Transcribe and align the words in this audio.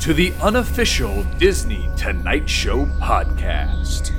to 0.00 0.14
the 0.14 0.32
unofficial 0.40 1.22
Disney 1.36 1.86
Tonight 1.94 2.48
Show 2.48 2.86
podcast. 3.02 4.12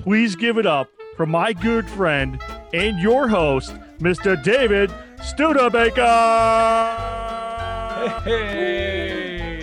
Please 0.00 0.34
give 0.34 0.56
it 0.56 0.64
up 0.64 0.88
for 1.18 1.26
my 1.26 1.52
good 1.52 1.86
friend 1.90 2.40
and 2.72 2.98
your 2.98 3.28
host, 3.28 3.74
Mr. 3.98 4.42
David 4.42 4.90
Studebaker. 5.22 6.00
Hey, 8.24 9.60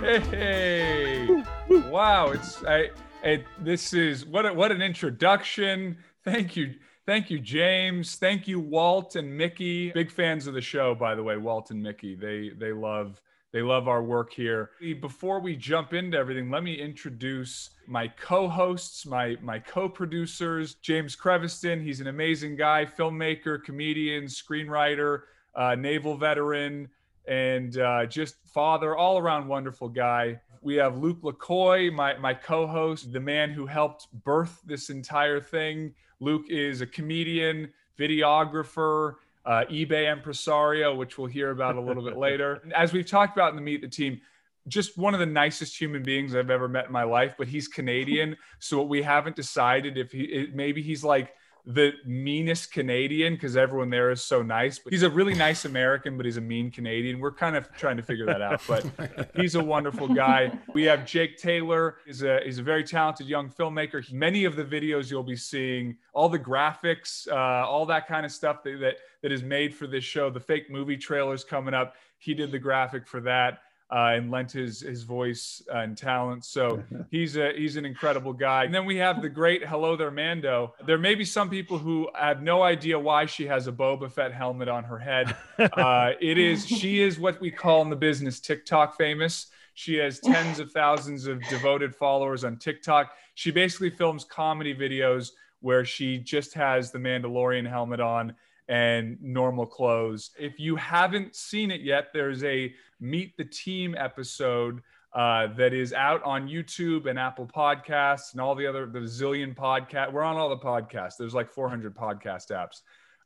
hey, 0.00 0.20
hey! 0.20 1.44
Wow, 1.90 2.30
it's 2.30 2.64
I. 2.64 2.88
I 3.22 3.44
this 3.60 3.92
is 3.92 4.24
what 4.24 4.46
a, 4.46 4.52
what 4.54 4.72
an 4.72 4.80
introduction. 4.80 5.98
Thank 6.24 6.56
you, 6.56 6.74
thank 7.04 7.28
you, 7.28 7.38
James. 7.38 8.16
Thank 8.16 8.48
you, 8.48 8.60
Walt 8.60 9.14
and 9.16 9.36
Mickey. 9.36 9.92
Big 9.92 10.10
fans 10.10 10.46
of 10.46 10.54
the 10.54 10.62
show, 10.62 10.94
by 10.94 11.14
the 11.14 11.22
way. 11.22 11.36
Walt 11.36 11.70
and 11.70 11.82
Mickey. 11.82 12.14
They 12.14 12.50
they 12.58 12.72
love 12.72 13.20
they 13.54 13.62
love 13.62 13.88
our 13.88 14.02
work 14.02 14.34
here. 14.34 14.72
Before 15.00 15.40
we 15.40 15.56
jump 15.56 15.94
into 15.94 16.18
everything, 16.18 16.50
let 16.50 16.62
me 16.62 16.74
introduce 16.74 17.70
my 17.86 18.08
co-hosts, 18.08 19.06
my 19.06 19.36
my 19.40 19.58
co-producers. 19.60 20.74
James 20.82 21.16
Creviston. 21.16 21.80
He's 21.80 22.00
an 22.00 22.08
amazing 22.08 22.56
guy, 22.56 22.84
filmmaker, 22.84 23.62
comedian, 23.64 24.24
screenwriter, 24.24 25.22
uh, 25.54 25.76
naval 25.76 26.16
veteran 26.16 26.90
and 27.26 27.78
uh, 27.78 28.06
just 28.06 28.36
father, 28.46 28.96
all 28.96 29.18
around 29.18 29.48
wonderful 29.48 29.88
guy. 29.88 30.40
We 30.60 30.76
have 30.76 30.98
Luke 30.98 31.22
LaCoy, 31.22 31.92
my, 31.92 32.16
my 32.18 32.34
co 32.34 32.66
host, 32.66 33.12
the 33.12 33.20
man 33.20 33.50
who 33.50 33.66
helped 33.66 34.08
birth 34.24 34.60
this 34.64 34.90
entire 34.90 35.40
thing. 35.40 35.94
Luke 36.20 36.46
is 36.48 36.80
a 36.80 36.86
comedian, 36.86 37.72
videographer, 37.98 39.14
uh, 39.46 39.64
eBay 39.70 40.10
impresario, 40.10 40.94
which 40.94 41.18
we'll 41.18 41.28
hear 41.28 41.50
about 41.50 41.76
a 41.76 41.80
little 41.80 42.04
bit 42.04 42.16
later. 42.18 42.62
As 42.74 42.92
we've 42.92 43.08
talked 43.08 43.36
about 43.36 43.50
in 43.50 43.56
the 43.56 43.62
Meet 43.62 43.82
the 43.82 43.88
Team, 43.88 44.20
just 44.66 44.96
one 44.96 45.12
of 45.12 45.20
the 45.20 45.26
nicest 45.26 45.78
human 45.78 46.02
beings 46.02 46.34
I've 46.34 46.50
ever 46.50 46.68
met 46.68 46.86
in 46.86 46.92
my 46.92 47.04
life, 47.04 47.34
but 47.36 47.48
he's 47.48 47.68
Canadian. 47.68 48.36
So 48.58 48.82
we 48.82 49.02
haven't 49.02 49.36
decided 49.36 49.98
if 49.98 50.10
he, 50.12 50.48
maybe 50.54 50.82
he's 50.82 51.04
like, 51.04 51.34
the 51.66 51.92
meanest 52.04 52.72
Canadian 52.72 53.34
because 53.34 53.56
everyone 53.56 53.88
there 53.88 54.10
is 54.10 54.22
so 54.22 54.42
nice. 54.42 54.78
But 54.78 54.92
he's 54.92 55.02
a 55.02 55.08
really 55.08 55.34
nice 55.34 55.64
American, 55.64 56.16
but 56.16 56.26
he's 56.26 56.36
a 56.36 56.42
mean 56.42 56.70
Canadian. 56.70 57.20
We're 57.20 57.32
kind 57.32 57.56
of 57.56 57.72
trying 57.72 57.96
to 57.96 58.02
figure 58.02 58.26
that 58.26 58.42
out. 58.42 58.60
But 58.68 59.30
he's 59.36 59.54
a 59.54 59.64
wonderful 59.64 60.08
guy. 60.08 60.52
We 60.74 60.82
have 60.84 61.06
Jake 61.06 61.38
Taylor. 61.38 61.96
He's 62.04 62.22
a 62.22 62.40
he's 62.44 62.58
a 62.58 62.62
very 62.62 62.84
talented 62.84 63.26
young 63.26 63.48
filmmaker. 63.48 64.10
Many 64.12 64.44
of 64.44 64.56
the 64.56 64.64
videos 64.64 65.10
you'll 65.10 65.22
be 65.22 65.36
seeing, 65.36 65.96
all 66.12 66.28
the 66.28 66.38
graphics, 66.38 67.26
uh, 67.28 67.66
all 67.66 67.86
that 67.86 68.06
kind 68.06 68.26
of 68.26 68.32
stuff 68.32 68.62
that, 68.64 68.78
that 68.80 68.96
that 69.22 69.32
is 69.32 69.42
made 69.42 69.74
for 69.74 69.86
this 69.86 70.04
show. 70.04 70.28
The 70.28 70.40
fake 70.40 70.70
movie 70.70 70.98
trailers 70.98 71.44
coming 71.44 71.72
up. 71.72 71.94
He 72.18 72.34
did 72.34 72.52
the 72.52 72.58
graphic 72.58 73.06
for 73.06 73.20
that 73.22 73.60
uh, 73.94 74.14
and 74.14 74.28
lent 74.28 74.50
his 74.50 74.80
his 74.80 75.04
voice 75.04 75.62
and 75.72 75.96
talent. 75.96 76.44
So 76.44 76.82
he's 77.10 77.36
a 77.36 77.52
he's 77.56 77.76
an 77.76 77.84
incredible 77.84 78.32
guy. 78.32 78.64
And 78.64 78.74
then 78.74 78.86
we 78.86 78.96
have 78.96 79.22
the 79.22 79.28
great 79.28 79.64
Hello 79.64 79.94
There 79.94 80.10
Mando. 80.10 80.74
There 80.84 80.98
may 80.98 81.14
be 81.14 81.24
some 81.24 81.48
people 81.48 81.78
who 81.78 82.08
have 82.14 82.42
no 82.42 82.62
idea 82.62 82.98
why 82.98 83.26
she 83.26 83.46
has 83.46 83.68
a 83.68 83.72
Boba 83.72 84.10
Fett 84.10 84.32
helmet 84.32 84.68
on 84.68 84.82
her 84.82 84.98
head. 84.98 85.36
Uh, 85.58 86.10
it 86.20 86.38
is 86.38 86.66
she 86.66 87.02
is 87.02 87.20
what 87.20 87.40
we 87.40 87.52
call 87.52 87.82
in 87.82 87.90
the 87.90 87.96
business 87.96 88.40
TikTok 88.40 88.98
famous. 88.98 89.46
She 89.74 89.94
has 89.96 90.18
tens 90.18 90.58
of 90.58 90.72
thousands 90.72 91.26
of 91.26 91.40
devoted 91.48 91.94
followers 91.94 92.44
on 92.44 92.56
TikTok. 92.56 93.12
She 93.34 93.52
basically 93.52 93.90
films 93.90 94.24
comedy 94.24 94.74
videos 94.74 95.32
where 95.60 95.84
she 95.84 96.18
just 96.18 96.52
has 96.54 96.90
the 96.90 96.98
Mandalorian 96.98 97.68
helmet 97.68 98.00
on 98.00 98.34
and 98.68 99.20
normal 99.22 99.66
clothes. 99.66 100.30
If 100.38 100.58
you 100.58 100.76
haven't 100.76 101.34
seen 101.34 101.70
it 101.70 101.80
yet, 101.80 102.08
there's 102.12 102.42
a 102.44 102.74
Meet 103.00 103.36
the 103.36 103.44
Team 103.44 103.94
episode 103.98 104.82
uh, 105.12 105.48
that 105.56 105.72
is 105.72 105.92
out 105.92 106.22
on 106.24 106.48
YouTube 106.48 107.06
and 107.06 107.18
Apple 107.18 107.46
Podcasts 107.46 108.32
and 108.32 108.40
all 108.40 108.54
the 108.54 108.66
other 108.66 108.86
the 108.86 109.00
zillion 109.00 109.54
podcast. 109.54 110.12
We're 110.12 110.22
on 110.22 110.36
all 110.36 110.48
the 110.48 110.56
podcasts. 110.56 111.16
There's 111.18 111.34
like 111.34 111.50
400 111.50 111.94
podcast 111.94 112.50
apps. 112.50 112.80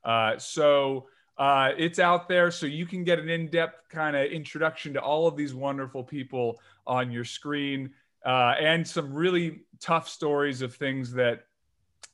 Uh, 0.04 0.38
so 0.38 1.06
uh, 1.38 1.70
it's 1.78 1.98
out 1.98 2.28
there, 2.28 2.50
so 2.50 2.66
you 2.66 2.84
can 2.84 3.04
get 3.04 3.18
an 3.18 3.28
in-depth 3.28 3.88
kind 3.88 4.16
of 4.16 4.26
introduction 4.26 4.92
to 4.94 5.00
all 5.00 5.26
of 5.26 5.36
these 5.36 5.54
wonderful 5.54 6.02
people 6.02 6.60
on 6.86 7.10
your 7.12 7.24
screen, 7.24 7.90
uh, 8.26 8.54
and 8.60 8.86
some 8.86 9.14
really 9.14 9.60
tough 9.80 10.08
stories 10.08 10.62
of 10.62 10.74
things 10.74 11.12
that 11.12 11.44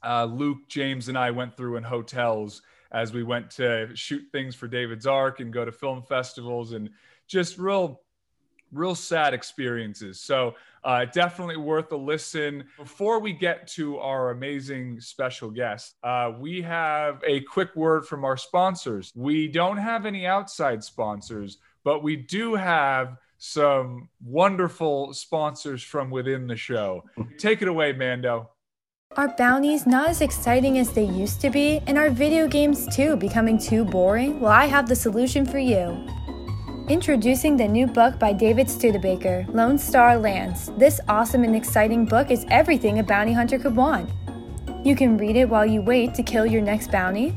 uh, 0.05 0.25
Luke, 0.27 0.69
James, 0.69 1.09
and 1.09 1.17
I 1.17 1.31
went 1.31 1.57
through 1.57 1.77
in 1.77 1.83
hotels 1.83 2.63
as 2.95 3.13
we 3.13 3.25
went 3.25 3.51
to 3.51 3.89
shoot 3.95 4.23
things 4.33 4.55
for 4.55 4.69
David's 4.69 5.07
Ark 5.07 5.41
and 5.41 5.53
go 5.53 5.65
to 5.65 5.73
film 5.73 6.01
festivals 6.03 6.73
and 6.73 6.89
just 7.27 7.59
real 7.59 8.01
real 8.73 8.95
sad 8.95 9.35
experiences. 9.35 10.21
So 10.21 10.55
uh, 10.83 11.05
definitely 11.07 11.57
worth 11.57 11.93
a 11.93 11.97
listen. 11.97 12.65
Before 12.77 13.21
we 13.21 13.33
get 13.33 13.67
to 13.69 13.99
our 13.99 14.31
amazing 14.31 15.01
special 15.01 15.51
guest, 15.51 15.95
uh, 16.03 16.33
we 16.39 16.61
have 16.63 17.23
a 17.27 17.41
quick 17.43 17.75
word 17.77 18.07
from 18.07 18.25
our 18.25 18.37
sponsors. 18.37 19.13
We 19.15 19.49
don't 19.49 19.77
have 19.77 20.07
any 20.07 20.27
outside 20.27 20.83
sponsors, 20.83 21.59
but 21.85 22.03
we 22.03 22.17
do 22.17 22.55
have 22.55 23.17
some 23.39 24.09
wonderful 24.25 25.13
sponsors 25.15 25.83
from 25.83 26.11
within 26.11 26.47
the 26.47 26.57
show. 26.57 27.05
Take 27.39 27.63
it 27.63 27.69
away, 27.69 27.93
Mando. 27.93 28.51
Are 29.17 29.29
bounties 29.29 29.87
not 29.87 30.09
as 30.09 30.21
exciting 30.21 30.77
as 30.79 30.91
they 30.91 31.05
used 31.05 31.41
to 31.43 31.49
be? 31.49 31.81
And 31.87 31.97
are 31.97 32.11
video 32.11 32.49
games 32.49 32.89
too 32.89 33.15
becoming 33.15 33.59
too 33.59 33.85
boring? 33.85 34.41
Well, 34.41 34.51
I 34.51 34.67
have 34.67 34.89
the 34.89 34.97
solution 34.97 35.47
for 35.47 35.61
you. 35.61 36.05
Introducing 36.89 37.57
the 37.57 37.69
new 37.69 37.87
book 37.87 38.19
by 38.19 38.33
David 38.33 38.69
Studebaker, 38.69 39.47
Lone 39.51 39.79
Star 39.79 40.19
Lands. 40.19 40.73
This 40.79 41.01
awesome 41.09 41.45
and 41.45 41.55
exciting 41.55 42.07
book 42.07 42.33
is 42.33 42.45
everything 42.51 42.99
a 42.99 43.05
bounty 43.05 43.33
hunter 43.33 43.57
could 43.57 43.77
want. 43.77 44.11
You 44.85 44.97
can 44.97 45.17
read 45.17 45.37
it 45.37 45.49
while 45.49 45.65
you 45.65 45.81
wait 45.81 46.13
to 46.15 46.25
kill 46.25 46.45
your 46.45 46.63
next 46.63 46.91
bounty. 46.91 47.37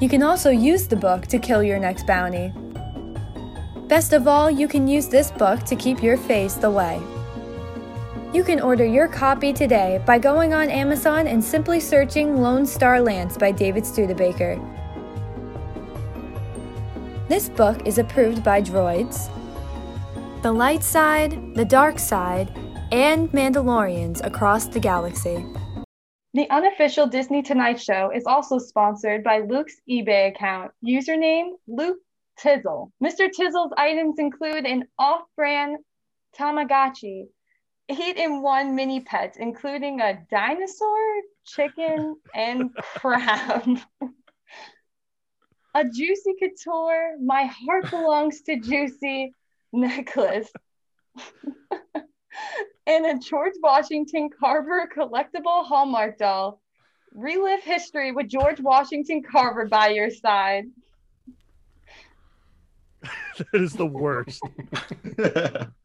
You 0.00 0.08
can 0.08 0.22
also 0.22 0.50
use 0.50 0.86
the 0.86 0.94
book 0.94 1.26
to 1.26 1.40
kill 1.40 1.64
your 1.64 1.80
next 1.80 2.06
bounty. 2.06 2.52
Best 3.88 4.12
of 4.12 4.28
all, 4.28 4.48
you 4.48 4.68
can 4.68 4.86
use 4.86 5.08
this 5.08 5.32
book 5.32 5.64
to 5.64 5.74
keep 5.74 6.00
your 6.00 6.16
face 6.16 6.54
the 6.54 6.70
way. 6.70 7.02
You 8.32 8.42
can 8.42 8.62
order 8.62 8.86
your 8.86 9.08
copy 9.08 9.52
today 9.52 10.02
by 10.06 10.18
going 10.18 10.54
on 10.54 10.70
Amazon 10.70 11.26
and 11.26 11.44
simply 11.44 11.78
searching 11.78 12.40
Lone 12.40 12.64
Star 12.64 12.98
Lands 12.98 13.36
by 13.36 13.52
David 13.52 13.84
Studebaker. 13.84 14.58
This 17.28 17.50
book 17.50 17.86
is 17.86 17.98
approved 17.98 18.42
by 18.42 18.62
droids, 18.62 19.30
the 20.40 20.50
light 20.50 20.82
side, 20.82 21.54
the 21.54 21.64
dark 21.66 21.98
side, 21.98 22.50
and 22.90 23.30
Mandalorians 23.32 24.24
across 24.24 24.64
the 24.64 24.80
galaxy. 24.80 25.44
The 26.32 26.48
unofficial 26.48 27.06
Disney 27.06 27.42
Tonight 27.42 27.78
Show 27.78 28.12
is 28.14 28.24
also 28.24 28.58
sponsored 28.58 29.22
by 29.22 29.40
Luke's 29.40 29.76
eBay 29.86 30.28
account. 30.28 30.72
Username 30.82 31.50
Luke 31.68 31.98
Tizzle. 32.40 32.92
Mr. 33.04 33.28
Tizzle's 33.28 33.74
items 33.76 34.18
include 34.18 34.64
an 34.64 34.84
off 34.98 35.20
brand 35.36 35.76
Tamagotchi, 36.34 37.26
eight 38.00 38.16
in 38.16 38.42
one 38.42 38.74
mini 38.74 39.00
pets, 39.00 39.38
including 39.38 40.00
a 40.00 40.18
dinosaur, 40.30 40.98
chicken, 41.44 42.16
and 42.34 42.74
crab. 42.96 43.78
a 45.74 45.84
Juicy 45.84 46.34
Couture, 46.38 47.16
My 47.22 47.44
Heart 47.44 47.90
Belongs 47.90 48.42
to 48.42 48.58
Juicy 48.58 49.34
necklace. 49.72 50.50
and 52.86 53.06
a 53.06 53.18
George 53.18 53.54
Washington 53.62 54.30
Carver 54.38 54.88
collectible 54.94 55.64
Hallmark 55.64 56.18
doll. 56.18 56.60
Relive 57.14 57.62
history 57.62 58.12
with 58.12 58.28
George 58.28 58.60
Washington 58.60 59.22
Carver 59.22 59.66
by 59.66 59.88
your 59.88 60.10
side. 60.10 60.64
that 63.02 63.60
is 63.60 63.74
the 63.74 63.86
worst. 63.86 64.42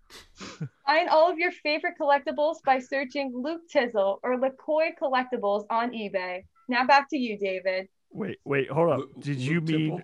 Find 0.85 1.09
all 1.09 1.29
of 1.31 1.37
your 1.37 1.51
favorite 1.51 1.95
collectibles 1.99 2.57
by 2.65 2.79
searching 2.79 3.31
Luke 3.35 3.61
Tizzle 3.73 4.19
or 4.23 4.37
LaCoy 4.39 4.91
Collectibles 5.01 5.65
on 5.69 5.91
eBay. 5.91 6.43
Now 6.69 6.85
back 6.85 7.09
to 7.09 7.17
you, 7.17 7.37
David. 7.37 7.87
Wait, 8.11 8.37
wait, 8.45 8.69
hold 8.69 8.89
up. 8.91 8.99
Luke- 8.99 9.19
Did 9.19 9.37
you 9.37 9.59
Luke 9.61 9.69
mean 9.69 9.91
Tipple? 9.97 10.01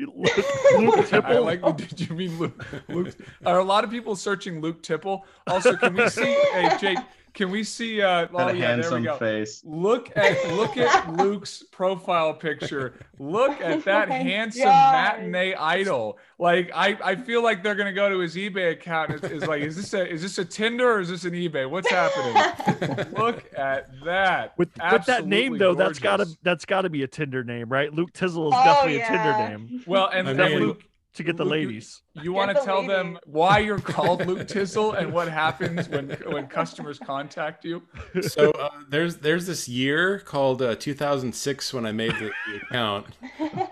Luke, 0.00 0.96
Luke 0.96 1.12
I 1.24 1.38
like. 1.38 1.60
the- 1.62 1.72
Did 1.72 2.00
you 2.08 2.16
mean 2.16 2.38
Luke? 2.38 2.64
Luke? 2.88 3.14
Are 3.46 3.58
a 3.58 3.64
lot 3.64 3.84
of 3.84 3.90
people 3.90 4.16
searching 4.16 4.60
Luke 4.60 4.82
Tipple? 4.82 5.24
Also, 5.46 5.76
can 5.76 5.94
we 5.94 6.08
see? 6.08 6.24
hey, 6.52 6.76
Jake, 6.80 6.98
can 7.34 7.50
we 7.50 7.64
see? 7.64 8.00
Uh, 8.00 8.26
oh, 8.32 8.38
Got 8.38 8.40
a 8.42 8.44
there 8.46 8.54
we 8.54 8.60
handsome 8.60 9.02
go. 9.02 9.16
face. 9.16 9.60
Look 9.64 10.16
at 10.16 10.54
look 10.54 10.76
at 10.76 11.12
Luke's 11.16 11.62
profile 11.64 12.32
picture. 12.32 12.94
Look 13.18 13.60
at 13.60 13.84
that 13.86 14.08
Oh 14.08 14.12
handsome 14.12 14.62
God. 14.64 14.92
matinee 15.18 15.54
idol. 15.54 16.18
Like 16.38 16.70
I, 16.74 16.96
I 17.02 17.16
feel 17.16 17.42
like 17.42 17.62
they're 17.62 17.74
gonna 17.74 17.92
go 17.92 18.08
to 18.08 18.18
his 18.20 18.36
eBay 18.36 18.72
account. 18.72 19.10
It's, 19.10 19.24
it's 19.24 19.46
like, 19.46 19.62
is 19.62 19.76
this 19.76 19.92
a 19.94 20.08
is 20.08 20.22
this 20.22 20.38
a 20.38 20.44
Tinder 20.44 20.88
or 20.94 21.00
is 21.00 21.08
this 21.08 21.24
an 21.24 21.32
eBay? 21.32 21.68
What's 21.68 21.90
happening? 21.90 23.12
Look 23.18 23.44
at 23.58 23.88
that. 24.04 24.56
With, 24.56 24.70
with 24.92 25.04
that 25.06 25.26
name 25.26 25.54
Absolutely 25.54 25.58
though, 25.58 25.74
that's 25.74 25.98
gotta 25.98 26.26
that's 26.42 26.64
gotta 26.64 26.88
be 26.88 27.02
a 27.02 27.08
Tinder 27.08 27.42
name, 27.44 27.68
right? 27.68 27.92
Luke 27.92 28.12
Tizzle 28.12 28.48
is 28.48 28.54
Oh, 28.56 28.64
definitely 28.64 28.98
yeah. 28.98 29.06
a 29.06 29.48
Tinder 29.48 29.58
name. 29.68 29.84
Well, 29.86 30.08
and, 30.08 30.28
I 30.28 30.30
and 30.30 30.38
mean- 30.40 30.58
Luke 30.60 30.82
to 31.14 31.22
get 31.22 31.36
the 31.36 31.44
Luke, 31.44 31.60
you- 31.60 31.66
ladies. 31.68 32.00
You 32.22 32.32
want 32.32 32.50
to 32.50 32.54
the 32.54 32.60
tell 32.60 32.76
lady. 32.82 32.88
them 32.88 33.18
why 33.24 33.58
you're 33.58 33.78
called 33.96 34.24
Luke 34.26 34.46
Tizzle 34.46 34.96
and 34.98 35.12
what 35.12 35.28
happens 35.28 35.88
when 35.88 36.10
when 36.26 36.46
customers 36.46 36.98
contact 36.98 37.64
you? 37.64 37.82
so 38.22 38.50
uh, 38.52 38.68
there's 38.88 39.16
there's 39.16 39.46
this 39.46 39.68
year 39.68 40.20
called 40.20 40.62
uh, 40.62 40.74
2006 40.76 41.72
when 41.74 41.86
I 41.86 41.92
made 41.92 42.12
the, 42.12 42.30
the 42.48 42.56
account, 42.62 43.06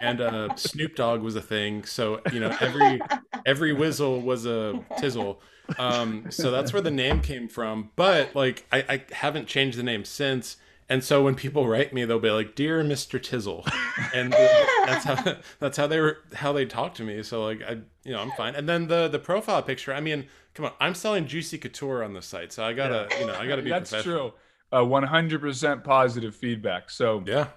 and 0.01 0.21
uh, 0.21 0.55
Snoop 0.57 0.97
Dogg 0.97 1.21
was 1.23 1.37
a 1.37 1.43
thing. 1.43 1.85
So 1.85 2.21
you 2.33 2.41
know 2.41 2.57
every 2.61 3.01
every 3.47 3.73
Whizzle 3.73 4.21
was 4.23 4.47
a 4.47 4.83
Tizzle. 4.99 5.39
Um, 5.79 6.31
so 6.31 6.51
that's 6.51 6.73
where 6.73 6.83
the 6.83 6.91
name 6.91 7.21
came 7.23 7.49
from. 7.49 7.91
But 7.97 8.35
like 8.35 8.67
I, 8.73 8.79
I 8.89 9.05
haven't 9.15 9.47
changed 9.47 9.79
the 9.79 9.83
name 9.85 10.05
since. 10.05 10.57
And 10.89 11.03
so 11.03 11.23
when 11.23 11.35
people 11.35 11.67
write 11.69 11.93
me, 11.93 12.05
they'll 12.05 12.19
be 12.19 12.31
like, 12.31 12.55
"Dear 12.55 12.83
Mr. 12.83 13.21
Tizzle," 13.21 13.67
and 14.15 14.33
that's 14.33 15.05
how 15.05 15.37
that's 15.59 15.77
how 15.77 15.87
they 15.87 16.01
were 16.01 16.19
how 16.35 16.53
they 16.53 16.67
talk 16.67 16.95
to 16.95 17.03
me. 17.03 17.23
So 17.23 17.45
like 17.45 17.63
I, 17.63 17.79
you 18.05 18.13
know, 18.13 18.21
I'm 18.21 18.33
fine. 18.33 18.55
And 18.55 18.69
then 18.69 18.89
the 18.89 19.09
the 19.09 19.19
profile 19.19 19.63
picture. 19.63 19.95
I 19.95 20.01
mean, 20.01 20.27
come 20.55 20.67
on, 20.67 20.73
I'm 20.81 20.95
selling 20.95 21.27
Juicy 21.27 21.59
Couture 21.59 22.03
on 22.03 22.13
the 22.13 22.23
site, 22.23 22.53
so 22.53 22.65
I 22.65 22.73
gotta, 22.73 23.09
you 23.19 23.27
know, 23.27 23.35
I 23.35 23.47
gotta 23.47 23.63
be 23.63 23.71
That's 23.71 24.03
true. 24.03 24.33
Uh, 24.71 24.79
100% 24.79 25.85
positive 25.85 26.35
feedback. 26.35 26.89
So 26.89 27.23
Yeah. 27.27 27.49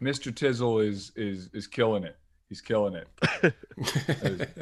Mr. 0.00 0.32
Tizzle 0.32 0.86
is 0.86 1.12
is 1.16 1.48
is 1.52 1.66
killing 1.66 2.02
it. 2.04 2.16
He's 2.52 2.60
killing 2.60 2.92
it. 2.92 3.08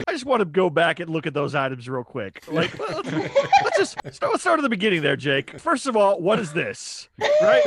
I 0.07 0.13
just 0.13 0.25
want 0.25 0.43
to 0.43 0.45
go 0.45 0.71
back 0.71 1.01
and 1.01 1.11
look 1.11 1.27
at 1.27 1.35
those 1.35 1.57
items 1.57 1.89
real 1.89 2.05
quick. 2.05 2.45
Like, 2.47 2.79
let's, 2.79 3.11
let's 3.65 3.77
just 3.77 3.99
start, 4.15 4.31
let's 4.31 4.43
start 4.43 4.61
at 4.61 4.63
the 4.63 4.69
beginning 4.69 5.03
there, 5.03 5.17
Jake. 5.17 5.59
First 5.59 5.89
of 5.89 5.97
all, 5.97 6.21
what 6.21 6.39
is 6.39 6.53
this? 6.53 7.09
Right? 7.19 7.63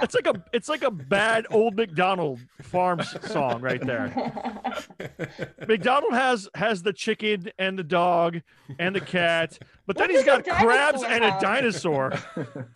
It's 0.00 0.14
like 0.14 0.28
a 0.28 0.40
it's 0.52 0.68
like 0.68 0.84
a 0.84 0.92
bad 0.92 1.46
old 1.50 1.74
McDonald 1.74 2.38
Farms 2.60 3.16
song 3.32 3.60
right 3.60 3.84
there. 3.84 4.14
McDonald 5.66 6.12
has 6.12 6.48
has 6.54 6.84
the 6.84 6.92
chicken 6.92 7.50
and 7.58 7.76
the 7.76 7.82
dog 7.82 8.42
and 8.78 8.94
the 8.94 9.00
cat, 9.00 9.58
but 9.88 9.96
then 9.96 10.04
What 10.04 10.10
he's 10.12 10.24
does 10.24 10.44
got 10.44 10.56
crabs 10.60 11.02
dinosaur 11.02 11.12
and 11.12 11.24
a 11.24 11.40
dinosaur. 11.40 12.12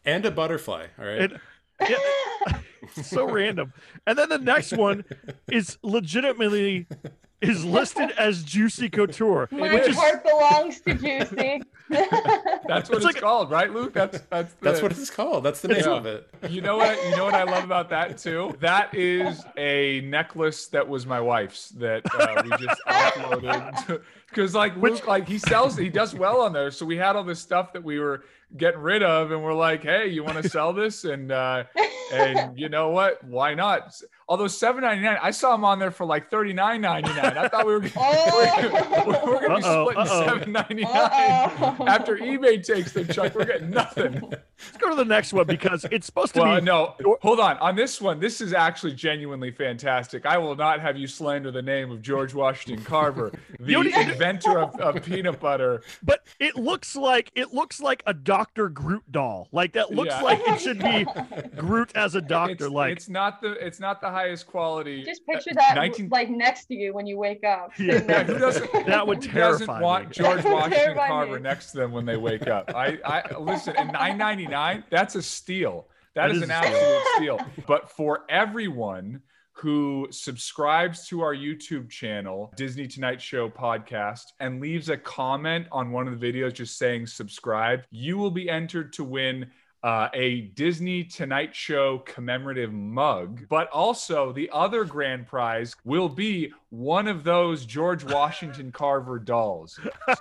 And 0.05 0.27
a 0.27 0.33
butterfly. 0.33 0.87
All 0.99 1.05
right. 1.05 1.21
And- 1.31 1.41
Yeah, 1.81 1.97
so 3.03 3.31
random. 3.31 3.73
And 4.07 4.19
then 4.19 4.29
the 4.29 4.39
next 4.39 4.73
one 4.77 5.05
is 5.51 5.79
legitimately 5.83 6.87
is 7.43 7.65
listed 7.65 8.11
as 8.13 8.43
Juicy 8.43 8.89
Couture, 8.89 9.47
My 9.51 9.73
which 9.75 9.89
is 9.89 9.97
heart 9.97 10.25
belongs 10.25 10.81
to 10.81 10.95
Juicy. 10.95 11.63
That's 11.91 12.11
what 12.11 12.79
It's 12.81 12.89
it's, 12.91 13.05
like 13.05 13.17
called, 13.17 13.51
right, 13.51 13.71
Luke? 13.73 13.93
That's 13.93 14.21
that's 14.31 14.55
the, 14.55 14.59
That's 14.65 14.83
what 14.83 14.91
it's 14.91 15.11
called. 15.11 15.45
That's 15.45 15.61
the 15.61 15.69
name 15.69 15.83
Yeah. 15.85 15.93
of 15.97 16.07
it. 16.07 16.29
You 16.49 16.61
know 16.63 16.77
what? 16.79 16.99
You 17.05 17.15
know 17.17 17.25
what 17.25 17.35
I 17.35 17.45
love 17.45 17.63
about 17.63 17.91
that 17.91 18.19
too. 18.19 18.57
That 18.61 18.93
is 18.95 19.45
a 19.57 20.01
necklace 20.01 20.67
that 20.69 20.89
was 20.89 21.07
my 21.07 21.21
wife's 21.21 21.69
that 21.71 22.03
uh, 22.15 22.43
we 22.43 22.51
just 22.67 22.81
uploaded 22.89 24.01
because 24.31 24.55
like 24.55 24.75
Luke, 24.77 25.07
like 25.07 25.29
he 25.29 25.39
sells, 25.39 25.77
he 25.77 25.89
does 25.91 26.15
well 26.15 26.41
on 26.41 26.53
there. 26.53 26.71
So 26.71 26.85
we 26.87 26.97
had 26.97 27.15
all 27.17 27.25
this 27.25 27.39
stuff 27.41 27.73
that 27.75 27.85
we 27.85 28.01
were 28.01 28.25
getting 28.57 28.81
rid 28.81 29.03
of, 29.03 29.31
and 29.31 29.43
we're 29.43 29.55
like, 29.55 29.83
hey, 29.83 30.09
you 30.09 30.23
want 30.23 30.43
to 30.43 30.49
sell 30.49 30.73
this? 30.73 31.05
And 31.05 31.33
uh, 31.33 31.65
and 32.13 32.59
you 32.59 32.69
know 32.69 32.91
what? 32.91 33.23
Why 33.25 33.55
not? 33.55 34.01
Although 34.29 34.49
seven 34.49 34.83
ninety 34.83 35.05
nine, 35.05 35.19
I 35.23 35.31
saw 35.31 35.55
him 35.55 35.65
on 35.65 35.79
there 35.79 35.93
for 35.93 36.05
like 36.05 36.31
thirty 36.31 36.53
nine 36.53 36.81
ninety 36.81 37.11
nine. 37.15 37.39
I 37.39 37.47
thought 37.47 37.65
we 37.65 37.75
were 37.75 37.89
Oh. 37.97 39.05
we're, 39.07 39.25
we're 39.35 39.41
gonna 39.47 39.59
be 39.61 39.65
Uh-oh, 39.65 39.89
splitting 39.91 40.13
uh-oh. 40.13 40.27
seven 40.27 40.53
ninety 40.53 40.83
nine 40.83 41.87
after 41.87 42.17
eBay 42.17 42.61
takes 42.65 42.93
their 42.93 43.05
Chuck, 43.05 43.37
We're 43.37 43.45
getting 43.45 43.71
nothing. 43.71 44.15
let's 44.21 44.77
go 44.81 44.89
to 44.89 44.97
the 44.97 45.05
next 45.05 45.33
one 45.33 45.47
because 45.47 45.87
it's 45.93 46.07
supposed 46.07 46.35
to 46.35 46.41
Well, 46.41 46.59
be 46.59 46.65
no, 46.65 46.97
hold 47.23 47.39
on. 47.39 47.57
On 47.59 47.77
this 47.77 48.01
one, 48.01 48.19
this 48.19 48.41
is 48.41 48.53
actually 48.53 48.95
genuinely 48.95 49.53
fantastic. 49.53 50.27
I 50.27 50.39
will 50.39 50.57
not 50.57 50.81
have 50.81 50.97
you 50.97 51.07
slander 51.07 51.53
the 51.53 51.63
name 51.63 51.93
of 51.93 52.03
George 52.03 52.35
Washington 52.35 52.85
Carver, 52.85 53.31
the 53.61 53.75
inventor 53.75 54.59
of, 54.59 54.75
of 54.81 55.05
peanut 55.05 55.39
butter. 55.39 55.83
but 56.03 56.27
it 56.41 56.57
looks 56.57 56.97
like 56.97 57.31
it 57.37 57.55
looks 57.55 57.81
like 57.81 58.03
a 58.07 58.13
Dr. 58.15 58.71
Groot 58.71 59.05
doll. 59.13 59.47
Like 59.53 59.75
that 59.75 59.93
looks 59.93 60.11
Yeah. 60.11 60.23
like 60.23 60.41
it 60.49 60.61
should 60.61 60.81
be 60.81 61.07
Groot 61.57 61.93
as 61.95 62.17
a 62.17 62.21
doctor. 62.21 62.65
It's, 62.67 62.75
like 62.75 62.93
it's 62.97 63.09
not 63.09 63.41
the 63.41 63.53
it's 63.65 63.79
not 63.79 64.01
the 64.01 64.16
highest 64.17 64.47
quality. 64.47 65.05
Just 65.05 65.27
picture 65.27 65.51
Uh, 65.51 65.55
that 65.55 65.75
19 65.77 66.09
like 66.11 66.31
next 66.31 66.67
to 66.67 66.75
you 66.75 66.95
when 66.95 67.07
you 67.07 67.19
wake 67.19 67.45
up. 67.45 67.71
Yeah. 67.79 68.01
Yeah, 68.09 68.23
who 68.25 68.39
doesn't? 68.39 68.73
That 68.87 69.07
would 69.07 69.25
who 69.25 69.39
doesn't 69.39 69.67
terrify 69.67 69.81
want 69.81 70.09
me. 70.09 70.15
George 70.15 70.45
Washington 70.57 70.97
Carver 70.97 71.37
me. 71.37 71.41
next 71.41 71.73
to 71.73 71.79
them 71.79 71.93
when 71.93 72.05
they 72.07 72.17
wake 72.17 72.47
up. 72.47 72.73
I, 72.75 72.99
I 73.05 73.39
listen. 73.39 73.77
At 73.77 73.93
nine 73.93 74.17
ninety 74.19 74.47
nine, 74.47 74.85
that's 74.91 75.15
a 75.17 75.23
steal. 75.23 75.89
That 76.15 76.29
that 76.29 76.31
is, 76.31 76.37
is 76.39 76.43
an 76.45 76.51
absolute 76.51 77.03
steal. 77.17 77.41
But 77.67 77.91
for 77.91 78.25
everyone 78.31 79.21
who 79.53 80.07
subscribes 80.11 81.07
to 81.09 81.23
our 81.23 81.35
YouTube 81.35 81.89
channel, 81.91 82.53
Disney 82.57 82.87
Tonight 82.87 83.21
Show 83.21 83.49
podcast, 83.49 84.25
and 84.41 84.61
leaves 84.61 84.89
a 84.91 84.97
comment 84.99 85.67
on 85.73 85.91
one 85.93 86.07
of 86.09 86.19
the 86.19 86.33
videos 86.33 86.53
just 86.53 86.77
saying 86.79 87.07
subscribe, 87.07 87.81
you 87.91 88.19
will 88.19 88.31
be 88.31 88.49
entered 88.51 88.93
to 88.95 89.05
win 89.05 89.51
uh, 89.83 90.09
a 90.15 90.41
Disney 90.55 91.05
Tonight 91.05 91.55
Show 91.55 91.99
commemorative 92.01 92.73
mug. 92.73 93.47
But 93.49 93.69
also, 93.69 94.33
the 94.33 94.51
other 94.53 94.85
grand 94.85 95.27
prize 95.27 95.77
will 95.85 96.09
be 96.09 96.53
one 96.71 97.07
of 97.07 97.23
those 97.25 97.65
George 97.67 98.03
Washington 98.05 98.73
Carver 98.73 99.19
dolls. 99.19 99.79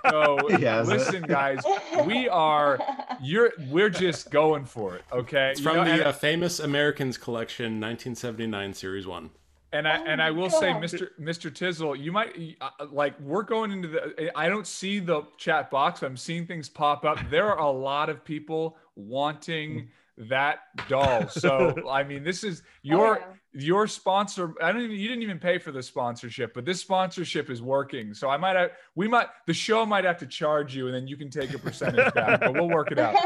So, 0.08 0.38
Yes. 0.58 0.86
listen, 0.86 1.22
guys, 1.22 1.60
we 2.04 2.28
are 2.28 2.78
you're 3.22 3.52
we're 3.70 3.90
just 3.90 4.30
going 4.30 4.64
for 4.66 4.94
it. 4.96 5.02
Okay, 5.12 5.50
It's 5.50 5.60
You 5.60 5.64
from 5.64 5.76
know, 5.76 5.82
and- 5.82 6.00
the 6.00 6.08
uh, 6.08 6.12
famous 6.12 6.60
Americans 6.60 7.18
collection, 7.18 7.80
1979, 7.80 8.74
series 8.74 9.06
one. 9.06 9.30
and 9.72 9.88
I 9.88 9.98
Oh 9.98 10.04
and 10.06 10.22
I 10.22 10.30
my 10.30 10.38
will 10.38 10.50
say, 10.50 10.68
Mr. 10.72 11.08
Mr. 11.20 11.50
Tizzle, 11.50 11.98
you 11.98 12.12
might 12.12 12.56
uh, 12.60 12.70
like 12.92 13.18
we're 13.20 13.42
going 13.42 13.72
into 13.72 13.88
the. 13.88 14.30
I 14.38 14.48
don't 14.48 14.66
see 14.66 15.00
the 15.00 15.22
chat 15.38 15.70
box. 15.70 16.02
I'm 16.02 16.16
seeing 16.16 16.46
things 16.46 16.68
pop 16.68 17.04
up. 17.04 17.18
There 17.30 17.46
are 17.52 17.58
a 17.58 17.70
lot 17.70 18.08
of 18.08 18.24
people 18.24 18.76
wanting 18.96 19.88
that 20.16 20.58
doll. 20.88 21.28
So 21.28 21.74
I 21.90 22.02
mean, 22.02 22.24
this 22.24 22.42
is 22.42 22.62
oh, 22.64 22.72
your 22.82 23.20
Oh, 23.20 23.36
your 23.58 23.86
sponsor. 23.86 24.54
I 24.62 24.70
don't 24.70 24.82
even. 24.82 24.96
You 24.96 25.08
didn't 25.08 25.22
even 25.22 25.38
pay 25.38 25.58
for 25.58 25.72
the 25.72 25.82
sponsorship, 25.82 26.52
but 26.52 26.64
this 26.64 26.80
sponsorship 26.80 27.48
is 27.48 27.62
working. 27.62 28.12
So 28.12 28.28
I 28.28 28.36
might 28.36 28.54
have. 28.54 28.72
We 28.94 29.08
might. 29.08 29.28
The 29.46 29.54
show 29.54 29.86
might 29.86 30.04
have 30.04 30.18
to 30.18 30.26
charge 30.26 30.76
you, 30.76 30.86
and 30.86 30.94
then 30.94 31.08
you 31.08 31.16
can 31.16 31.30
take 31.30 31.54
a 31.54 31.58
percentage 31.58 32.12
back. 32.12 32.40
But 32.40 32.52
we'll 32.52 32.68
work 32.68 32.92
it 32.92 32.98
out. 32.98 33.16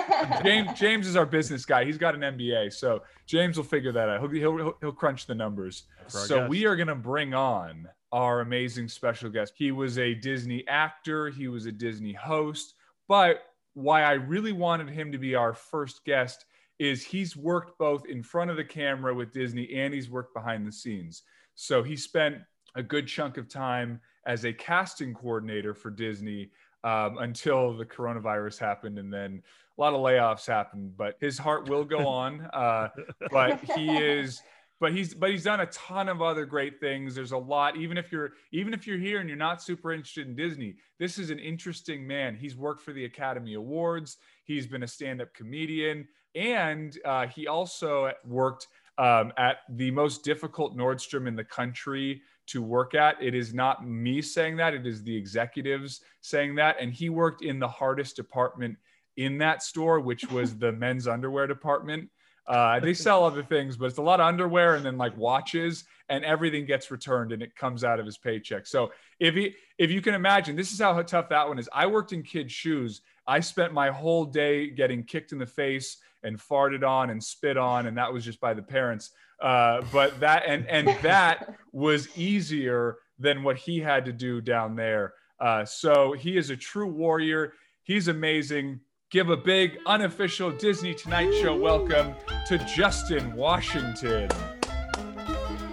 James 0.44 0.78
James 0.78 1.06
is 1.06 1.16
our 1.16 1.26
business 1.26 1.64
guy. 1.64 1.84
He's 1.84 1.98
got 1.98 2.14
an 2.14 2.20
MBA, 2.20 2.72
so 2.72 3.02
James 3.26 3.56
will 3.56 3.64
figure 3.64 3.92
that 3.92 4.08
out. 4.08 4.20
He'll 4.20 4.30
he'll, 4.30 4.56
he'll, 4.56 4.76
he'll 4.80 4.92
crunch 4.92 5.26
the 5.26 5.34
numbers. 5.34 5.84
So 6.06 6.38
guest. 6.38 6.50
we 6.50 6.64
are 6.64 6.76
going 6.76 6.88
to 6.88 6.94
bring 6.94 7.34
on 7.34 7.88
our 8.12 8.40
amazing 8.40 8.88
special 8.88 9.30
guest. 9.30 9.54
He 9.56 9.72
was 9.72 9.98
a 9.98 10.14
Disney 10.14 10.66
actor. 10.68 11.28
He 11.30 11.48
was 11.48 11.66
a 11.66 11.72
Disney 11.72 12.12
host. 12.12 12.74
But 13.08 13.42
why 13.80 14.02
I 14.02 14.12
really 14.12 14.52
wanted 14.52 14.88
him 14.90 15.10
to 15.12 15.18
be 15.18 15.34
our 15.34 15.54
first 15.54 16.04
guest 16.04 16.44
is 16.78 17.04
he's 17.04 17.36
worked 17.36 17.78
both 17.78 18.06
in 18.06 18.22
front 18.22 18.50
of 18.50 18.56
the 18.56 18.64
camera 18.64 19.14
with 19.14 19.32
Disney 19.32 19.74
and 19.74 19.92
he's 19.92 20.10
worked 20.10 20.34
behind 20.34 20.66
the 20.66 20.72
scenes. 20.72 21.22
So 21.54 21.82
he 21.82 21.96
spent 21.96 22.36
a 22.74 22.82
good 22.82 23.06
chunk 23.06 23.36
of 23.36 23.48
time 23.48 24.00
as 24.26 24.44
a 24.44 24.52
casting 24.52 25.12
coordinator 25.12 25.74
for 25.74 25.90
Disney 25.90 26.50
um, 26.84 27.18
until 27.18 27.76
the 27.76 27.84
coronavirus 27.84 28.58
happened 28.58 28.98
and 28.98 29.12
then 29.12 29.42
a 29.76 29.80
lot 29.80 29.92
of 29.92 30.00
layoffs 30.00 30.46
happened 30.46 30.96
but 30.96 31.16
his 31.20 31.36
heart 31.36 31.68
will 31.68 31.84
go 31.84 32.06
on 32.08 32.42
uh, 32.52 32.88
but 33.30 33.60
he 33.76 33.96
is 33.98 34.40
but 34.80 34.92
he's 34.92 35.14
but 35.14 35.30
he's 35.30 35.44
done 35.44 35.60
a 35.60 35.66
ton 35.66 36.08
of 36.08 36.22
other 36.22 36.44
great 36.46 36.80
things. 36.80 37.14
There's 37.14 37.32
a 37.32 37.38
lot 37.38 37.76
even 37.76 37.98
if 37.98 38.10
you're 38.10 38.32
even 38.50 38.74
if 38.74 38.86
you're 38.86 38.98
here 38.98 39.20
and 39.20 39.28
you're 39.28 39.38
not 39.38 39.62
super 39.62 39.92
interested 39.92 40.26
in 40.26 40.34
disney 40.34 40.76
this 41.00 41.18
is 41.18 41.30
an 41.30 41.38
interesting 41.38 42.06
man. 42.06 42.36
He's 42.36 42.54
worked 42.54 42.82
for 42.82 42.92
the 42.92 43.06
academy 43.06 43.54
awards. 43.54 44.18
He's 44.44 44.66
been 44.66 44.82
a 44.82 44.86
stand-up 44.86 45.32
comedian. 45.32 46.06
And 46.34 46.96
uh, 47.06 47.26
he 47.26 47.48
also 47.48 48.12
worked 48.24 48.68
um, 48.98 49.32
at 49.38 49.60
the 49.70 49.90
most 49.90 50.24
difficult 50.24 50.76
nordstrom 50.76 51.26
in 51.26 51.34
the 51.34 51.42
country 51.42 52.20
to 52.48 52.60
work 52.60 52.94
at. 52.94 53.16
It 53.20 53.34
is 53.34 53.54
not 53.54 53.88
me 53.88 54.20
saying 54.20 54.58
that. 54.58 54.74
It 54.74 54.86
is 54.86 55.02
the 55.02 55.16
executives 55.16 56.02
saying 56.20 56.54
that. 56.56 56.76
And 56.78 56.92
he 56.92 57.08
worked 57.08 57.42
in 57.42 57.58
the 57.58 57.68
hardest 57.68 58.14
department 58.14 58.76
in 59.16 59.38
that 59.38 59.62
store 59.62 60.00
which 60.00 60.30
was 60.30 60.56
the 60.56 60.70
men's 60.72 61.08
underwear 61.08 61.46
department 61.46 62.08
uh, 62.50 62.80
they 62.80 62.92
sell 62.92 63.24
other 63.24 63.44
things, 63.44 63.76
but 63.76 63.84
it's 63.86 63.98
a 63.98 64.02
lot 64.02 64.18
of 64.18 64.26
underwear 64.26 64.74
and 64.74 64.84
then 64.84 64.98
like 64.98 65.16
watches, 65.16 65.84
and 66.08 66.24
everything 66.24 66.66
gets 66.66 66.90
returned 66.90 67.30
and 67.30 67.42
it 67.42 67.54
comes 67.54 67.84
out 67.84 68.00
of 68.00 68.06
his 68.06 68.18
paycheck. 68.18 68.66
So 68.66 68.90
if 69.20 69.36
he, 69.36 69.54
if 69.78 69.92
you 69.92 70.02
can 70.02 70.14
imagine, 70.14 70.56
this 70.56 70.72
is 70.72 70.80
how 70.80 71.00
tough 71.02 71.28
that 71.28 71.46
one 71.46 71.60
is. 71.60 71.68
I 71.72 71.86
worked 71.86 72.12
in 72.12 72.24
kids' 72.24 72.52
shoes. 72.52 73.02
I 73.24 73.38
spent 73.38 73.72
my 73.72 73.90
whole 73.90 74.24
day 74.24 74.68
getting 74.68 75.04
kicked 75.04 75.30
in 75.30 75.38
the 75.38 75.46
face 75.46 75.98
and 76.24 76.36
farted 76.36 76.84
on 76.84 77.10
and 77.10 77.22
spit 77.22 77.56
on, 77.56 77.86
and 77.86 77.96
that 77.96 78.12
was 78.12 78.24
just 78.24 78.40
by 78.40 78.52
the 78.52 78.62
parents. 78.62 79.10
Uh, 79.40 79.82
but 79.92 80.18
that 80.18 80.42
and 80.44 80.66
and 80.66 80.88
that 81.02 81.54
was 81.70 82.08
easier 82.18 82.98
than 83.20 83.44
what 83.44 83.56
he 83.56 83.78
had 83.78 84.04
to 84.06 84.12
do 84.12 84.40
down 84.40 84.74
there. 84.74 85.14
Uh, 85.38 85.64
so 85.64 86.12
he 86.14 86.36
is 86.36 86.50
a 86.50 86.56
true 86.56 86.88
warrior. 86.88 87.52
He's 87.84 88.08
amazing. 88.08 88.80
Give 89.10 89.28
a 89.28 89.36
big 89.36 89.80
unofficial 89.86 90.52
Disney 90.52 90.94
Tonight 90.94 91.32
Show 91.42 91.56
welcome 91.56 92.14
to 92.46 92.58
Justin 92.76 93.34
Washington. 93.34 94.30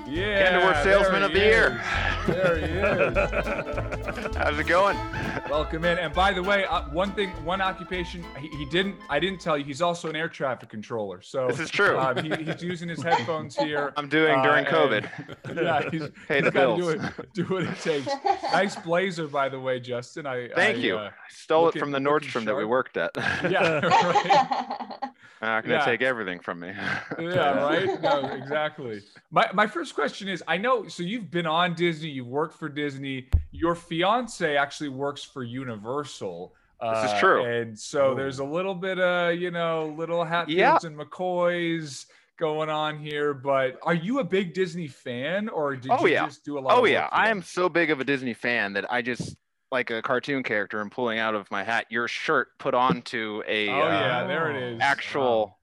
Yeah, 0.08 0.58
Award 0.58 0.78
Salesman 0.84 1.22
of 1.22 1.30
he 1.30 1.38
the 1.38 1.46
Year. 1.46 1.84
There 2.28 2.58
he 2.58 2.66
is. 2.66 4.36
How's 4.36 4.60
it 4.60 4.68
going? 4.68 4.98
Welcome 5.50 5.86
in. 5.86 5.98
And 5.98 6.14
by 6.14 6.34
the 6.34 6.44
way, 6.44 6.66
uh, 6.66 6.84
one 6.90 7.12
thing, 7.14 7.30
one 7.46 7.62
occupation 7.62 8.24
he, 8.40 8.48
he 8.50 8.66
didn't, 8.66 8.96
I 9.10 9.20
didn't 9.20 9.40
tell 9.40 9.58
you, 9.58 9.64
he's 9.64 9.82
also 9.82 10.10
an 10.10 10.16
air 10.16 10.28
traffic 10.30 10.70
controller. 10.70 11.22
So 11.22 11.48
This 11.48 11.60
is 11.60 11.70
true. 11.70 11.98
Uh, 11.98 12.22
he, 12.22 12.30
he's 12.44 12.62
using 12.62 12.90
his 12.90 13.02
headphones 13.02 13.56
here. 13.56 13.94
I'm 13.98 14.10
doing 14.10 14.36
Uh, 14.40 14.44
during 14.44 14.66
and- 14.66 14.76
COVID. 14.76 15.64
yeah, 15.64 15.90
he's, 15.90 16.10
Pay 16.28 16.42
the 16.42 16.46
he's 16.48 16.54
gotta 16.54 16.82
do, 16.82 16.90
it, 16.90 17.34
do 17.34 17.44
what 17.46 17.64
it 17.64 17.80
takes. 17.80 18.08
Nice 18.52 18.76
blazer, 18.76 19.28
by 19.28 19.50
the 19.50 19.60
way, 19.60 19.80
Justin. 19.80 20.26
I 20.28 20.50
Thank 20.54 20.78
I, 20.78 20.82
you. 20.82 20.98
uh, 20.98 21.12
stole 21.30 21.66
looking- 21.66 21.80
it 21.80 21.82
from 21.82 21.92
the 21.92 22.00
Nordstrom 22.00 22.46
that 22.46 22.56
we 22.56 22.66
worked 22.66 22.98
at. 22.98 23.12
yeah, 23.50 23.80
right. 23.86 25.12
Not 25.40 25.66
to 25.66 25.70
Yeah. 25.70 25.86
take 25.86 26.02
everything 26.02 26.40
from 26.40 26.60
me. 26.62 26.70
yeah, 27.20 27.64
right. 27.64 28.02
No, 28.02 28.26
exactly. 28.26 29.02
My 29.30 29.48
my 29.54 29.68
first 29.68 29.94
question 29.94 30.28
is: 30.28 30.42
I 30.48 30.58
know, 30.58 30.88
so 30.88 31.04
you've 31.04 31.30
been 31.30 31.46
on 31.46 31.76
Disney, 31.76 32.10
you've 32.18 32.28
worked 32.28 32.56
for 32.56 32.68
Disney. 32.68 33.28
Your 33.52 33.74
fiance 33.76 34.58
actually 34.58 34.90
works 34.90 35.24
for 35.24 35.44
Universal. 35.44 36.54
This 36.82 37.06
is 37.06 37.12
uh, 37.12 37.20
true. 37.20 37.44
And 37.46 37.78
so 37.80 38.14
there's 38.14 38.40
a 38.40 38.44
little 38.44 38.76
bit 38.76 39.00
of 39.00 39.36
you 39.36 39.52
know 39.52 39.94
little 39.98 40.24
Hatfields 40.24 40.58
Yeah. 40.58 40.78
and 40.84 40.98
McCoys 40.98 42.06
going 42.38 42.70
on 42.70 43.00
here. 43.00 43.34
But 43.34 43.80
are 43.84 43.94
you 43.96 44.20
a 44.20 44.24
big 44.24 44.54
Disney 44.54 44.88
fan, 44.88 45.50
or 45.50 45.76
did 45.76 45.92
Oh, 45.92 46.06
you 46.06 46.14
yeah. 46.14 46.26
just 46.26 46.44
do 46.46 46.58
a 46.58 46.62
lot? 46.62 46.74
Oh 46.78 46.86
of 46.86 46.92
yeah, 46.92 47.08
I 47.12 47.30
am 47.30 47.42
so 47.42 47.70
big 47.70 47.90
of 47.90 48.00
a 48.00 48.04
Disney 48.04 48.34
fan 48.34 48.74
that 48.74 48.92
I 48.92 49.02
just 49.02 49.38
like 49.72 49.90
a 49.90 50.02
cartoon 50.02 50.44
character 50.44 50.80
and 50.82 50.92
pulling 50.92 51.20
out 51.20 51.36
of 51.36 51.50
my 51.52 51.64
hat 51.64 51.88
your 51.90 52.08
shirt 52.08 52.58
put 52.58 52.74
onto 52.74 53.42
a 53.48 53.70
Oh 53.70 53.74
uh, 53.82 53.90
yeah, 53.90 54.28
there 54.28 54.52
it 54.52 54.64
is. 54.76 54.80
actual 54.82 55.58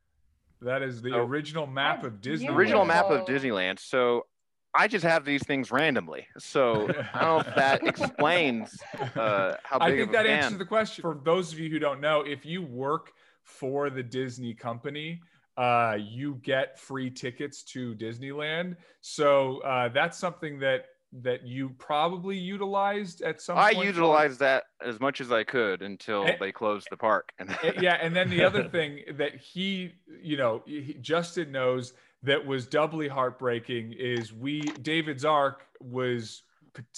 That 0.62 0.82
is 0.82 1.00
the 1.00 1.10
So- 1.10 1.18
original 1.24 1.66
map 1.66 2.02
of 2.04 2.20
Disney. 2.20 2.48
The 2.48 2.52
original 2.54 2.84
map 2.84 3.06
of 3.06 3.24
Disneyland. 3.26 3.78
So 3.78 4.26
I 4.74 4.88
just 4.88 5.04
have 5.04 5.24
these 5.24 5.42
things 5.44 5.70
randomly. 5.70 6.26
So 6.38 6.88
I 7.14 7.20
don't 7.20 7.44
know 7.44 7.50
if 7.50 7.54
that 7.54 7.86
explains 7.86 8.76
uh, 9.16 9.54
how 9.62 9.78
big 9.78 9.82
I 9.82 9.96
think 9.96 10.12
that 10.12 10.26
fan. 10.26 10.38
answers 10.42 10.58
the 10.58 10.64
question. 10.64 11.02
For 11.02 11.20
those 11.24 11.52
of 11.52 11.58
you 11.58 11.70
who 11.70 11.78
don't 11.78 12.00
know, 12.00 12.22
if 12.22 12.44
you 12.44 12.62
work 12.62 13.12
for 13.42 13.90
the 13.90 14.02
Disney 14.02 14.54
company, 14.54 15.20
uh, 15.56 15.96
you 16.00 16.40
get 16.42 16.78
free 16.78 17.10
tickets 17.10 17.62
to 17.62 17.94
Disneyland. 17.94 18.76
So 19.00 19.58
uh, 19.60 19.88
that's 19.90 20.18
something 20.18 20.58
that 20.60 20.86
that 21.22 21.46
you 21.46 21.68
probably 21.78 22.36
utilized 22.36 23.22
at 23.22 23.40
some 23.40 23.56
I 23.56 23.70
utilized 23.70 24.40
that 24.40 24.64
as 24.84 24.98
much 24.98 25.20
as 25.20 25.30
I 25.30 25.44
could 25.44 25.80
until 25.80 26.24
Eh, 26.24 26.36
they 26.40 26.50
closed 26.50 26.88
the 26.90 26.96
park. 26.96 27.30
And 27.38 27.50
Uh, 27.50 27.70
yeah, 27.80 27.98
and 28.00 28.16
then 28.16 28.30
the 28.30 28.42
other 28.42 28.64
thing 28.68 29.02
that 29.12 29.36
he, 29.36 29.92
you 30.20 30.36
know, 30.36 30.62
he, 30.66 30.94
Justin 31.00 31.52
knows 31.52 31.92
that 32.24 32.44
was 32.44 32.66
doubly 32.66 33.06
heartbreaking 33.06 33.92
is 33.92 34.32
we 34.32 34.62
David's 34.82 35.24
Ark 35.24 35.66
was 35.80 36.42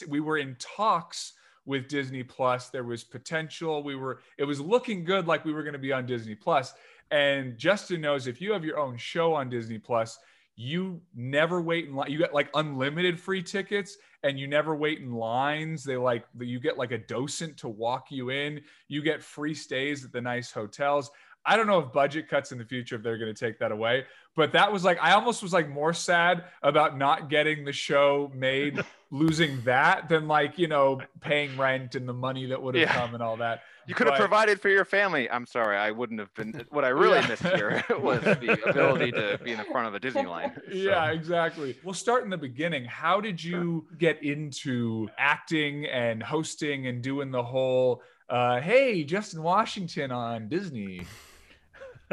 we 0.09 0.21
were 0.21 0.39
in 0.39 0.57
talks 0.59 1.35
with 1.65 1.89
Disney 1.89 2.23
Plus. 2.23 2.69
There 2.69 2.85
was 2.85 3.03
potential. 3.03 3.83
We 3.83 3.97
were 3.97 4.21
it 4.39 4.45
was 4.45 4.61
looking 4.61 5.05
good 5.05 5.27
like 5.27 5.45
we 5.45 5.53
were 5.53 5.63
going 5.63 5.73
to 5.75 5.79
be 5.79 5.93
on 5.93 6.07
Disney 6.07 6.35
Plus. 6.35 6.73
And 7.11 7.59
Justin 7.59 8.01
knows 8.01 8.27
if 8.27 8.41
you 8.41 8.53
have 8.53 8.65
your 8.65 8.79
own 8.79 8.97
show 8.97 9.35
on 9.35 9.49
Disney 9.49 9.79
Plus, 9.79 10.19
you 10.57 11.01
never 11.15 11.61
wait 11.61 11.87
in 11.87 11.95
line. 11.95 12.11
You 12.11 12.19
get 12.19 12.33
like 12.33 12.49
unlimited 12.55 13.21
free 13.21 13.43
tickets 13.43 13.99
and 14.23 14.39
you 14.39 14.47
never 14.47 14.75
wait 14.75 15.01
in 15.01 15.13
lines. 15.13 15.85
They 15.85 15.97
like 15.97 16.25
you 16.39 16.61
get 16.61 16.79
like 16.79 16.93
a 16.93 16.99
docent 16.99 17.57
to 17.59 17.69
walk 17.69 18.11
you 18.11 18.31
in. 18.31 18.61
You 18.89 19.03
get 19.03 19.23
free 19.23 19.55
stays 19.55 20.05
at 20.05 20.13
the 20.13 20.21
nice 20.21 20.51
hotels. 20.51 21.11
I 21.47 21.57
don't 21.57 21.67
know 21.67 21.79
if 21.79 21.93
budget 21.93 22.29
cuts 22.29 22.51
in 22.53 22.59
the 22.59 22.65
future 22.65 22.97
if 22.97 23.03
they're 23.03 23.19
going 23.19 23.33
to 23.33 23.39
take 23.39 23.59
that 23.61 23.71
away, 23.73 24.05
but 24.35 24.53
that 24.53 24.73
was 24.73 24.83
like 24.85 24.99
I 25.01 25.13
almost 25.13 25.43
was 25.43 25.53
like 25.53 25.69
more 25.69 25.93
sad 25.93 26.45
about 26.63 26.99
not 26.99 27.31
getting 27.31 27.65
the 27.65 27.73
show 27.73 28.31
made, 28.35 28.83
losing 29.11 29.63
that 29.63 30.09
than 30.09 30.27
like 30.27 30.59
you 30.59 30.67
know 30.69 31.01
paying 31.21 31.57
rent 31.57 31.95
and 31.95 32.09
the 32.09 32.13
money 32.13 32.47
that 32.47 32.61
would 32.61 32.75
have 32.75 32.83
Yeah. 32.83 32.93
come 32.95 33.15
and 33.15 33.23
all 33.23 33.37
that. 33.37 33.63
you 33.87 33.95
could 33.95 34.09
have 34.09 34.17
provided 34.19 34.61
for 34.61 34.69
your 34.69 34.85
family. 34.85 35.31
I'm 35.31 35.47
sorry, 35.47 35.77
I 35.77 35.93
wouldn't 35.93 36.19
have 36.19 36.35
been. 36.35 36.65
What 36.71 36.85
I 36.85 36.89
really 36.89 37.21
Yeah. 37.21 37.29
missed 37.29 37.45
here 37.47 37.85
was 38.01 38.21
the 38.23 38.59
ability 38.69 39.13
to 39.13 39.39
be 39.45 39.53
in 39.53 39.59
the 39.59 39.65
front 39.65 39.87
of 39.87 39.95
a 39.95 40.01
Disney 40.01 40.27
line. 40.27 40.51
So, 40.67 40.73
Yeah, 40.73 41.13
exactly. 41.13 41.77
We'll 41.85 41.95
start 41.95 42.25
in 42.25 42.31
the 42.31 42.37
beginning. 42.37 42.85
How 42.87 43.21
did 43.21 43.43
you 43.43 43.87
get 43.99 44.21
into 44.25 45.09
acting 45.17 45.87
and 45.87 46.21
hosting 46.21 46.89
and 46.89 47.01
doing 47.01 47.31
the 47.31 47.45
whole 47.45 48.03
uh, 48.29 48.61
hey, 48.61 49.05
Justin 49.05 49.41
Washington 49.45 50.11
on 50.11 50.49
Disney? 50.49 51.07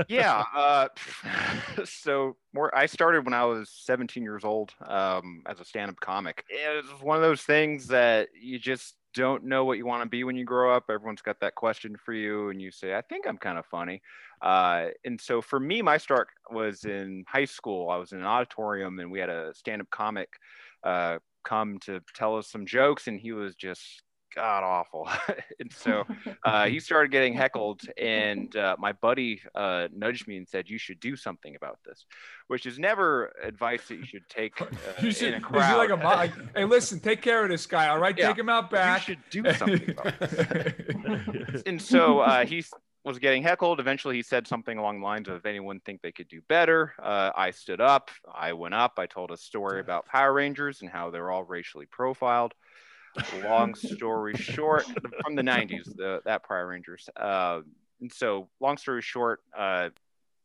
Yeah. 0.07 0.43
Uh, 0.55 0.87
so 1.85 2.35
more, 2.53 2.75
I 2.75 2.85
started 2.85 3.25
when 3.25 3.33
I 3.33 3.45
was 3.45 3.69
17 3.69 4.23
years 4.23 4.43
old 4.43 4.71
um, 4.85 5.41
as 5.47 5.59
a 5.59 5.65
stand-up 5.65 5.99
comic. 5.99 6.43
It 6.49 6.83
was 6.83 7.01
one 7.01 7.17
of 7.17 7.23
those 7.23 7.41
things 7.41 7.87
that 7.87 8.29
you 8.39 8.59
just 8.59 8.95
don't 9.13 9.43
know 9.43 9.65
what 9.65 9.77
you 9.77 9.85
want 9.85 10.03
to 10.03 10.09
be 10.09 10.23
when 10.23 10.35
you 10.35 10.45
grow 10.45 10.75
up. 10.75 10.85
Everyone's 10.89 11.21
got 11.21 11.39
that 11.41 11.55
question 11.55 11.95
for 12.03 12.13
you, 12.13 12.49
and 12.49 12.61
you 12.61 12.71
say, 12.71 12.95
"I 12.95 13.01
think 13.01 13.27
I'm 13.27 13.37
kind 13.37 13.57
of 13.57 13.65
funny." 13.65 14.01
Uh, 14.41 14.87
and 15.05 15.19
so 15.19 15.41
for 15.41 15.59
me, 15.59 15.81
my 15.81 15.97
start 15.97 16.27
was 16.51 16.83
in 16.85 17.23
high 17.27 17.45
school. 17.45 17.89
I 17.89 17.97
was 17.97 18.11
in 18.11 18.19
an 18.19 18.25
auditorium, 18.25 18.99
and 18.99 19.11
we 19.11 19.19
had 19.19 19.29
a 19.29 19.53
stand-up 19.53 19.89
comic 19.89 20.29
uh, 20.83 21.19
come 21.43 21.79
to 21.79 22.01
tell 22.13 22.37
us 22.37 22.49
some 22.49 22.65
jokes, 22.65 23.07
and 23.07 23.19
he 23.19 23.31
was 23.31 23.55
just 23.55 24.03
god 24.35 24.63
awful. 24.63 25.09
and 25.59 25.71
so 25.71 26.05
uh, 26.45 26.65
he 26.67 26.79
started 26.79 27.11
getting 27.11 27.33
heckled, 27.33 27.81
and 27.97 28.55
uh, 28.55 28.75
my 28.79 28.91
buddy 28.93 29.41
uh, 29.55 29.87
nudged 29.93 30.27
me 30.27 30.37
and 30.37 30.47
said, 30.47 30.69
"You 30.69 30.77
should 30.77 30.99
do 30.99 31.15
something 31.15 31.55
about 31.55 31.79
this," 31.85 32.05
which 32.47 32.65
is 32.65 32.79
never 32.79 33.33
advice 33.43 33.87
that 33.87 33.95
you 33.95 34.05
should 34.05 34.27
take 34.29 34.61
uh, 34.61 34.65
you 35.01 35.11
should, 35.11 35.29
in 35.29 35.33
a 35.35 35.37
is 35.37 35.43
he 35.43 35.49
crowd. 35.49 35.77
like 35.77 35.89
a 35.89 35.95
like, 36.03 36.31
hey, 36.55 36.65
listen, 36.65 36.99
take 36.99 37.21
care 37.21 37.43
of 37.43 37.49
this 37.49 37.65
guy. 37.65 37.87
All 37.89 37.99
right, 37.99 38.17
Yeah. 38.17 38.27
take 38.27 38.37
him 38.39 38.49
out 38.49 38.69
back. 38.69 39.07
You 39.07 39.15
should 39.15 39.43
do 39.43 39.53
something 39.53 39.89
about 39.91 40.19
this. 40.19 41.63
and 41.65 41.81
so 41.81 42.19
uh, 42.19 42.45
he 42.45 42.63
was 43.05 43.19
getting 43.19 43.43
heckled. 43.43 43.79
Eventually, 43.81 44.15
he 44.15 44.21
said 44.23 44.47
something 44.47 44.77
along 44.77 44.99
the 44.99 45.05
lines 45.05 45.27
of, 45.27 45.35
"If 45.35 45.45
anyone 45.45 45.79
think 45.81 46.01
they 46.01 46.11
could 46.11 46.27
do 46.29 46.41
better?" 46.47 46.93
Uh, 47.01 47.31
I 47.35 47.51
stood 47.51 47.81
up. 47.81 48.11
I 48.33 48.53
went 48.53 48.73
up. 48.73 48.93
I 48.97 49.05
told 49.07 49.31
a 49.31 49.37
story 49.37 49.79
about 49.81 50.05
Power 50.05 50.33
Rangers 50.33 50.81
and 50.81 50.89
how 50.89 51.09
they're 51.09 51.29
all 51.29 51.43
racially 51.43 51.85
profiled. 51.85 52.53
Long 53.43 53.75
story 53.75 54.35
short, 54.35 54.85
from 55.23 55.35
the 55.35 55.41
'90s, 55.41 55.95
the, 55.95 56.21
that 56.25 56.47
Power 56.47 56.67
Rangers. 56.67 57.09
Uh, 57.15 57.61
and 58.01 58.11
so, 58.11 58.49
long 58.59 58.77
story 58.77 59.01
short, 59.01 59.41
uh, 59.57 59.89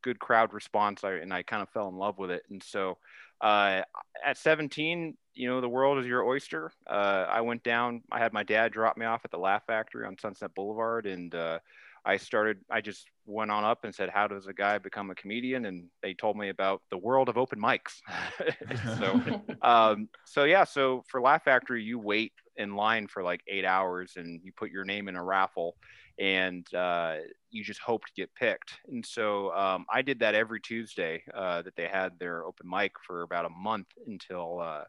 good 0.03 0.19
crowd 0.19 0.53
response, 0.53 1.05
I, 1.05 1.15
and 1.15 1.33
I 1.33 1.43
kind 1.43 1.63
of 1.63 1.69
fell 1.71 1.89
in 1.89 1.97
love 1.97 2.19
with 2.19 2.31
it. 2.31 2.43
And 2.51 2.63
so, 2.63 2.99
uh, 3.41 3.83
at 4.25 4.37
17, 4.37 5.17
you 5.35 5.49
know, 5.49 5.61
the 5.61 5.69
world 5.69 5.99
is 5.99 6.07
your 6.07 6.25
oyster. 6.25 6.73
Uh, 6.89 7.27
I 7.29 7.41
went 7.41 7.63
down. 7.63 8.03
I 8.11 8.19
had 8.19 8.33
my 8.33 8.43
dad 8.43 8.73
drop 8.73 8.97
me 8.97 9.07
off 9.07 9.25
at 9.25 9.31
the 9.31 9.39
Laugh 9.39 9.65
Factory 9.67 10.07
on 10.07 10.19
Sunset 10.19 10.55
Boulevard, 10.55 11.07
and 11.07 11.35
uh, 11.35 11.59
I 12.05 12.17
started. 12.17 12.59
I 12.71 12.81
just 12.81 13.07
went 13.27 13.51
on 13.51 13.65
up 13.65 13.85
and 13.85 13.95
said, 13.95 14.09
"How 14.09 14.27
does 14.27 14.47
a 14.47 14.53
guy 14.53 14.79
become 14.79 15.11
a 15.11 15.15
comedian?" 15.15 15.67
And 15.67 15.85
they 16.03 16.15
told 16.15 16.37
me 16.37 16.49
about 16.49 16.83
the 16.91 16.99
world 16.99 17.29
of 17.29 17.39
open 17.39 17.61
mics. 17.61 18.01
so, 18.99 19.43
um, 19.63 20.09
so 20.25 20.45
yeah. 20.45 20.65
So 20.65 21.05
for 21.09 21.21
Laugh 21.21 21.45
Factory, 21.45 21.85
you 21.85 21.99
wait 21.99 22.33
in 22.59 22.77
line 22.77 23.07
for 23.07 23.23
like 23.23 23.41
eight 23.49 23.65
hours, 23.65 24.15
and 24.17 24.41
you 24.45 24.53
put 24.53 24.71
your 24.71 24.85
name 24.85 25.09
in 25.09 25.17
a 25.17 25.23
raffle, 25.25 25.77
and 26.19 26.67
uh, 26.75 27.17
you 27.51 27.65
just 27.65 27.81
hope 27.81 28.05
to 28.05 28.13
get 28.15 28.35
picked. 28.35 28.75
And 28.89 29.05
so 29.05 29.55
um, 29.55 29.87
I 29.93 30.03
did 30.03 30.21
that 30.21 30.35
every 30.35 30.61
Tuesday 30.61 31.23
uh, 31.35 31.63
that 31.63 31.77
they 31.77 31.89
had 31.89 32.19
their 32.19 32.45
open 32.45 32.69
mic 32.69 32.93
for 33.07 33.23
about 33.23 33.47
a 33.47 33.51
month 33.51 33.89
until. 34.07 34.61
Uh, 34.61 34.85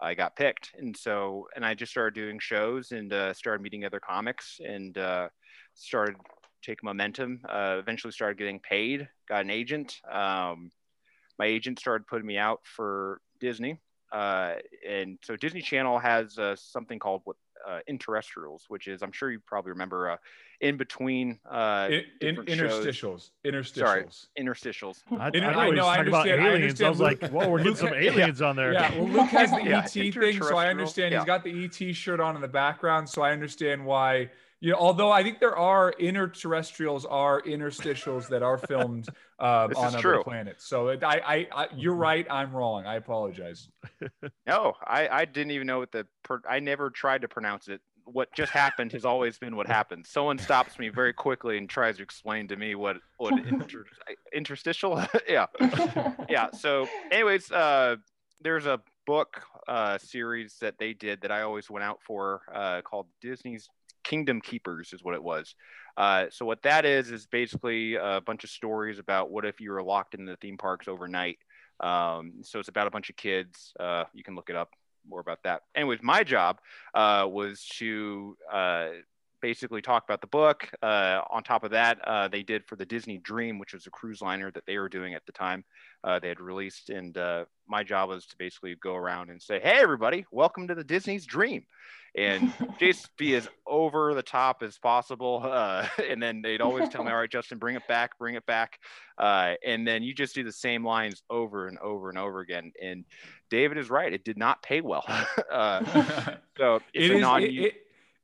I 0.00 0.14
got 0.14 0.36
picked. 0.36 0.70
And 0.78 0.96
so, 0.96 1.48
and 1.56 1.64
I 1.64 1.74
just 1.74 1.90
started 1.90 2.14
doing 2.14 2.38
shows 2.38 2.92
and 2.92 3.12
uh, 3.12 3.34
started 3.34 3.62
meeting 3.62 3.84
other 3.84 4.00
comics 4.00 4.60
and 4.64 4.96
uh, 4.96 5.28
started 5.74 6.16
taking 6.62 6.86
momentum. 6.86 7.40
Uh, 7.48 7.76
eventually 7.78 8.12
started 8.12 8.38
getting 8.38 8.60
paid, 8.60 9.08
got 9.28 9.42
an 9.42 9.50
agent. 9.50 10.00
Um, 10.10 10.70
my 11.38 11.46
agent 11.46 11.78
started 11.78 12.06
putting 12.06 12.26
me 12.26 12.38
out 12.38 12.60
for 12.64 13.20
Disney. 13.40 13.80
Uh, 14.12 14.54
and 14.88 15.18
so 15.22 15.36
Disney 15.36 15.60
Channel 15.60 15.98
has 15.98 16.38
uh, 16.38 16.56
something 16.56 16.98
called 16.98 17.22
what 17.24 17.36
uh, 17.68 17.80
interterrestrials, 17.90 18.62
which 18.68 18.86
is 18.88 19.02
I'm 19.02 19.12
sure 19.12 19.30
you 19.30 19.40
probably 19.44 19.72
remember 19.72 20.10
uh, 20.12 20.16
in 20.60 20.76
between 20.76 21.38
uh, 21.50 21.88
In, 21.90 22.02
in, 22.20 22.34
different 22.36 22.50
shows. 22.50 22.86
interstitials. 22.86 23.30
Interstitials. 23.44 23.74
Sorry. 23.74 24.04
interstitials. 24.40 25.02
I, 25.10 25.16
I, 25.16 25.26
Inter- 25.28 25.52
know 25.52 25.58
I 25.58 25.66
he 25.66 25.72
know, 25.72 25.86
I 25.88 25.96
talking 25.96 26.08
about 26.08 26.28
understand- 26.28 26.40
I 26.42 26.48
aliens. 26.54 26.82
I, 26.82 26.88
was 26.88 27.00
understand 27.00 27.32
like, 27.34 27.42
whoa, 27.42 27.50
we're 27.50 27.58
getting 27.58 27.74
some 27.76 27.86
Luke- 27.90 27.96
aliens 27.98 28.42
on 28.42 28.56
there. 28.56 28.72
Yeah, 28.72 28.94
well, 28.96 29.08
Luke 29.08 29.26
has 29.28 29.50
the 29.50 29.62
Yeah, 29.64 29.80
ET 29.80 29.88
thing, 29.90 30.42
so 30.42 30.56
I 30.56 30.68
understand 30.68 31.12
yeah. 31.12 31.18
he's 31.18 31.26
got 31.26 31.44
the 31.44 31.64
ET 31.64 31.94
shirt 31.94 32.20
on 32.20 32.36
in 32.36 32.40
the 32.42 32.48
background, 32.48 33.08
so 33.08 33.22
I 33.22 33.32
understand 33.32 33.84
why. 33.84 34.30
You 34.60 34.72
know, 34.72 34.78
although 34.78 35.12
I 35.12 35.22
think 35.22 35.38
there 35.38 35.56
are 35.56 35.94
interterrestrials 36.00 37.06
are 37.08 37.40
interstitials 37.42 38.28
that 38.28 38.42
are 38.42 38.58
filmed 38.58 39.08
This 39.40 39.78
on 39.78 39.94
other 39.94 40.00
true. 40.00 40.22
planets. 40.24 40.66
So 40.66 40.88
it, 40.88 41.04
I, 41.04 41.20
I, 41.24 41.46
I, 41.54 41.68
you're 41.76 41.94
right. 41.94 42.26
I'm 42.28 42.52
wrong. 42.52 42.86
I 42.86 42.96
apologize. 42.96 43.68
No, 44.46 44.72
I, 44.82 45.08
I 45.08 45.24
didn't 45.26 45.50
even 45.50 45.66
know 45.66 45.78
what 45.78 45.92
the 45.92 46.06
per, 46.22 46.40
I 46.48 46.58
never 46.58 46.88
tried 46.88 47.20
to 47.20 47.28
pronounce 47.28 47.68
it. 47.68 47.82
What 48.04 48.32
just 48.34 48.50
happened 48.50 48.92
has 48.92 49.04
always 49.04 49.38
been 49.38 49.54
what 49.56 49.66
happened. 49.66 50.06
Someone 50.06 50.38
stops 50.38 50.78
me 50.78 50.88
very 50.88 51.12
quickly 51.12 51.58
and 51.58 51.68
tries 51.68 51.98
to 51.98 52.02
explain 52.02 52.48
to 52.48 52.56
me 52.56 52.74
what 52.74 52.96
what 53.18 53.34
inter, 53.38 53.84
interstitial. 54.32 55.04
yeah, 55.28 55.46
yeah. 56.30 56.50
So, 56.52 56.88
anyways, 57.12 57.52
uh, 57.52 57.96
there's 58.40 58.64
a 58.64 58.80
book 59.06 59.42
uh, 59.68 59.98
series 59.98 60.56
that 60.62 60.78
they 60.78 60.94
did 60.94 61.20
that 61.20 61.30
I 61.30 61.42
always 61.42 61.68
went 61.68 61.84
out 61.84 62.00
for 62.02 62.40
uh, 62.52 62.80
called 62.80 63.06
Disney's 63.20 63.68
Kingdom 64.04 64.40
Keepers, 64.40 64.92
is 64.92 65.02
what 65.02 65.14
it 65.14 65.22
was. 65.22 65.54
Uh, 65.96 66.26
so 66.30 66.46
what 66.46 66.62
that 66.62 66.84
is 66.84 67.10
is 67.10 67.26
basically 67.26 67.96
a 67.96 68.20
bunch 68.24 68.44
of 68.44 68.50
stories 68.50 68.98
about 68.98 69.30
what 69.30 69.44
if 69.44 69.60
you 69.60 69.72
were 69.72 69.82
locked 69.82 70.14
in 70.14 70.24
the 70.24 70.36
theme 70.36 70.56
parks 70.56 70.88
overnight. 70.88 71.38
Um, 71.80 72.34
so 72.42 72.58
it's 72.58 72.68
about 72.68 72.86
a 72.86 72.90
bunch 72.90 73.10
of 73.10 73.16
kids. 73.16 73.72
Uh, 73.78 74.04
you 74.12 74.22
can 74.22 74.34
look 74.34 74.50
it 74.50 74.56
up 74.56 74.70
more 75.08 75.20
about 75.20 75.42
that. 75.44 75.62
Anyways, 75.74 76.00
my 76.02 76.22
job 76.22 76.58
uh, 76.94 77.26
was 77.28 77.64
to 77.78 78.36
uh, 78.52 78.88
basically 79.40 79.82
talk 79.82 80.04
about 80.04 80.20
the 80.20 80.26
book. 80.26 80.68
Uh, 80.82 81.20
on 81.30 81.42
top 81.42 81.64
of 81.64 81.70
that, 81.70 81.98
uh, 82.06 82.28
they 82.28 82.42
did 82.42 82.64
for 82.64 82.76
the 82.76 82.86
Disney 82.86 83.18
Dream, 83.18 83.58
which 83.58 83.74
was 83.74 83.86
a 83.86 83.90
cruise 83.90 84.20
liner 84.20 84.50
that 84.50 84.66
they 84.66 84.78
were 84.78 84.88
doing 84.88 85.14
at 85.14 85.24
the 85.26 85.32
time. 85.32 85.64
Uh, 86.04 86.18
they 86.18 86.28
had 86.28 86.40
released, 86.40 86.90
and 86.90 87.16
uh, 87.16 87.44
my 87.66 87.82
job 87.82 88.08
was 88.08 88.26
to 88.26 88.36
basically 88.36 88.74
go 88.76 88.94
around 88.94 89.30
and 89.30 89.42
say, 89.42 89.60
"Hey, 89.60 89.78
everybody, 89.78 90.26
welcome 90.30 90.68
to 90.68 90.74
the 90.74 90.84
Disney's 90.84 91.26
Dream," 91.26 91.64
and 92.14 92.52
just 92.78 93.16
be 93.16 93.34
as 93.34 93.48
over 93.66 94.14
the 94.14 94.22
top 94.22 94.62
as 94.62 94.78
possible. 94.78 95.42
Uh, 95.58 95.88
and 96.08 96.22
then 96.22 96.40
they'd 96.40 96.60
always 96.60 96.88
tell 96.88 97.02
me, 97.02 97.10
"All 97.12 97.18
right, 97.18 97.30
Justin, 97.30 97.58
bring 97.58 97.74
it 97.74 97.86
back, 97.88 98.16
bring 98.18 98.36
it 98.36 98.46
back," 98.46 98.78
uh, 99.18 99.54
and 99.64 99.86
then 99.86 100.02
you 100.02 100.14
just 100.14 100.34
do 100.34 100.44
the 100.44 100.52
same 100.52 100.84
lines 100.84 101.22
over 101.28 101.66
and 101.66 101.78
over 101.78 102.10
and 102.10 102.18
over 102.18 102.40
again. 102.40 102.72
And 102.80 103.04
David 103.50 103.76
is 103.76 103.90
right; 103.90 104.12
it 104.12 104.24
did 104.24 104.38
not 104.38 104.62
pay 104.62 104.80
well. 104.80 105.04
so 106.56 106.76
it's 106.76 106.84
it 106.94 107.10
a 107.10 107.14
is 107.14 107.20
non- 107.20 107.42
it, 107.42 107.54
it, 107.54 107.74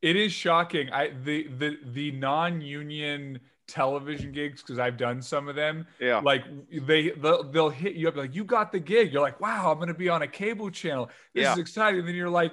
it 0.05 0.17
is 0.17 0.33
shocking. 0.33 0.91
I 0.93 1.13
the 1.25 1.49
the 1.49 1.79
the 1.83 2.11
non-union 2.13 3.41
television 3.67 4.31
gigs 4.33 4.61
because 4.61 4.79
I've 4.79 4.99
done 4.99 5.23
some 5.23 5.49
of 5.49 5.57
them. 5.57 5.87
Yeah. 5.99 6.19
Like 6.19 6.45
they 6.71 7.11
they'll, 7.13 7.43
they'll 7.51 7.71
hit 7.71 7.95
you 7.95 8.09
up 8.09 8.17
like 8.17 8.35
you 8.35 8.45
got 8.45 8.71
the 8.71 8.81
gig. 8.81 9.13
You're 9.13 9.23
like, 9.23 9.41
wow, 9.41 9.73
I'm 9.73 9.79
gonna 9.79 9.95
be 9.95 10.11
on 10.11 10.21
a 10.21 10.29
cable 10.29 10.71
channel. 10.71 11.09
This 11.35 11.45
Yeah. 11.45 11.53
is 11.53 11.59
exciting. 11.59 12.01
And 12.01 12.09
then 12.09 12.15
you're 12.15 12.29
like, 12.29 12.53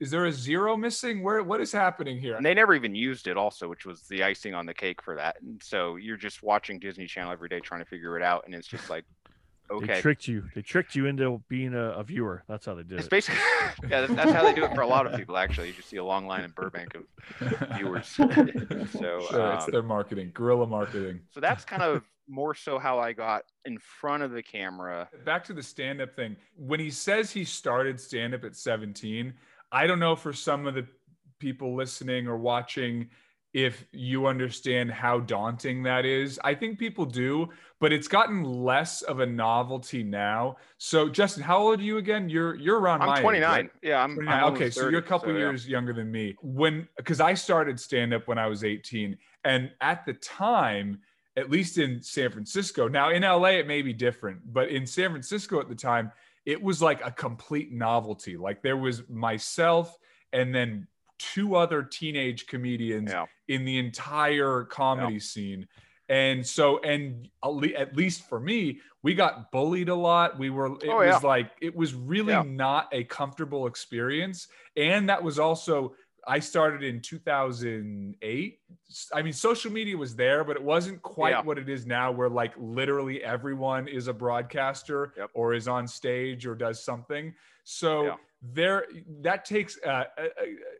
is 0.00 0.10
there 0.10 0.24
a 0.24 0.32
zero 0.32 0.76
missing? 0.76 1.22
Where 1.22 1.40
what 1.44 1.60
is 1.60 1.70
happening 1.70 2.18
here? 2.18 2.34
And 2.34 2.44
they 2.44 2.54
never 2.54 2.74
even 2.74 2.96
used 2.96 3.28
it, 3.28 3.36
also, 3.36 3.68
which 3.68 3.86
was 3.86 4.02
the 4.08 4.24
icing 4.24 4.52
on 4.52 4.66
the 4.66 4.74
cake 4.74 5.00
for 5.00 5.14
that. 5.14 5.40
And 5.40 5.62
so 5.62 5.94
you're 5.94 6.16
just 6.16 6.42
watching 6.42 6.80
Disney 6.80 7.06
Channel 7.06 7.30
every 7.30 7.48
day 7.48 7.60
trying 7.60 7.82
to 7.82 7.86
figure 7.88 8.16
it 8.16 8.24
out, 8.24 8.42
and 8.44 8.52
it's 8.56 8.66
just 8.66 8.90
like, 8.90 9.04
They 9.80 10.00
tricked 10.00 10.28
you. 10.28 10.44
They 10.54 10.62
tricked 10.62 10.94
you 10.94 11.06
into 11.06 11.42
being 11.48 11.74
a, 11.74 11.90
a 11.90 12.04
viewer. 12.04 12.44
That's 12.48 12.66
how 12.66 12.74
they 12.74 12.82
did 12.82 12.98
it's 12.98 13.06
it. 13.06 13.10
basically 13.10 13.40
yeah, 13.88 14.02
that's, 14.02 14.14
that's 14.14 14.32
how 14.32 14.42
they 14.42 14.54
do 14.54 14.64
it 14.64 14.74
for 14.74 14.82
a 14.82 14.86
lot 14.86 15.06
of 15.06 15.16
people. 15.18 15.36
Actually, 15.36 15.68
you 15.68 15.72
just 15.74 15.88
see 15.88 15.96
a 15.96 16.04
long 16.04 16.26
line 16.26 16.44
in 16.44 16.50
Burbank 16.50 16.94
of 16.94 17.76
viewers. 17.76 18.06
so, 18.08 18.28
Sure, 18.28 19.52
it's 19.54 19.64
um, 19.64 19.70
their 19.70 19.82
marketing, 19.82 20.30
guerrilla 20.34 20.66
marketing. 20.66 21.20
so 21.30 21.40
that's 21.40 21.64
kind 21.64 21.82
of 21.82 22.02
more 22.28 22.54
so 22.54 22.78
how 22.78 22.98
I 22.98 23.12
got 23.12 23.44
in 23.64 23.78
front 23.78 24.22
of 24.22 24.30
the 24.30 24.42
camera. 24.42 25.08
Back 25.24 25.44
to 25.44 25.52
the 25.52 25.62
stand-up 25.62 26.14
thing. 26.14 26.36
When 26.56 26.80
he 26.80 26.90
says 26.90 27.30
he 27.30 27.44
started 27.44 28.00
stand-up 28.00 28.44
at 28.44 28.56
17, 28.56 29.34
I 29.70 29.86
don't 29.86 29.98
know 29.98 30.16
for 30.16 30.32
some 30.32 30.66
of 30.66 30.74
the 30.74 30.86
people 31.38 31.74
listening 31.74 32.28
or 32.28 32.36
watching 32.36 33.08
if 33.52 33.84
you 33.92 34.26
understand 34.26 34.90
how 34.90 35.20
daunting 35.20 35.82
that 35.82 36.04
is. 36.04 36.40
I 36.42 36.54
think 36.54 36.78
people 36.78 37.04
do, 37.04 37.48
but 37.80 37.92
it's 37.92 38.08
gotten 38.08 38.44
less 38.44 39.02
of 39.02 39.20
a 39.20 39.26
novelty 39.26 40.02
now. 40.02 40.56
So 40.78 41.08
Justin, 41.08 41.42
how 41.42 41.58
old 41.58 41.80
are 41.80 41.82
you 41.82 41.98
again? 41.98 42.28
You're 42.28 42.54
you're 42.54 42.78
around 42.78 43.02
I'm 43.02 43.10
age, 43.10 43.20
29. 43.20 43.50
right? 43.50 43.70
Yeah, 43.82 44.02
I'm, 44.02 44.14
29. 44.14 44.34
I'm 44.34 44.44
okay, 44.44 44.64
almost 44.64 44.78
so 44.78 44.88
you're 44.88 45.00
a 45.00 45.02
couple 45.02 45.28
so, 45.28 45.32
yeah. 45.32 45.38
years 45.38 45.68
younger 45.68 45.92
than 45.92 46.10
me. 46.10 46.36
When 46.40 46.88
because 46.96 47.20
I 47.20 47.34
started 47.34 47.78
stand 47.78 48.14
up 48.14 48.26
when 48.26 48.38
I 48.38 48.46
was 48.46 48.64
18, 48.64 49.16
and 49.44 49.70
at 49.80 50.06
the 50.06 50.14
time, 50.14 51.00
at 51.36 51.50
least 51.50 51.78
in 51.78 52.02
San 52.02 52.30
Francisco. 52.30 52.88
Now 52.88 53.10
in 53.10 53.22
LA 53.22 53.48
it 53.48 53.66
may 53.66 53.82
be 53.82 53.92
different, 53.92 54.40
but 54.52 54.68
in 54.68 54.86
San 54.86 55.10
Francisco 55.10 55.60
at 55.60 55.68
the 55.68 55.74
time, 55.74 56.12
it 56.44 56.60
was 56.60 56.82
like 56.82 57.04
a 57.04 57.10
complete 57.10 57.72
novelty. 57.72 58.36
Like 58.36 58.62
there 58.62 58.76
was 58.76 59.08
myself 59.08 59.96
and 60.32 60.54
then 60.54 60.86
two 61.22 61.54
other 61.54 61.82
teenage 61.82 62.46
comedians 62.46 63.10
Yeah. 63.10 63.26
in 63.48 63.64
the 63.64 63.78
entire 63.78 64.64
comedy 64.64 65.20
scene. 65.20 65.68
And 66.08 66.44
so, 66.46 66.78
and 66.80 67.28
at 67.44 67.96
least 67.96 68.28
for 68.28 68.40
me, 68.40 68.80
we 69.02 69.14
got 69.14 69.50
bullied 69.52 69.88
a 69.88 69.94
lot. 69.94 70.38
We 70.38 70.50
were, 70.50 70.66
it 70.66 70.88
Oh, 70.88 70.96
was 71.06 71.22
like, 71.22 71.52
it 71.60 71.74
was 71.74 71.94
really 71.94 72.32
Yeah. 72.32 72.42
not 72.44 72.88
a 72.92 73.04
comfortable 73.04 73.66
experience. 73.66 74.48
And 74.76 75.08
that 75.08 75.22
was 75.22 75.38
also, 75.38 75.94
I 76.26 76.38
started 76.40 76.82
in 76.82 77.00
2008. 77.00 78.60
I 79.14 79.22
mean, 79.22 79.32
social 79.32 79.72
media 79.72 79.96
was 79.96 80.14
there, 80.14 80.44
but 80.44 80.56
it 80.56 80.62
wasn't 80.62 81.00
quite 81.02 81.30
Yeah. 81.30 81.42
what 81.42 81.56
it 81.58 81.68
is 81.68 81.86
now, 81.86 82.12
where 82.12 82.28
like 82.28 82.52
literally 82.58 83.22
everyone 83.24 83.88
is 83.88 84.08
a 84.08 84.12
broadcaster 84.12 85.14
Yep. 85.16 85.30
or 85.34 85.54
is 85.54 85.66
on 85.68 85.86
stage 85.88 86.46
or 86.46 86.54
does 86.54 86.84
something. 86.84 87.34
So 87.64 88.04
Yeah. 88.04 88.16
there, 88.42 88.86
that 89.22 89.44
takes 89.44 89.78
uh, 89.84 89.88
uh, 89.88 90.04
uh, 90.18 90.26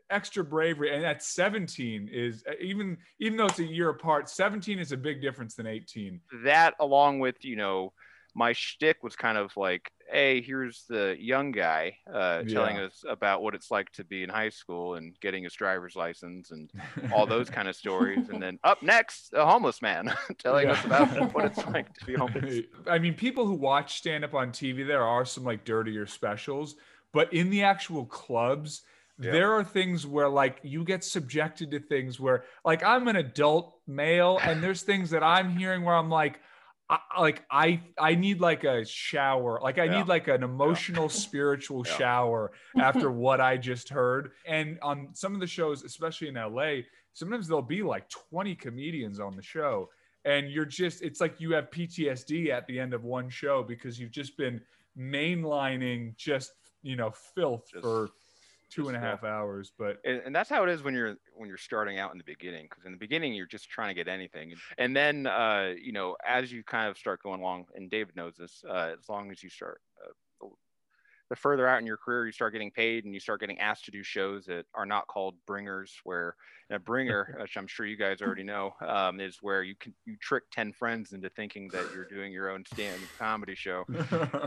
extra 0.09 0.43
bravery. 0.43 0.93
And 0.95 1.05
at 1.05 1.23
17 1.23 2.09
is 2.11 2.43
uh, 2.47 2.53
even 2.59 2.97
even 3.19 3.37
though 3.37 3.45
it's 3.45 3.59
a 3.59 3.63
year 3.65 3.89
apart, 3.89 4.29
17 4.29 4.79
is 4.79 4.91
a 4.91 4.97
big 4.97 5.21
difference 5.21 5.55
than 5.55 5.67
18. 5.67 6.19
that 6.43 6.73
along 6.79 7.19
with 7.19 7.43
you 7.45 7.55
know 7.55 7.93
my 8.35 8.51
shtick 8.53 9.03
was 9.03 9.15
kind 9.15 9.37
of 9.37 9.55
like 9.55 9.91
hey 10.11 10.41
here's 10.41 10.83
the 10.89 11.15
young 11.19 11.51
guy 11.51 11.97
uh, 12.13 12.43
telling 12.43 12.77
us 12.77 13.03
about 13.09 13.41
what 13.41 13.55
it's 13.55 13.71
like 13.71 13.89
to 13.91 14.03
be 14.03 14.23
in 14.23 14.29
high 14.29 14.49
school 14.49 14.95
and 14.95 15.15
getting 15.21 15.43
his 15.43 15.53
driver's 15.53 15.95
license 15.95 16.51
and 16.51 16.69
all 17.13 17.25
those 17.25 17.49
kind 17.57 17.67
of 17.67 17.75
stories 17.75 18.29
and 18.29 18.41
then 18.41 18.59
up 18.63 18.81
next 18.83 19.31
a 19.33 19.45
homeless 19.45 19.81
man 19.81 20.13
telling 20.37 20.67
us 20.67 20.83
about 20.85 21.33
what 21.33 21.45
it's 21.45 21.65
like 21.67 21.91
to 21.93 22.05
be 22.05 22.13
homeless. 22.13 22.61
I 22.87 22.99
mean, 22.99 23.13
people 23.13 23.45
who 23.45 23.53
watch 23.53 23.97
stand 23.97 24.23
up 24.23 24.33
on 24.33 24.51
TV, 24.51 24.85
there 24.85 25.03
are 25.03 25.25
some 25.25 25.43
like 25.43 25.63
dirtier 25.65 26.05
specials, 26.05 26.75
but 27.11 27.31
in 27.33 27.49
the 27.49 27.63
actual 27.63 28.05
clubs, 28.05 28.81
Yeah. 29.19 29.31
there 29.31 29.53
are 29.53 29.63
things 29.63 30.05
where 30.05 30.29
like 30.29 30.59
you 30.63 30.83
get 30.83 31.03
subjected 31.03 31.71
to 31.71 31.79
things 31.79 32.19
where 32.19 32.43
like 32.65 32.83
I'm 32.83 33.07
an 33.07 33.15
adult 33.15 33.75
male 33.87 34.39
and 34.43 34.61
there's 34.63 34.81
things 34.83 35.09
that 35.11 35.23
I'm 35.23 35.55
hearing 35.55 35.83
where 35.83 35.95
I'm 35.95 36.09
like, 36.09 36.39
I, 36.93 37.21
like 37.21 37.43
I 37.49 37.81
I 37.97 38.15
need 38.15 38.39
like 38.39 38.63
a 38.63 38.85
shower, 38.85 39.59
like 39.61 39.79
I 39.79 39.85
Yeah. 39.85 39.99
need 39.99 40.07
like 40.07 40.27
an 40.27 40.43
emotional 40.43 41.09
spiritual 41.09 41.83
Yeah. 41.87 41.97
shower 41.97 42.51
after 42.79 43.09
what 43.11 43.41
I 43.41 43.57
just 43.57 43.89
heard. 43.89 44.31
And 44.45 44.77
on 44.81 45.09
some 45.13 45.33
of 45.33 45.39
the 45.39 45.47
shows, 45.47 45.83
especially 45.83 46.27
in 46.27 46.35
LA, 46.35 46.81
sometimes 47.13 47.47
there'll 47.47 47.61
be 47.61 47.81
like 47.83 48.09
20 48.09 48.55
comedians 48.55 49.19
on 49.19 49.35
the 49.35 49.41
show 49.41 49.89
and 50.25 50.49
you're 50.49 50.65
just 50.65 51.01
it's 51.01 51.19
like 51.19 51.39
you 51.41 51.51
have 51.53 51.69
PTSD 51.71 52.49
at 52.49 52.65
the 52.67 52.79
end 52.79 52.93
of 52.93 53.03
one 53.03 53.29
show 53.29 53.63
because 53.63 53.99
you've 53.99 54.11
just 54.11 54.37
been 54.37 54.61
mainlining 54.97 56.15
just 56.17 56.51
you 56.81 56.95
know 56.95 57.11
filth 57.35 57.65
Just- 57.71 57.83
for 57.83 58.09
two 58.73 58.87
and 58.87 58.97
a 58.97 58.99
half 58.99 59.23
hours 59.23 59.71
but 59.77 59.97
and, 60.03 60.21
and 60.25 60.35
that's 60.35 60.49
how 60.49 60.63
it 60.63 60.69
is 60.69 60.81
when 60.83 60.93
you're 60.93 61.15
when 61.35 61.47
you're 61.47 61.57
starting 61.57 61.99
out 61.99 62.11
in 62.11 62.17
the 62.17 62.23
beginning 62.23 62.67
because 62.69 62.85
in 62.85 62.91
the 62.91 62.97
beginning 62.97 63.33
you're 63.33 63.45
just 63.45 63.69
trying 63.69 63.89
to 63.89 63.93
get 63.93 64.07
anything 64.07 64.51
and, 64.51 64.59
and 64.77 64.95
then 64.95 65.27
uh, 65.27 65.73
you 65.79 65.91
know 65.91 66.15
as 66.27 66.51
you 66.51 66.63
kind 66.63 66.89
of 66.89 66.97
start 66.97 67.21
going 67.21 67.39
along 67.39 67.65
and 67.75 67.91
david 67.91 68.15
knows 68.15 68.33
this 68.37 68.63
uh, 68.69 68.91
as 68.99 69.07
long 69.09 69.31
as 69.31 69.43
you 69.43 69.49
start 69.49 69.81
uh, 70.03 70.11
the 71.33 71.39
further 71.39 71.67
out 71.67 71.79
in 71.79 71.87
your 71.87 71.97
career 71.97 72.27
you 72.27 72.31
start 72.31 72.53
getting 72.53 72.69
paid 72.69 73.05
and 73.05 73.13
you 73.15 73.19
start 73.19 73.39
getting 73.39 73.59
asked 73.59 73.85
to 73.85 73.91
do 73.91 74.03
shows 74.03 74.45
that 74.45 74.65
are 74.75 74.85
not 74.85 75.07
called 75.07 75.33
bringers 75.47 75.91
where 76.03 76.35
a 76.69 76.77
bringer 76.77 77.35
which 77.41 77.57
i'm 77.57 77.65
sure 77.65 77.85
you 77.87 77.97
guys 77.97 78.21
already 78.21 78.43
know 78.43 78.71
um, 78.87 79.19
is 79.19 79.39
where 79.41 79.63
you 79.63 79.73
can 79.79 79.93
you 80.05 80.15
trick 80.21 80.43
10 80.51 80.73
friends 80.73 81.11
into 81.13 81.29
thinking 81.29 81.69
that 81.73 81.89
you're 81.91 82.05
doing 82.05 82.31
your 82.31 82.49
own 82.51 82.63
stand 82.65 83.09
comedy 83.17 83.55
show 83.55 83.83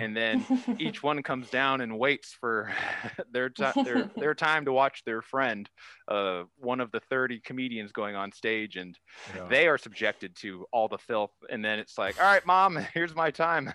and 0.01 0.17
then 0.17 0.47
each 0.79 1.03
one 1.03 1.23
comes 1.25 1.51
down 1.51 1.81
and 1.81 1.99
waits 1.99 2.33
for 2.41 2.73
their, 3.33 3.49
ti 3.49 3.65
their 3.85 4.09
their 4.17 4.35
time 4.35 4.65
to 4.65 4.73
watch 4.73 5.03
their 5.05 5.23
friend, 5.23 5.69
uh, 6.09 6.43
one 6.59 6.81
of 6.81 6.91
the 6.93 7.01
30 7.01 7.41
comedians 7.41 7.91
going 7.93 8.15
on 8.15 8.31
stage, 8.33 8.77
and 8.77 8.97
Yeah. 9.35 9.47
they 9.49 9.67
are 9.67 9.79
subjected 9.79 10.37
to 10.37 10.67
all 10.73 10.89
the 10.89 10.99
filth. 10.99 11.33
And 11.51 11.65
then 11.65 11.79
it's 11.79 11.97
like, 11.99 12.21
all 12.21 12.27
right, 12.27 12.45
mom, 12.47 12.77
here's 12.95 13.15
my 13.15 13.31
time. 13.31 13.73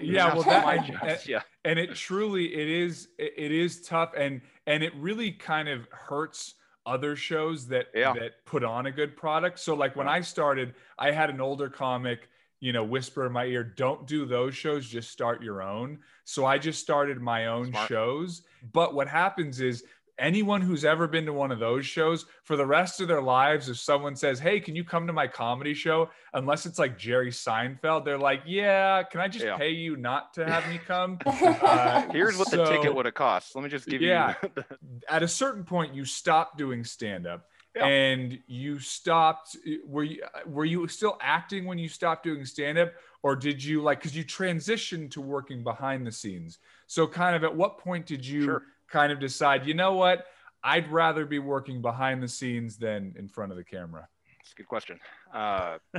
yeah 0.00 0.34
well 0.34 0.42
that 0.44 0.64
job. 0.86 1.18
yeah, 1.26 1.42
and 1.64 1.78
it 1.78 1.94
truly 1.94 2.54
it 2.54 2.68
is 2.68 3.08
it 3.18 3.52
is 3.52 3.82
tough 3.82 4.12
and 4.16 4.40
and 4.66 4.82
it 4.82 4.94
really 4.96 5.32
kind 5.32 5.68
of 5.68 5.88
hurts 5.90 6.54
other 6.86 7.16
shows 7.16 7.66
that 7.68 7.86
Yeah. 7.94 8.14
that 8.14 8.44
put 8.46 8.64
on 8.64 8.86
a 8.86 8.92
good 8.92 9.16
product 9.16 9.58
so 9.58 9.74
like 9.74 9.96
when 9.96 10.08
i 10.08 10.20
started 10.20 10.74
i 10.98 11.10
had 11.10 11.30
an 11.30 11.40
older 11.40 11.68
comic 11.68 12.28
you 12.60 12.72
know 12.72 12.84
whisper 12.84 13.26
in 13.26 13.32
my 13.32 13.44
ear 13.44 13.62
don't 13.62 14.06
do 14.06 14.24
those 14.24 14.54
shows 14.54 14.88
just 14.88 15.10
start 15.10 15.42
your 15.42 15.62
own 15.62 15.98
so 16.24 16.46
i 16.46 16.58
just 16.58 16.80
started 16.80 17.20
my 17.20 17.46
own 17.46 17.66
Smart. 17.70 17.88
shows 17.88 18.42
but 18.72 18.94
what 18.94 19.08
happens 19.08 19.60
is 19.60 19.84
anyone 20.18 20.60
who's 20.60 20.84
ever 20.84 21.06
been 21.06 21.24
to 21.26 21.32
one 21.32 21.50
of 21.52 21.58
those 21.58 21.86
shows 21.86 22.26
for 22.44 22.56
the 22.56 22.66
rest 22.66 23.00
of 23.00 23.08
their 23.08 23.22
lives 23.22 23.68
if 23.68 23.78
someone 23.78 24.16
says 24.16 24.38
hey 24.38 24.58
can 24.60 24.74
you 24.74 24.82
come 24.84 25.06
to 25.06 25.12
my 25.12 25.26
comedy 25.26 25.74
show 25.74 26.08
unless 26.34 26.66
it's 26.66 26.78
like 26.78 26.98
jerry 26.98 27.30
seinfeld 27.30 28.04
they're 28.04 28.18
like 28.18 28.42
yeah 28.46 29.02
can 29.02 29.20
i 29.20 29.28
just 29.28 29.44
Yeah. 29.44 29.56
pay 29.56 29.70
you 29.70 29.96
not 29.96 30.34
to 30.34 30.44
have 30.44 30.68
me 30.68 30.78
come 30.86 31.18
uh, 31.26 32.02
here's 32.10 32.36
what 32.36 32.50
the 32.50 32.64
ticket 32.66 32.94
would 32.94 33.04
have 33.06 33.14
cost. 33.14 33.54
Let 33.54 33.62
me 33.64 33.70
just 33.70 33.86
give 33.86 34.02
Yeah. 34.02 34.34
you. 34.42 34.48
the- 34.54 34.64
at 35.08 35.22
a 35.22 35.28
certain 35.28 35.64
point 35.64 35.94
you 35.94 36.04
stopped 36.04 36.56
doing 36.58 36.84
stand 36.84 37.26
up 37.26 37.46
Yeah. 37.76 37.86
and 37.86 38.38
you 38.46 38.78
stopped 38.78 39.56
were 39.86 40.04
you 40.04 40.22
were 40.46 40.64
you 40.64 40.88
still 40.88 41.16
acting 41.20 41.64
when 41.66 41.78
you 41.78 41.88
stopped 41.88 42.24
doing 42.24 42.44
stand 42.44 42.78
up 42.78 42.92
or 43.22 43.36
did 43.36 43.62
you 43.62 43.82
like 43.82 43.98
because 44.00 44.16
you 44.16 44.24
transitioned 44.24 45.10
to 45.12 45.20
working 45.20 45.62
behind 45.64 46.06
the 46.06 46.12
scenes? 46.12 46.58
So 46.86 47.06
kind 47.06 47.34
of 47.36 47.44
at 47.44 47.54
what 47.54 47.78
point 47.78 48.06
did 48.06 48.24
you 48.26 48.44
Sure. 48.44 48.62
Kind 48.90 49.12
of 49.12 49.20
decide, 49.20 49.66
you 49.66 49.74
know 49.74 49.94
what, 49.94 50.26
I'd 50.62 50.90
rather 50.90 51.24
be 51.24 51.38
working 51.38 51.80
behind 51.80 52.22
the 52.22 52.28
scenes 52.28 52.76
than 52.76 53.14
in 53.18 53.28
front 53.28 53.52
of 53.52 53.58
the 53.58 53.64
camera? 53.64 54.08
It's 54.40 54.52
a 54.52 54.56
good 54.56 54.68
question. 54.68 54.98
Uh, 55.32 55.78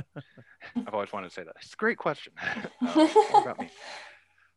I've 0.76 0.92
always 0.92 1.12
wanted 1.12 1.28
to 1.28 1.34
say 1.34 1.44
that. 1.44 1.54
It's 1.62 1.72
a 1.72 1.76
great 1.76 1.98
question. 1.98 2.32
Uh, 2.82 3.08
about 3.34 3.60
me. 3.60 3.70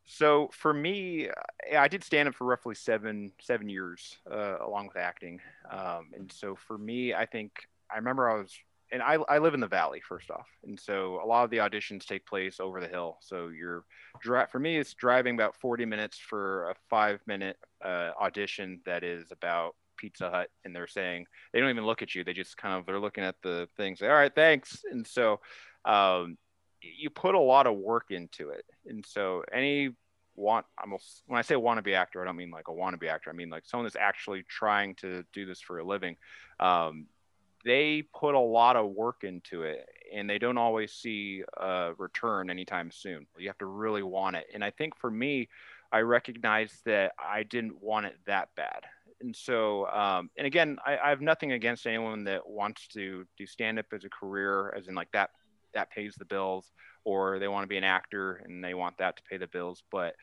So 0.06 0.50
for 0.52 0.74
me, 0.74 1.28
uh, 1.28 1.78
I 1.78 1.88
did 1.88 2.04
stand 2.04 2.28
up 2.28 2.34
for 2.34 2.44
roughly 2.44 2.74
seven 2.74 3.32
seven 3.40 3.68
years, 3.68 4.18
uh, 4.30 4.56
along 4.60 4.88
with 4.88 4.96
acting. 4.96 5.40
Um, 5.70 6.10
and 6.14 6.30
so 6.32 6.56
for 6.56 6.76
me, 6.76 7.14
I 7.14 7.26
think 7.26 7.52
I 7.90 7.96
remember 7.96 8.28
I 8.28 8.40
was, 8.40 8.52
and 8.94 9.02
I, 9.02 9.18
I 9.28 9.38
live 9.38 9.52
in 9.52 9.60
the 9.60 9.66
valley 9.66 10.00
first 10.00 10.30
off, 10.30 10.46
and 10.62 10.80
so 10.80 11.20
a 11.22 11.26
lot 11.26 11.44
of 11.44 11.50
the 11.50 11.58
auditions 11.58 12.06
take 12.06 12.24
place 12.24 12.60
over 12.60 12.80
the 12.80 12.88
hill. 12.88 13.18
So 13.20 13.48
you're, 13.48 13.84
for 14.22 14.58
me, 14.58 14.78
it's 14.78 14.94
driving 14.94 15.34
about 15.34 15.56
forty 15.56 15.84
minutes 15.84 16.16
for 16.18 16.70
a 16.70 16.74
five 16.88 17.20
minute 17.26 17.58
uh, 17.84 18.12
audition 18.20 18.80
that 18.86 19.04
is 19.04 19.32
about 19.32 19.74
Pizza 19.98 20.30
Hut, 20.30 20.48
and 20.64 20.74
they're 20.74 20.86
saying 20.86 21.26
they 21.52 21.60
don't 21.60 21.70
even 21.70 21.84
look 21.84 22.00
at 22.00 22.14
you; 22.14 22.24
they 22.24 22.32
just 22.32 22.56
kind 22.56 22.78
of 22.78 22.86
they're 22.86 23.00
looking 23.00 23.24
at 23.24 23.36
the 23.42 23.68
things. 23.76 24.00
All 24.00 24.08
right, 24.08 24.34
thanks. 24.34 24.82
And 24.90 25.06
so. 25.06 25.40
Um, 25.84 26.38
you 26.98 27.10
put 27.10 27.34
a 27.34 27.40
lot 27.40 27.66
of 27.66 27.76
work 27.76 28.10
into 28.10 28.50
it. 28.50 28.64
And 28.86 29.04
so 29.06 29.42
any 29.52 29.90
want 30.36 30.66
I'm 30.78 30.90
almost 30.90 31.22
when 31.26 31.38
I 31.38 31.42
say 31.42 31.54
wannabe 31.54 31.94
actor, 31.94 32.20
I 32.20 32.24
don't 32.24 32.36
mean 32.36 32.50
like 32.50 32.68
a 32.68 32.72
wannabe 32.72 33.08
actor. 33.08 33.30
I 33.30 33.32
mean 33.32 33.50
like 33.50 33.64
someone 33.66 33.84
that's 33.84 33.96
actually 33.96 34.44
trying 34.48 34.94
to 34.96 35.24
do 35.32 35.46
this 35.46 35.60
for 35.60 35.78
a 35.78 35.84
living. 35.84 36.16
Um, 36.60 37.06
they 37.64 38.02
put 38.18 38.34
a 38.34 38.40
lot 38.40 38.76
of 38.76 38.90
work 38.90 39.24
into 39.24 39.62
it 39.62 39.86
and 40.14 40.28
they 40.28 40.38
don't 40.38 40.58
always 40.58 40.92
see 40.92 41.42
a 41.56 41.92
return 41.98 42.50
anytime 42.50 42.90
soon. 42.90 43.26
You 43.38 43.48
have 43.48 43.58
to 43.58 43.66
really 43.66 44.02
want 44.02 44.36
it. 44.36 44.46
And 44.52 44.62
I 44.62 44.70
think 44.70 44.96
for 44.96 45.10
me, 45.10 45.48
I 45.90 46.00
recognized 46.00 46.84
that 46.84 47.12
I 47.18 47.42
didn't 47.44 47.82
want 47.82 48.06
it 48.06 48.16
that 48.26 48.48
bad. 48.56 48.82
And 49.20 49.34
so, 49.34 49.86
um, 49.88 50.30
and 50.36 50.46
again, 50.46 50.76
I, 50.84 50.98
I 50.98 51.08
have 51.10 51.20
nothing 51.20 51.52
against 51.52 51.86
anyone 51.86 52.24
that 52.24 52.46
wants 52.46 52.88
to 52.88 53.24
do 53.38 53.46
stand 53.46 53.78
up 53.78 53.86
as 53.92 54.04
a 54.04 54.10
career, 54.10 54.74
as 54.76 54.88
in 54.88 54.94
like 54.94 55.10
that 55.12 55.30
that 55.74 55.90
pays 55.90 56.14
the 56.16 56.24
bills 56.24 56.72
or 57.04 57.38
they 57.38 57.48
want 57.48 57.64
to 57.64 57.68
be 57.68 57.76
an 57.76 57.84
actor 57.84 58.42
and 58.44 58.64
they 58.64 58.74
want 58.74 58.96
that 58.98 59.16
to 59.16 59.22
pay 59.28 59.36
the 59.36 59.46
bills 59.48 59.82
but 59.90 60.14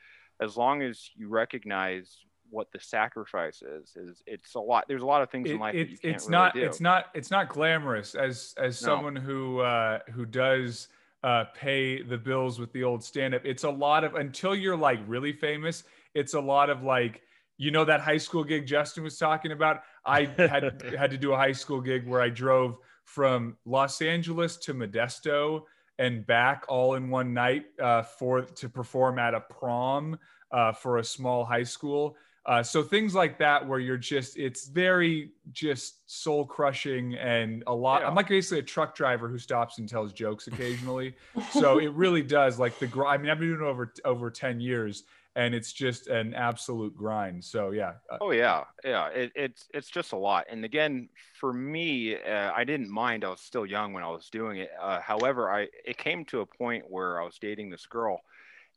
as 0.42 0.58
long 0.58 0.82
as 0.82 1.12
you 1.16 1.30
recognize 1.30 2.18
what 2.52 2.72
the 2.72 2.80
sacrifice 2.80 3.62
is 3.62 3.96
is 3.96 4.22
it's 4.28 4.54
a 4.56 4.60
lot 4.60 4.84
there's 4.88 5.02
a 5.02 5.06
lot 5.06 5.22
of 5.22 5.30
things 5.32 5.50
in 5.50 5.56
It- 5.56 5.60
life 5.60 5.74
that 5.74 5.78
you 5.90 5.94
it- 5.96 6.02
can't 6.02 6.16
it's 6.16 6.26
really 6.26 6.32
not 6.32 6.54
do. 6.54 6.62
it's 6.64 6.80
not 6.82 7.06
it's 7.16 7.32
not 7.32 7.50
glamorous 7.50 8.14
as 8.14 8.54
as 8.58 8.82
No. 8.82 8.86
someone 8.88 9.16
who 9.16 9.60
uh 9.62 10.00
who 10.14 10.26
does 10.26 10.90
uh 11.24 11.46
pay 11.56 12.02
the 12.02 12.18
bills 12.18 12.60
with 12.60 12.72
the 12.74 12.84
old 12.84 13.04
stand 13.04 13.34
up 13.34 13.42
it's 13.46 13.64
a 13.64 13.70
lot 13.70 14.04
of 14.04 14.16
until 14.16 14.54
you're 14.56 14.78
like 14.78 15.00
really 15.08 15.34
famous 15.34 15.84
it's 16.14 16.34
a 16.34 16.40
lot 16.40 16.70
of 16.70 16.84
like 16.84 17.22
you 17.58 17.72
know 17.72 17.86
that 17.86 18.02
high 18.02 18.18
school 18.18 18.44
gig 18.44 18.66
Justin 18.66 19.04
was 19.04 19.18
talking 19.18 19.52
about 19.52 19.82
I 20.06 20.26
had 20.26 20.82
had 20.98 21.12
to 21.12 21.18
do 21.18 21.32
a 21.34 21.38
high 21.38 21.52
school 21.52 21.80
gig 21.80 22.08
where 22.08 22.22
I 22.22 22.30
drove 22.30 22.78
from 23.06 23.56
Los 23.66 24.02
Angeles 24.02 24.58
to 24.58 24.74
Modesto 24.74 25.64
and 26.00 26.26
back 26.26 26.66
all 26.70 26.96
in 26.96 27.10
one 27.10 27.34
night 27.34 27.66
uh, 27.80 28.02
for 28.02 28.42
to 28.42 28.68
perform 28.70 29.20
at 29.20 29.34
a 29.36 29.42
prom 29.42 30.18
uh, 30.52 30.72
for 30.72 30.98
a 30.98 31.04
small 31.04 31.46
high 31.46 31.62
school. 31.64 32.16
Uh, 32.46 32.64
so 32.64 32.82
things 32.82 33.14
like 33.14 33.38
that, 33.38 33.68
where 33.68 33.80
you're 33.80 33.98
just, 33.98 34.38
it's 34.38 34.68
very 34.68 35.32
just 35.52 36.10
soul 36.10 36.46
crushing 36.46 37.16
and 37.16 37.64
a 37.68 37.74
lot. 37.74 38.02
Yeah. 38.02 38.08
I'm 38.08 38.16
like 38.16 38.30
basically 38.30 38.60
a 38.60 38.64
truck 38.64 38.96
driver 38.96 39.28
who 39.28 39.38
stops 39.38 39.78
and 39.78 39.88
tells 39.88 40.12
jokes 40.12 40.48
occasionally. 40.48 41.16
so 41.52 41.80
it 41.80 41.94
really 41.94 42.24
does 42.24 42.60
like 42.60 42.78
the. 42.80 42.88
grind. 42.88 43.20
I 43.20 43.22
mean, 43.22 43.32
I've 43.32 43.40
been 43.40 43.50
doing 43.50 43.62
it 43.62 43.66
over 43.66 43.94
over 44.06 44.30
ten 44.30 44.60
years, 44.60 45.04
and 45.36 45.56
it's 45.56 45.72
just 45.72 46.08
an 46.08 46.34
absolute 46.34 46.96
grind. 46.96 47.44
So 47.44 47.72
yeah, 47.72 47.94
uh, 48.10 48.18
Oh 48.22 48.32
yeah, 48.32 48.64
yeah. 48.84 49.08
It, 49.08 49.32
it's 49.36 49.68
it's 49.74 49.90
just 49.90 50.12
a 50.12 50.18
lot. 50.18 50.46
And 50.50 50.66
again, 50.66 51.10
for 51.40 51.54
me, 51.54 52.16
uh, 52.16 52.52
I 52.56 52.64
didn't 52.64 52.90
mind. 52.90 53.24
I 53.24 53.30
was 53.30 53.42
still 53.42 53.66
young 53.66 53.94
when 53.94 54.04
I 54.04 54.10
was 54.10 54.30
doing 54.30 54.58
it. 54.60 54.72
Uh, 54.80 55.00
however, 55.00 55.52
I 55.52 55.68
it 55.86 55.98
came 55.98 56.26
to 56.26 56.42
a 56.42 56.46
point 56.46 56.86
where 56.90 57.22
I 57.22 57.26
was 57.26 57.38
dating 57.40 57.70
this 57.70 57.86
girl, 57.86 58.22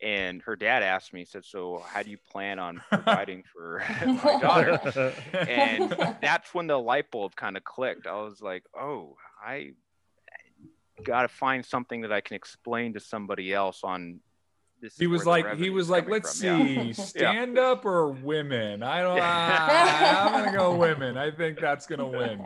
and 0.05 0.43
her 0.43 0.55
dad 0.55 0.83
asked 0.83 1.13
me, 1.15 1.21
he 1.21 1.25
said, 1.27 1.45
"So 1.45 1.83
how 1.89 2.03
do 2.03 2.11
you 2.11 2.19
plan 2.31 2.59
on 2.59 2.83
providing 2.91 3.43
for 3.53 3.83
my 4.07 4.39
daughter?" 4.41 5.15
and 5.33 5.91
that's 6.21 6.53
when 6.55 6.67
the 6.67 6.79
light 6.79 7.11
bulb 7.11 7.35
kind 7.35 7.57
of 7.57 7.65
clicked. 7.65 8.07
I 8.07 8.21
was 8.21 8.43
like, 8.43 8.65
"Oh, 8.79 9.17
I 9.45 9.71
got 11.05 11.23
to 11.23 11.29
find 11.29 11.65
something 11.65 12.03
that 12.03 12.13
I 12.13 12.21
can 12.21 12.37
explain 12.37 12.93
to 12.95 13.01
somebody 13.01 13.53
else 13.53 13.81
on." 13.83 14.21
This 14.83 14.99
he 14.99 15.07
was 15.07 15.25
where 15.25 15.43
the 15.43 15.49
like, 15.49 15.59
he 15.59 15.71
was 15.71 15.89
like, 15.89 16.09
let's 16.09 16.39
from." 16.39 16.67
see, 16.67 16.83
Yeah. 16.89 16.93
stand 16.93 17.59
up 17.59 17.87
or 17.87 18.11
women. 18.11 18.83
I 18.83 19.01
don't. 19.01 19.19
I, 19.19 20.27
I'm 20.27 20.33
gonna 20.45 20.57
go 20.57 20.77
women. 20.77 21.17
I 21.17 21.31
think 21.31 21.59
that's 21.61 21.87
gonna 21.87 22.07
win. 22.07 22.45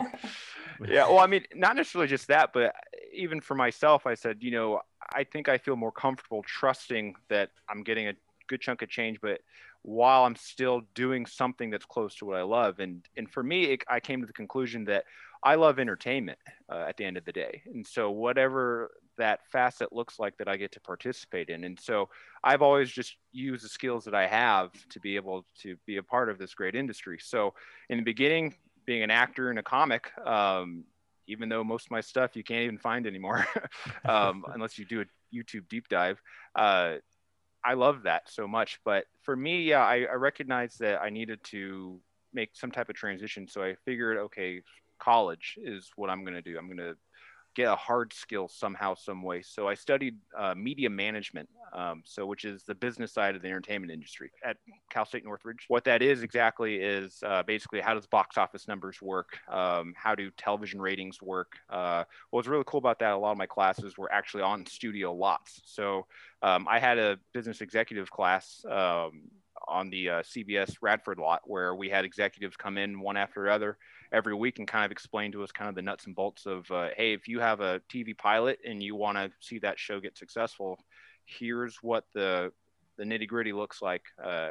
yeah 0.89 1.09
well 1.09 1.19
i 1.19 1.27
mean 1.27 1.43
not 1.57 1.75
necessarily 1.75 2.07
just 2.07 2.29
that 2.29 2.51
but 2.55 2.73
even 3.13 3.41
for 3.41 3.57
myself 3.57 4.07
i 4.07 4.15
said 4.15 4.37
you 4.39 4.53
know 4.53 4.81
i 5.15 5.25
think 5.25 5.49
i 5.49 5.59
feel 5.59 5.77
more 5.77 5.93
comfortable 5.93 6.43
trusting 6.43 7.15
that 7.29 7.51
i'm 7.69 7.83
getting 7.83 8.09
a 8.09 8.15
good 8.49 8.61
chunk 8.61 8.83
of 8.83 8.89
change 8.89 9.21
but 9.21 9.41
while 9.83 10.25
i'm 10.25 10.37
still 10.37 10.83
doing 10.95 11.25
something 11.25 11.71
that's 11.71 11.85
close 11.85 12.15
to 12.17 12.27
what 12.27 12.37
i 12.37 12.43
love. 12.43 12.81
And 12.81 13.07
and 13.17 13.31
for 13.31 13.43
me 13.43 13.65
it, 13.65 13.85
i 13.89 14.01
came 14.01 14.21
to 14.21 14.27
the 14.27 14.33
conclusion 14.33 14.85
that 14.87 15.05
i 15.43 15.55
love 15.55 15.79
entertainment 15.79 16.39
uh, 16.71 16.85
at 16.89 16.97
the 16.97 17.05
end 17.05 17.17
of 17.17 17.25
the 17.25 17.33
day. 17.33 17.63
And 17.67 17.87
so 17.87 18.11
whatever 18.11 18.91
that 19.17 19.41
facet 19.51 19.93
looks 19.93 20.19
like 20.19 20.37
that 20.39 20.49
i 20.49 20.57
get 20.57 20.73
to 20.73 20.81
participate 20.81 21.49
in. 21.49 21.65
And 21.65 21.79
so 21.79 22.09
i've 22.43 22.63
always 22.63 22.91
just 22.91 23.17
used 23.33 23.65
the 23.65 23.69
skills 23.69 24.05
that 24.05 24.15
i 24.15 24.27
have 24.27 24.73
to 24.91 25.01
be 25.01 25.17
able 25.17 25.47
to 25.63 25.77
be 25.87 25.97
a 25.97 26.03
part 26.03 26.29
of 26.29 26.39
this 26.39 26.55
great 26.55 26.75
industry. 26.75 27.19
So 27.21 27.55
in 27.89 27.99
the 27.99 28.05
beginning 28.05 28.55
being 28.85 29.03
an 29.03 29.11
actor 29.11 29.51
and 29.51 29.59
a 29.59 29.63
comic, 29.63 30.11
um, 30.27 30.85
even 31.29 31.49
though 31.49 31.63
most 31.63 31.87
of 31.87 31.91
my 31.93 32.01
stuff 32.01 32.35
you 32.35 32.43
can't 32.43 32.63
even 32.63 32.79
find 32.79 33.07
anymore 33.07 33.47
um, 34.05 34.45
unless 34.55 34.79
you 34.79 34.85
do 34.85 35.03
a 35.03 35.05
YouTube 35.35 35.69
deep 35.69 35.89
dive. 35.89 36.21
Uh, 36.57 36.97
I 37.65 37.75
love 37.75 38.05
that 38.05 38.31
so 38.31 38.49
much. 38.49 38.81
But 38.85 39.05
for 39.23 39.37
me, 39.37 39.63
yeah, 39.63 39.85
I, 39.85 40.07
I 40.11 40.15
recognized 40.15 40.81
that 40.81 41.01
I 41.01 41.11
needed 41.11 41.41
to 41.45 42.01
make 42.33 42.51
some 42.55 42.71
type 42.71 42.89
of 42.89 42.97
transition. 42.97 43.47
So 43.49 43.63
I 43.63 43.77
figured, 43.85 44.17
okay, 44.17 44.63
college 44.99 45.59
is 45.63 45.91
what 45.97 46.11
I'm 46.11 46.25
going 46.25 46.35
to 46.35 46.43
do. 46.43 46.57
I'm 46.59 46.67
going 46.67 46.79
to 46.79 46.97
get 47.55 47.69
a 47.69 47.77
hard 47.77 48.13
skill 48.13 48.49
somehow, 48.49 48.95
some 48.95 49.23
way. 49.23 49.43
So 49.43 49.69
I 49.69 49.75
studied 49.75 50.17
uh, 50.37 50.55
media 50.57 50.89
management, 50.89 51.49
um, 51.73 52.03
so 52.05 52.27
which 52.27 52.45
is 52.45 52.63
the 52.63 52.75
business 52.75 53.13
side 53.13 53.35
of 53.35 53.43
the 53.43 53.49
entertainment 53.49 53.93
industry 53.93 54.31
at 54.45 54.57
Cal 54.91 55.05
State 55.05 55.25
Northridge. 55.25 55.65
What 55.69 55.85
that 55.85 56.03
is 56.03 56.23
exactly 56.23 56.77
is 56.77 57.23
uh, 57.27 57.43
basically 57.43 57.81
how 57.81 57.95
does 57.95 58.07
box 58.07 58.39
office 58.39 58.69
numbers 58.69 59.03
work? 59.03 59.39
Um, 59.49 59.95
how 59.97 60.15
do 60.15 60.31
television 60.37 60.81
ratings 60.81 61.21
work? 61.21 61.53
Uh, 61.69 62.05
what 62.31 62.39
was 62.39 62.49
really 62.49 62.65
cool 62.67 62.79
about 62.79 63.01
that, 63.01 63.13
a 63.13 63.19
lot 63.19 63.33
of 63.33 63.39
my 63.39 63.47
classes 63.47 63.99
were 63.99 64.13
actually 64.13 64.43
on 64.43 64.65
studio 64.67 65.13
lots. 65.13 65.61
So 65.65 66.07
um, 66.43 66.67
I 66.69 66.79
had 66.79 66.99
a 66.99 67.19
business 67.33 67.61
executive 67.61 68.11
class 68.11 68.65
um, 68.71 69.23
on 69.67 69.91
the 69.91 70.09
uh, 70.09 70.23
CBS 70.23 70.77
Radford 70.81 71.19
lot 71.19 71.43
where 71.45 71.75
we 71.75 71.89
had 71.89 72.05
executives 72.05 72.57
come 72.57 72.79
in 72.79 73.01
one 73.01 73.17
after 73.17 73.45
the 73.45 73.53
other 73.53 73.79
every 74.13 74.35
week 74.35 74.59
and 74.59 74.69
kind 74.69 74.85
of 74.85 74.93
explain 74.93 75.33
to 75.33 75.43
us 75.43 75.53
kind 75.53 75.69
of 75.69 75.75
the 75.75 75.83
nuts 75.83 76.07
and 76.07 76.15
bolts 76.15 76.47
of, 76.47 76.71
uh, 76.71 76.89
hey, 76.97 77.13
if 77.13 77.29
you 77.29 77.41
have 77.41 77.61
a 77.61 77.81
TV 77.93 78.17
pilot 78.17 78.59
and 78.67 78.83
you 78.83 78.95
want 78.95 79.19
to 79.19 79.31
see 79.41 79.59
that 79.59 79.79
show 79.79 80.01
get 80.01 80.17
successful, 80.17 80.79
here's 81.27 81.77
what 81.83 82.05
the 82.15 82.53
the 82.97 83.05
nitty 83.05 83.29
gritty 83.29 83.53
looks 83.53 83.81
like 83.81 84.03
uh, 84.23 84.51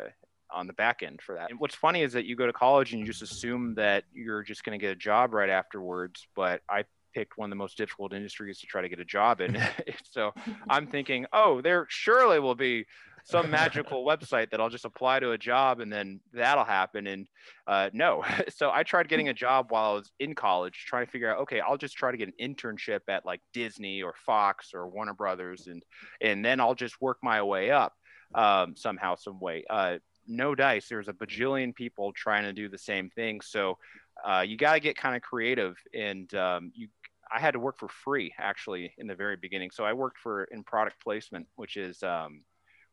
on 0.51 0.67
the 0.67 0.73
back 0.73 1.03
end 1.03 1.21
for 1.21 1.35
that. 1.35 1.49
And 1.49 1.59
what's 1.59 1.75
funny 1.75 2.01
is 2.01 2.13
that 2.13 2.25
you 2.25 2.35
go 2.35 2.45
to 2.45 2.53
college 2.53 2.93
and 2.93 3.01
you 3.01 3.05
just 3.05 3.21
assume 3.21 3.75
that 3.75 4.05
you're 4.13 4.43
just 4.43 4.63
going 4.63 4.79
to 4.79 4.81
get 4.81 4.91
a 4.91 4.95
job 4.95 5.33
right 5.33 5.49
afterwards, 5.49 6.27
but 6.35 6.61
I 6.69 6.85
picked 7.13 7.37
one 7.37 7.47
of 7.47 7.49
the 7.49 7.57
most 7.57 7.77
difficult 7.77 8.13
industries 8.13 8.59
to 8.59 8.67
try 8.67 8.81
to 8.81 8.89
get 8.89 8.99
a 8.99 9.05
job 9.05 9.41
in. 9.41 9.61
so 10.11 10.33
I'm 10.69 10.87
thinking, 10.87 11.25
oh, 11.33 11.61
there 11.61 11.85
surely 11.89 12.39
will 12.39 12.55
be 12.55 12.85
some 13.27 13.51
magical 13.51 14.05
website 14.05 14.51
that 14.51 14.61
I'll 14.61 14.69
just 14.69 14.85
apply 14.85 15.19
to 15.19 15.31
a 15.31 15.37
job 15.37 15.81
and 15.81 15.91
then 15.91 16.21
that'll 16.31 16.63
happen. 16.63 17.07
And 17.07 17.27
uh, 17.67 17.89
no, 17.91 18.23
so 18.55 18.71
I 18.71 18.83
tried 18.83 19.09
getting 19.09 19.27
a 19.27 19.33
job 19.33 19.67
while 19.69 19.91
I 19.91 19.93
was 19.95 20.11
in 20.19 20.33
college, 20.33 20.85
trying 20.87 21.05
to 21.05 21.11
figure 21.11 21.29
out, 21.29 21.41
okay, 21.41 21.59
I'll 21.59 21.77
just 21.77 21.97
try 21.97 22.09
to 22.09 22.17
get 22.17 22.29
an 22.29 22.55
internship 22.55 23.01
at 23.09 23.25
like 23.25 23.41
Disney 23.51 24.01
or 24.01 24.13
Fox 24.25 24.71
or 24.73 24.87
Warner 24.87 25.13
Brothers, 25.13 25.67
and 25.67 25.83
and 26.21 26.43
then 26.43 26.61
I'll 26.61 26.75
just 26.75 27.01
work 27.01 27.17
my 27.21 27.41
way 27.43 27.69
up 27.69 27.93
um, 28.33 28.75
somehow, 28.77 29.15
some 29.15 29.41
way. 29.41 29.65
Uh, 29.69 29.97
no 30.25 30.55
dice. 30.55 30.87
There's 30.87 31.09
a 31.09 31.13
bajillion 31.13 31.75
people 31.75 32.13
trying 32.13 32.43
to 32.43 32.53
do 32.53 32.69
the 32.69 32.77
same 32.77 33.09
thing, 33.09 33.41
so 33.41 33.77
uh, 34.25 34.45
you 34.47 34.55
got 34.55 34.75
to 34.75 34.79
get 34.79 34.95
kind 34.95 35.17
of 35.17 35.21
creative, 35.21 35.75
and 35.93 36.33
um, 36.33 36.71
you. 36.73 36.87
I 37.29 37.41
had 37.41 37.55
to 37.55 37.59
work 37.59 37.77
for 37.77 37.89
free 37.89 38.33
actually 38.39 38.93
in 38.97 39.05
the 39.05 39.13
very 39.13 39.35
beginning. 39.35 39.69
So 39.71 39.83
I 39.83 39.91
worked 39.91 40.17
for 40.17 40.45
in 40.45 40.63
product 40.63 41.03
placement, 41.03 41.45
which 41.57 41.75
is 41.75 42.01
um, 42.01 42.39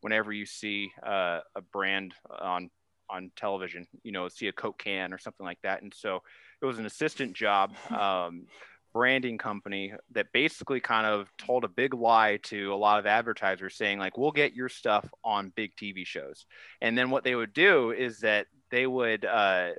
whenever 0.05 0.31
you 0.31 0.45
see 0.45 0.91
uh, 1.03 1.39
a 1.55 1.61
brand 1.73 2.13
on 2.39 2.69
on 3.09 3.31
television, 3.35 3.87
you 4.03 4.11
know, 4.11 4.27
see 4.27 4.47
a 4.47 4.51
Coke 4.51 4.77
can 4.77 5.11
or 5.11 5.17
something 5.17 5.43
like 5.43 5.57
that. 5.63 5.81
And 5.81 5.91
so 5.95 6.21
it 6.61 6.65
was 6.65 6.77
an 6.77 6.85
assistant 6.85 7.33
job 7.33 7.73
um, 7.89 8.45
branding 8.93 9.39
company 9.39 9.93
that 10.11 10.27
basically 10.31 10.79
kind 10.79 11.07
of 11.07 11.27
told 11.39 11.63
a 11.63 11.67
big 11.67 11.95
lie 11.95 12.37
to 12.43 12.71
a 12.71 12.75
lot 12.75 12.99
of 12.99 13.07
advertisers 13.07 13.75
saying 13.75 13.97
like 13.97 14.15
we'll 14.15 14.31
get 14.31 14.53
your 14.53 14.69
stuff 14.69 15.05
on 15.23 15.51
big 15.57 15.75
tv 15.75 16.05
shows 16.05 16.45
and 16.81 16.97
then 16.97 17.09
what 17.09 17.25
they 17.25 17.35
would 17.35 17.51
do 17.51 17.91
is 17.91 18.19
that 18.19 18.47
they 18.71 18.87
would 18.87 19.25
uh, 19.25 19.71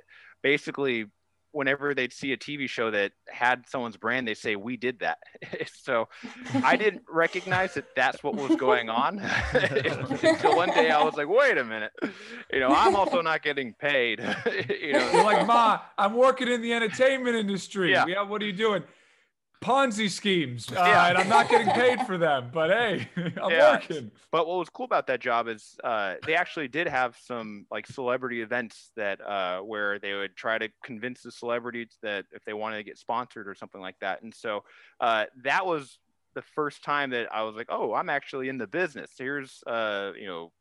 basically 0.43 1.07
whenever 1.57 1.93
they'd 1.93 2.13
see 2.13 2.31
a 2.31 2.37
tv 2.37 2.69
show 2.69 2.91
that 2.91 3.11
had 3.27 3.67
someone's 3.67 3.97
brand 3.97 4.27
they 4.27 4.33
say 4.33 4.55
we 4.55 4.77
did 4.77 4.99
that 4.99 5.17
so 5.73 6.07
i 6.63 6.75
didn't 6.75 7.01
recognize 7.09 7.73
that 7.73 7.85
that's 7.95 8.23
what 8.23 8.35
was 8.35 8.55
going 8.55 8.89
on 8.89 9.19
until 9.53 10.55
one 10.55 10.69
day 10.69 10.91
i 10.91 11.03
was 11.03 11.15
like 11.15 11.27
wait 11.27 11.57
a 11.57 11.63
minute 11.63 11.91
you 12.53 12.59
know 12.59 12.69
i'm 12.69 12.95
also 12.95 13.21
not 13.21 13.41
getting 13.41 13.73
paid 13.73 14.19
you 14.79 14.93
know 14.93 15.07
You're 15.11 15.23
like, 15.23 15.47
Ma, 15.47 15.79
I'm 15.97 16.13
working 16.13 16.47
in 16.47 16.61
the 16.61 16.73
entertainment 16.73 17.35
industry. 17.35 17.91
Yeah. 17.91 18.05
Yeah. 18.07 18.21
what 18.21 18.41
are 18.41 18.45
you 18.45 18.53
doing? 18.53 18.83
Ponzi 19.61 20.09
schemes. 20.09 20.71
Uh, 20.71 20.75
Yeah. 20.85 21.07
And 21.09 21.17
I'm 21.17 21.29
not 21.29 21.49
getting 21.49 21.67
paid 21.69 22.01
for 22.05 22.17
them, 22.17 22.49
but 22.53 22.69
hey, 22.69 23.07
I'm 23.41 23.51
Yeah. 23.51 23.73
working. 23.73 24.11
But 24.31 24.47
what 24.47 24.59
was 24.59 24.69
cool 24.69 24.85
about 24.85 25.07
that 25.07 25.19
job 25.19 25.47
is 25.47 25.77
uh, 25.83 26.15
they 26.25 26.35
actually 26.35 26.67
did 26.67 26.87
have 26.87 27.17
some 27.21 27.65
like 27.71 27.87
celebrity 27.87 28.41
events 28.41 28.91
that 28.95 29.19
uh, 29.21 29.59
where 29.61 29.99
they 29.99 30.13
would 30.13 30.35
try 30.35 30.57
to 30.57 30.69
convince 30.83 31.21
the 31.21 31.31
celebrities 31.31 31.97
that 32.03 32.25
if 32.31 32.43
they 32.45 32.53
wanted 32.53 32.77
to 32.77 32.83
get 32.83 32.97
sponsored 32.97 33.47
or 33.47 33.55
something 33.55 33.81
like 33.81 33.99
that. 34.01 34.21
And 34.21 34.33
so 34.33 34.63
uh, 34.99 35.25
that 35.43 35.65
was 35.65 35.97
the 36.35 36.41
first 36.41 36.83
time 36.83 37.09
that 37.11 37.33
I 37.33 37.41
was 37.43 37.55
like, 37.55 37.67
oh, 37.69 37.93
I'm 37.93 38.09
actually 38.09 38.49
in 38.49 38.57
the 38.57 38.67
business. 38.67 39.11
Here's 39.17 39.63
uh, 39.65 40.11
you 40.19 40.27
know, 40.27 40.51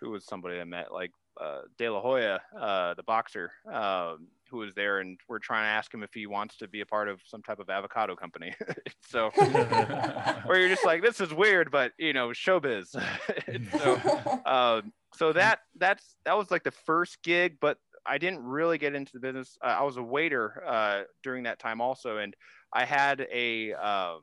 who 0.00 0.10
was 0.10 0.26
somebody 0.26 0.60
I 0.60 0.64
met 0.64 0.92
like 0.92 1.12
uh, 1.40 1.62
De 1.78 1.88
La 1.88 2.00
Hoya, 2.00 2.40
uh, 2.60 2.94
the 2.94 3.02
boxer, 3.04 3.50
um, 3.72 4.26
who 4.54 4.60
was 4.60 4.74
there, 4.74 5.00
and 5.00 5.18
we're 5.28 5.40
trying 5.40 5.64
to 5.64 5.68
ask 5.68 5.92
him 5.92 6.02
if 6.02 6.14
he 6.14 6.26
wants 6.26 6.56
to 6.58 6.68
be 6.68 6.80
a 6.80 6.86
part 6.86 7.08
of 7.08 7.20
some 7.26 7.42
type 7.42 7.58
of 7.58 7.68
avocado 7.68 8.14
company. 8.14 8.54
so 9.08 9.30
where 9.34 10.60
you're 10.60 10.68
just 10.68 10.84
like, 10.84 11.02
this 11.02 11.20
is 11.20 11.34
weird, 11.34 11.70
but 11.70 11.92
you 11.98 12.12
know, 12.12 12.28
showbiz. 12.28 12.94
And 13.46 13.68
so, 13.70 14.40
um, 14.46 14.92
so 15.14 15.32
that 15.32 15.60
that's 15.76 16.16
that 16.24 16.36
was 16.36 16.50
like 16.50 16.62
the 16.62 16.70
first 16.70 17.22
gig, 17.22 17.56
but 17.60 17.78
I 18.06 18.18
didn't 18.18 18.42
really 18.42 18.78
get 18.78 18.94
into 18.94 19.12
the 19.12 19.20
business. 19.20 19.58
Uh, 19.62 19.76
I 19.78 19.82
was 19.82 19.96
a 19.96 20.02
waiter 20.02 20.62
uh, 20.66 21.02
during 21.22 21.44
that 21.44 21.58
time 21.58 21.80
also, 21.80 22.18
and 22.18 22.34
I 22.72 22.84
had 22.84 23.26
a 23.32 23.72
um, 23.74 24.20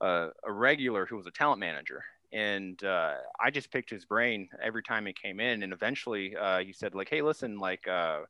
uh, 0.00 0.28
a 0.44 0.52
regular 0.52 1.06
who 1.06 1.16
was 1.16 1.26
a 1.26 1.30
talent 1.30 1.60
manager. 1.60 2.02
And 2.30 2.82
uh, 2.84 3.14
I 3.40 3.50
just 3.50 3.70
picked 3.70 3.88
his 3.88 4.04
brain 4.04 4.48
every 4.62 4.82
time 4.82 5.06
he 5.06 5.14
came 5.14 5.40
in, 5.40 5.62
and 5.62 5.72
eventually 5.72 6.36
uh, 6.36 6.58
he 6.58 6.74
said, 6.74 6.94
like, 6.94 7.08
"Hey, 7.08 7.22
listen, 7.22 7.58
like, 7.58 7.88
uh, 7.88 8.20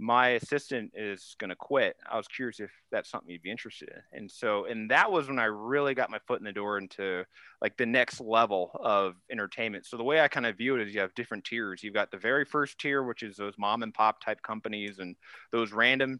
my 0.00 0.28
assistant 0.30 0.90
is 0.94 1.36
going 1.38 1.50
to 1.50 1.56
quit. 1.56 1.94
I 2.10 2.16
was 2.16 2.26
curious 2.26 2.58
if 2.58 2.70
that's 2.90 3.10
something 3.10 3.28
you'd 3.28 3.42
be 3.42 3.50
interested 3.50 3.90
in. 3.90 4.18
And 4.18 4.30
so, 4.30 4.64
and 4.64 4.90
that 4.90 5.12
was 5.12 5.28
when 5.28 5.38
I 5.38 5.44
really 5.44 5.92
got 5.92 6.10
my 6.10 6.18
foot 6.26 6.40
in 6.40 6.44
the 6.44 6.52
door 6.52 6.78
into 6.78 7.24
like 7.60 7.76
the 7.76 7.84
next 7.84 8.18
level 8.18 8.70
of 8.82 9.16
entertainment. 9.30 9.84
So 9.84 9.98
the 9.98 10.02
way 10.02 10.20
I 10.20 10.28
kind 10.28 10.46
of 10.46 10.56
view 10.56 10.74
it 10.74 10.88
is 10.88 10.94
you 10.94 11.00
have 11.00 11.14
different 11.14 11.44
tiers. 11.44 11.82
You've 11.82 11.92
got 11.92 12.10
the 12.10 12.16
very 12.16 12.46
first 12.46 12.78
tier, 12.78 13.02
which 13.02 13.22
is 13.22 13.36
those 13.36 13.52
mom 13.58 13.82
and 13.82 13.92
pop 13.92 14.24
type 14.24 14.40
companies 14.42 15.00
and 15.00 15.16
those 15.52 15.70
random 15.70 16.18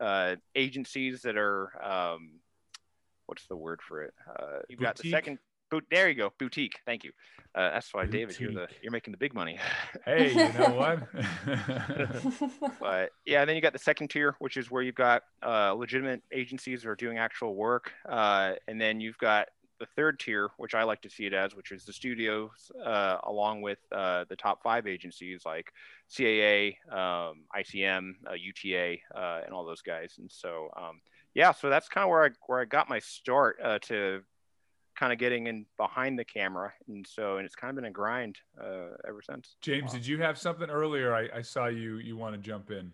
uh, 0.00 0.36
agencies 0.54 1.20
that 1.22 1.36
are, 1.36 1.70
um, 1.84 2.40
what's 3.26 3.46
the 3.46 3.56
word 3.56 3.80
for 3.86 4.04
it? 4.04 4.14
Uh, 4.26 4.60
you've 4.70 4.80
got 4.80 4.96
the 4.96 5.10
second, 5.10 5.38
boot, 5.70 5.84
there 5.90 6.08
you 6.08 6.14
go, 6.14 6.32
boutique. 6.38 6.80
Thank 6.86 7.04
you. 7.04 7.12
Uh, 7.54 7.70
that's 7.70 7.92
why, 7.92 8.04
David, 8.06 8.38
you're 8.38 8.52
the, 8.52 8.68
you're 8.82 8.92
making 8.92 9.12
the 9.12 9.18
big 9.18 9.34
money. 9.34 9.58
Hey, 10.04 10.30
you 10.30 10.58
know 10.58 10.74
what? 10.74 11.00
but 12.80 13.10
yeah, 13.26 13.44
then 13.44 13.56
you 13.56 13.62
got 13.62 13.72
the 13.72 13.78
second 13.78 14.08
tier, 14.08 14.36
which 14.38 14.56
is 14.56 14.70
where 14.70 14.82
you've 14.82 14.94
got 14.94 15.22
uh, 15.42 15.74
legitimate 15.74 16.22
agencies 16.32 16.82
that 16.82 16.88
are 16.88 16.96
doing 16.96 17.18
actual 17.18 17.54
work, 17.54 17.92
uh, 18.08 18.52
and 18.68 18.80
then 18.80 19.00
you've 19.00 19.18
got 19.18 19.48
the 19.78 19.86
third 19.96 20.18
tier, 20.18 20.50
which 20.56 20.74
I 20.74 20.82
like 20.82 21.00
to 21.02 21.10
see 21.10 21.26
it 21.26 21.32
as, 21.32 21.54
which 21.54 21.72
is 21.72 21.84
the 21.84 21.92
studios, 21.92 22.70
uh, 22.84 23.18
along 23.24 23.62
with 23.62 23.78
uh, 23.92 24.24
the 24.28 24.36
top 24.36 24.62
five 24.62 24.86
agencies 24.86 25.42
like 25.44 25.72
CAA, 26.10 26.76
um, 26.90 27.44
ICM, 27.56 28.12
uh, 28.28 28.34
UTA, 28.34 28.98
uh, 29.14 29.40
and 29.44 29.52
all 29.52 29.64
those 29.64 29.82
guys. 29.82 30.14
And 30.18 30.30
so, 30.30 30.70
um, 30.76 31.00
yeah, 31.34 31.52
so 31.52 31.70
that's 31.70 31.88
kind 31.88 32.04
of 32.04 32.10
where 32.10 32.24
I 32.24 32.30
where 32.46 32.60
I 32.60 32.64
got 32.64 32.88
my 32.88 32.98
start 32.98 33.58
uh, 33.62 33.78
to 33.82 34.22
kind 34.98 35.12
of 35.12 35.18
getting 35.18 35.46
in 35.46 35.64
behind 35.76 36.18
the 36.18 36.24
camera, 36.24 36.72
and 36.88 37.06
so 37.06 37.36
and 37.36 37.46
it's 37.46 37.54
kind 37.54 37.70
of 37.70 37.76
been 37.76 37.84
a 37.84 37.90
grind 37.90 38.36
uh, 38.60 38.96
ever 39.06 39.20
since. 39.22 39.56
James, 39.62 39.92
did 39.92 40.06
you 40.06 40.18
have 40.22 40.36
something 40.38 40.68
earlier? 40.68 41.14
I, 41.14 41.28
I 41.38 41.42
saw 41.42 41.66
you 41.66 41.98
you 41.98 42.16
want 42.16 42.34
to 42.34 42.38
jump 42.40 42.70
in. 42.70 42.92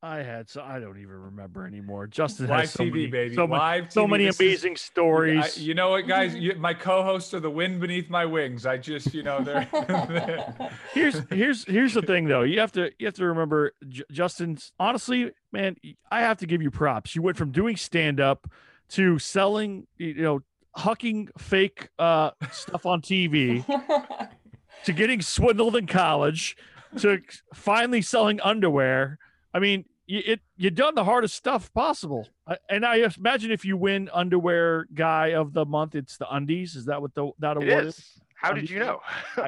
I 0.00 0.18
had 0.18 0.48
so 0.48 0.62
I 0.62 0.78
don't 0.78 0.98
even 1.00 1.16
remember 1.16 1.66
anymore. 1.66 2.06
Justin 2.06 2.46
Live 2.46 2.60
has 2.60 2.70
so 2.70 2.84
TV, 2.84 2.92
many, 2.92 3.06
baby. 3.08 3.34
so, 3.34 3.48
many- 3.48 3.58
Live 3.58 3.92
so 3.92 4.06
TV. 4.06 4.10
many 4.10 4.24
This 4.26 4.34
is- 4.36 4.40
amazing 4.40 4.76
stories. 4.76 5.58
I, 5.58 5.60
you 5.60 5.74
know 5.74 5.90
what, 5.90 6.06
guys? 6.06 6.36
You, 6.36 6.54
my 6.54 6.72
co-hosts 6.72 7.34
are 7.34 7.40
the 7.40 7.50
wind 7.50 7.80
beneath 7.80 8.08
my 8.08 8.24
wings. 8.24 8.64
I 8.64 8.76
just, 8.76 9.12
you 9.12 9.24
know, 9.24 9.42
they're. 9.42 9.66
they're- 9.72 10.54
here's 10.94 11.18
here's 11.30 11.64
here's 11.64 11.94
the 11.94 12.02
thing 12.02 12.26
though 12.28 12.42
you 12.42 12.60
have 12.60 12.70
to 12.72 12.92
you 13.00 13.06
have 13.06 13.14
to 13.14 13.24
remember 13.26 13.72
J- 13.88 14.04
justin's 14.12 14.72
honestly 14.78 15.32
man 15.52 15.76
i 16.10 16.20
have 16.20 16.36
to 16.38 16.46
give 16.46 16.62
you 16.62 16.70
props 16.70 17.14
you 17.16 17.22
went 17.22 17.36
from 17.36 17.50
doing 17.52 17.76
stand 17.76 18.20
up 18.20 18.48
to 18.90 19.18
selling 19.18 19.86
you 19.96 20.14
know 20.22 20.40
hucking 20.78 21.28
fake 21.38 21.88
uh 21.98 22.30
stuff 22.52 22.86
on 22.86 23.02
tv 23.02 23.64
to 24.84 24.92
getting 24.92 25.20
swindled 25.20 25.76
in 25.76 25.86
college 25.86 26.56
to 26.96 27.20
finally 27.52 28.00
selling 28.00 28.40
underwear 28.40 29.18
i 29.52 29.58
mean 29.58 29.84
you, 30.06 30.22
it 30.24 30.40
you 30.56 30.70
done 30.70 30.94
the 30.94 31.04
hardest 31.04 31.34
stuff 31.34 31.72
possible 31.74 32.28
I, 32.46 32.56
and 32.70 32.86
i 32.86 32.96
imagine 33.18 33.50
if 33.50 33.64
you 33.64 33.76
win 33.76 34.08
underwear 34.12 34.86
guy 34.94 35.32
of 35.34 35.52
the 35.52 35.64
month 35.64 35.94
it's 35.94 36.16
the 36.16 36.32
undies 36.32 36.76
is 36.76 36.84
that 36.86 37.02
what 37.02 37.14
the 37.14 37.30
that 37.40 37.56
It 37.56 37.68
award 37.68 37.86
is. 37.86 38.18
How 38.40 38.52
did 38.52 38.70
you 38.70 38.78
know? 38.78 39.00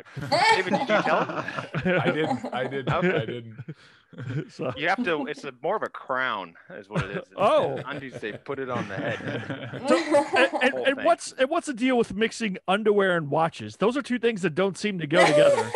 David, 0.57 0.73
did 0.73 0.81
you 0.81 0.87
tell 0.87 1.25
him? 1.25 1.45
I 2.03 2.11
didn't. 2.11 2.53
I 2.53 2.67
didn't. 2.67 2.89
I 2.91 3.25
didn't. 3.25 3.57
so, 4.51 4.73
You 4.77 4.89
have 4.89 5.03
to. 5.05 5.27
It's 5.27 5.45
a, 5.45 5.53
more 5.63 5.77
of 5.77 5.83
a 5.83 5.89
crown, 5.89 6.55
is 6.71 6.89
what 6.89 7.05
it 7.05 7.17
is. 7.19 7.25
Oh. 7.37 7.81
undies. 7.87 8.15
They 8.21 8.33
put 8.33 8.59
it 8.59 8.71
on 8.71 8.89
the 8.89 8.97
head. 8.97 9.81
So, 9.89 9.97
and, 10.37 10.53
and, 10.63 10.87
and 10.99 11.05
what's 11.05 11.33
and 11.33 11.49
what's 11.51 11.67
the 11.67 11.73
deal 11.75 11.97
with 11.97 12.15
mixing 12.15 12.59
underwear 12.69 13.17
and 13.17 13.31
watches? 13.31 13.77
Those 13.77 13.97
are 13.97 14.03
two 14.03 14.19
things 14.19 14.43
that 14.43 14.55
don't 14.55 14.77
seem 14.77 14.99
to 14.99 15.07
go 15.07 15.25
together. 15.25 15.71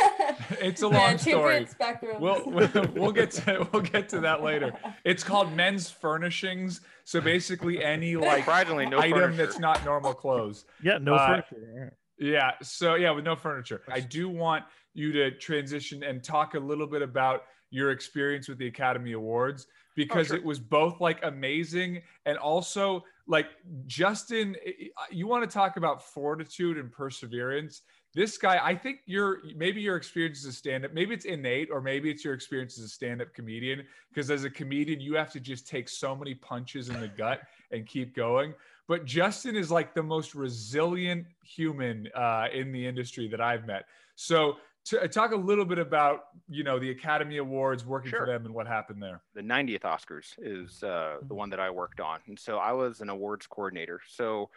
It's 0.61 0.83
a 0.83 0.88
Yeah, 0.88 0.98
long 0.98 1.16
two 1.16 1.30
story. 1.30 1.66
great. 1.78 2.20
We'll, 2.20 2.42
we'll 2.46 2.70
we'll 2.94 3.12
get 3.12 3.30
to 3.33 3.66
we'll 3.72 3.83
get 3.83 4.09
to 4.11 4.20
that 4.20 4.42
later. 4.42 4.72
It's 5.04 5.24
called 5.24 5.52
men's 5.54 5.90
furnishings. 5.90 6.80
So 7.04 7.20
basically, 7.20 7.83
any 7.83 8.16
like 8.16 8.44
Surprisingly, 8.44 8.87
no 8.87 8.98
item 8.98 9.18
furniture. 9.18 9.46
that's 9.46 9.59
not 9.59 9.85
normal 9.85 10.14
clothes. 10.14 10.64
Yeah, 10.83 10.98
no 10.98 11.14
Uh, 11.14 11.26
furniture. 11.26 11.96
Yeah. 12.18 12.52
So 12.62 12.94
yeah, 12.94 13.11
with 13.12 13.24
no 13.24 13.37
furniture. 13.37 13.83
I 13.90 14.00
do 14.00 14.28
want 14.28 14.64
you 14.92 15.12
to 15.12 15.30
transition 15.38 16.02
and 16.04 16.22
talk 16.22 16.54
a 16.54 16.59
little 16.61 16.87
bit 16.87 17.02
about 17.02 17.42
your 17.74 17.90
experience 17.90 18.48
with 18.48 18.58
the 18.58 18.68
Academy 18.68 19.12
Awards 19.12 19.66
because 19.96 20.28
sure. 20.28 20.37
it 20.37 20.44
was 20.44 20.58
both 20.60 21.00
like 21.00 21.18
amazing 21.24 22.02
and 22.24 22.38
also 22.38 23.04
like 23.26 23.46
Justin. 23.87 24.56
i- 24.66 24.90
You 25.10 25.26
want 25.26 25.48
to 25.48 25.52
talk 25.52 25.76
about 25.76 26.02
fortitude 26.04 26.78
and 26.78 26.90
perseverance. 26.90 27.82
This 28.14 28.38
guy, 28.38 28.60
I 28.62 28.76
think 28.76 29.00
your 29.06 29.40
maybe 29.56 29.80
your 29.80 29.96
experience 29.96 30.38
as 30.44 30.50
a 30.50 30.52
stand-up, 30.52 30.92
maybe 30.92 31.14
it's 31.14 31.24
innate, 31.24 31.68
or 31.70 31.80
maybe 31.80 32.10
it's 32.10 32.24
your 32.24 32.34
experience 32.34 32.78
as 32.78 32.84
a 32.84 32.88
stand-up 32.88 33.34
comedian. 33.34 33.84
Because 34.08 34.30
as 34.30 34.44
a 34.44 34.50
comedian, 34.50 35.00
you 35.00 35.14
have 35.16 35.32
to 35.32 35.40
just 35.40 35.66
take 35.66 35.88
so 35.88 36.14
many 36.14 36.34
punches 36.34 36.88
in 36.90 37.00
the 37.00 37.08
gut 37.08 37.40
and 37.72 37.87
keep 37.87 38.14
going 38.14 38.54
but 38.87 39.04
Justin 39.04 39.56
is 39.56 39.70
like 39.70 39.94
the 39.94 40.02
most 40.02 40.34
resilient 40.34 41.26
human 41.42 42.08
uh, 42.14 42.48
in 42.52 42.72
the 42.72 42.87
industry 42.87 43.28
that 43.28 43.40
I've 43.40 43.66
met. 43.66 43.87
So, 44.14 44.56
to 44.86 45.08
talk 45.08 45.32
a 45.32 45.36
little 45.36 45.64
bit 45.64 45.78
about 45.78 46.24
you 46.48 46.62
know 46.64 46.78
the 46.78 46.90
Academy 46.90 47.38
Awards, 47.38 47.84
working 47.86 48.10
Sure. 48.10 48.20
for 48.20 48.26
them, 48.26 48.44
and 48.46 48.54
what 48.54 48.66
happened 48.66 49.02
there. 49.02 49.22
the 49.34 49.40
90th 49.42 49.80
Oscars 49.82 50.34
is 50.38 50.82
uh, 50.82 51.16
the 51.26 51.34
one 51.34 51.50
that 51.50 51.60
I 51.60 51.70
worked 51.70 52.00
on. 52.00 52.20
And 52.26 52.38
so 52.38 52.58
I 52.58 52.72
was 52.72 53.00
an 53.00 53.08
awards 53.08 53.46
coordinator. 53.46 54.00
So 54.08 54.50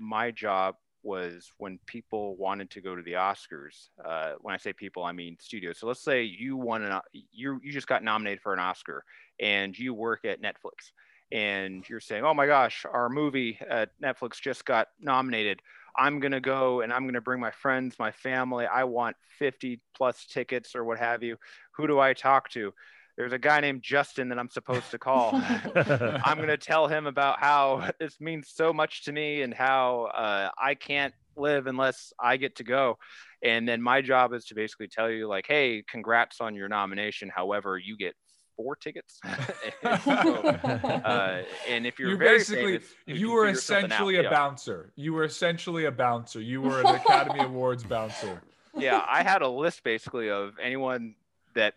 my 0.00 0.30
job 0.30 0.76
was 1.04 1.50
when 1.58 1.78
people 1.86 2.36
wanted 2.36 2.70
to 2.70 2.80
go 2.80 2.94
to 2.94 3.02
the 3.02 3.14
Oscars. 3.14 3.88
Uh, 4.04 4.34
when 4.40 4.54
I 4.54 4.58
say 4.58 4.72
people, 4.72 5.02
I 5.04 5.12
mean 5.12 5.36
studios. 5.40 5.78
So 5.78 5.86
let's 5.88 6.04
say 6.04 6.22
you 6.22 6.56
won 6.56 6.82
an 6.84 7.00
you 7.32 7.58
you 7.62 7.72
just 7.72 7.86
got 7.88 8.02
nominated 8.04 8.40
for 8.40 8.52
an 8.52 8.60
Oscar, 8.60 9.04
and 9.40 9.76
you 9.78 9.94
work 9.94 10.24
at 10.24 10.40
Netflix, 10.42 10.92
and 11.32 11.88
you're 11.88 11.98
saying, 12.00 12.24
"Oh 12.24 12.34
my 12.34 12.46
gosh, 12.46 12.84
our 12.90 13.08
movie 13.08 13.58
at 13.68 13.90
Netflix 14.02 14.40
just 14.40 14.64
got 14.64 14.88
nominated." 15.00 15.60
I'm 15.96 16.20
going 16.20 16.32
to 16.32 16.40
go 16.40 16.80
and 16.80 16.92
I'm 16.92 17.02
going 17.02 17.14
to 17.14 17.20
bring 17.20 17.40
my 17.40 17.50
friends, 17.50 17.96
my 17.98 18.12
family. 18.12 18.66
I 18.66 18.84
want 18.84 19.16
50 19.38 19.80
plus 19.96 20.26
tickets 20.26 20.74
or 20.74 20.84
what 20.84 20.98
have 20.98 21.22
you. 21.22 21.36
Who 21.76 21.86
do 21.86 21.98
I 21.98 22.14
talk 22.14 22.50
to? 22.50 22.72
There's 23.16 23.32
a 23.32 23.38
guy 23.38 23.60
named 23.60 23.82
Justin 23.82 24.30
that 24.30 24.38
I'm 24.38 24.48
supposed 24.48 24.90
to 24.90 24.98
call. 24.98 25.32
I'm 25.74 26.36
going 26.38 26.48
to 26.48 26.56
tell 26.56 26.88
him 26.88 27.06
about 27.06 27.40
how 27.40 27.90
this 28.00 28.20
means 28.20 28.50
so 28.54 28.72
much 28.72 29.04
to 29.04 29.12
me 29.12 29.42
and 29.42 29.52
how 29.52 30.04
uh, 30.14 30.50
I 30.60 30.74
can't 30.74 31.12
live 31.36 31.66
unless 31.66 32.12
I 32.18 32.36
get 32.36 32.56
to 32.56 32.64
go. 32.64 32.98
And 33.42 33.68
then 33.68 33.82
my 33.82 34.00
job 34.00 34.32
is 34.32 34.46
to 34.46 34.54
basically 34.54 34.88
tell 34.88 35.10
you, 35.10 35.26
like, 35.28 35.46
hey, 35.46 35.82
congrats 35.88 36.40
on 36.40 36.54
your 36.54 36.68
nomination. 36.68 37.30
However, 37.34 37.76
you 37.76 37.96
get 37.96 38.14
four 38.56 38.76
tickets. 38.76 39.20
and, 39.82 40.00
so, 40.02 40.14
uh, 40.14 41.42
and 41.68 41.86
if 41.86 41.98
you're, 41.98 42.10
You're 42.10 42.18
very 42.18 42.38
basically 42.38 42.72
famous, 42.78 42.94
you 43.06 43.14
you 43.14 43.30
were 43.32 43.46
figure 43.46 43.60
something 43.60 43.84
out. 43.84 43.86
essentially 43.92 44.16
a 44.16 44.22
Yeah. 44.24 44.30
bouncer. 44.30 44.92
You 44.96 45.12
were 45.14 45.24
essentially 45.24 45.84
a 45.86 45.92
bouncer. 45.92 46.40
You 46.40 46.60
were 46.62 46.80
an 46.80 46.86
Academy 46.94 47.40
Awards 47.44 47.84
bouncer. 47.84 48.42
yeah, 48.76 49.02
I 49.08 49.22
had 49.22 49.42
a 49.42 49.48
list 49.48 49.82
basically 49.84 50.30
of 50.30 50.54
anyone 50.60 51.14
that 51.54 51.74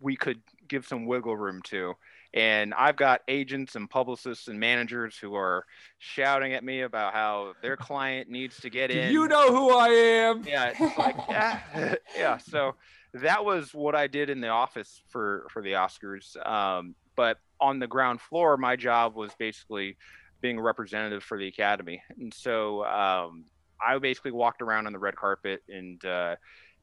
we 0.00 0.16
could 0.16 0.40
give 0.68 0.86
some 0.86 1.06
wiggle 1.06 1.36
room 1.36 1.62
to. 1.64 1.94
And 2.34 2.74
I've 2.74 2.96
got 2.96 3.20
agents 3.28 3.76
and 3.76 3.88
publicists 3.88 4.48
and 4.48 4.58
managers 4.58 5.16
who 5.16 5.36
are 5.36 5.64
shouting 5.98 6.52
at 6.52 6.64
me 6.64 6.80
about 6.80 7.12
how 7.14 7.52
their 7.62 7.76
client 7.76 8.28
needs 8.28 8.58
to 8.62 8.70
get 8.70 8.90
Do 8.90 8.98
in. 8.98 9.12
you 9.12 9.28
know 9.28 9.52
who 9.54 9.70
I 9.70 9.88
am? 9.88 10.42
Yeah, 10.44 10.72
it's 10.76 10.98
like 10.98 11.14
yeah, 11.28 11.94
yeah. 12.18 12.36
So 12.38 12.74
that 13.14 13.44
was 13.44 13.72
what 13.72 13.94
I 13.94 14.06
did 14.06 14.28
in 14.28 14.40
the 14.40 14.48
office 14.48 15.02
for 15.08 15.46
for 15.50 15.62
the 15.62 15.72
Oscars. 15.72 16.36
Um, 16.46 16.94
but 17.16 17.38
on 17.60 17.78
the 17.78 17.86
ground 17.86 18.20
floor, 18.20 18.56
my 18.56 18.76
job 18.76 19.14
was 19.14 19.32
basically 19.38 19.96
being 20.40 20.58
a 20.58 20.62
representative 20.62 21.22
for 21.22 21.38
the 21.38 21.46
Academy, 21.46 22.02
and 22.18 22.34
so 22.34 22.84
um, 22.84 23.44
I 23.84 23.98
basically 23.98 24.32
walked 24.32 24.62
around 24.62 24.86
on 24.86 24.92
the 24.92 24.98
red 24.98 25.16
carpet, 25.16 25.62
and 25.68 26.04
uh, 26.04 26.36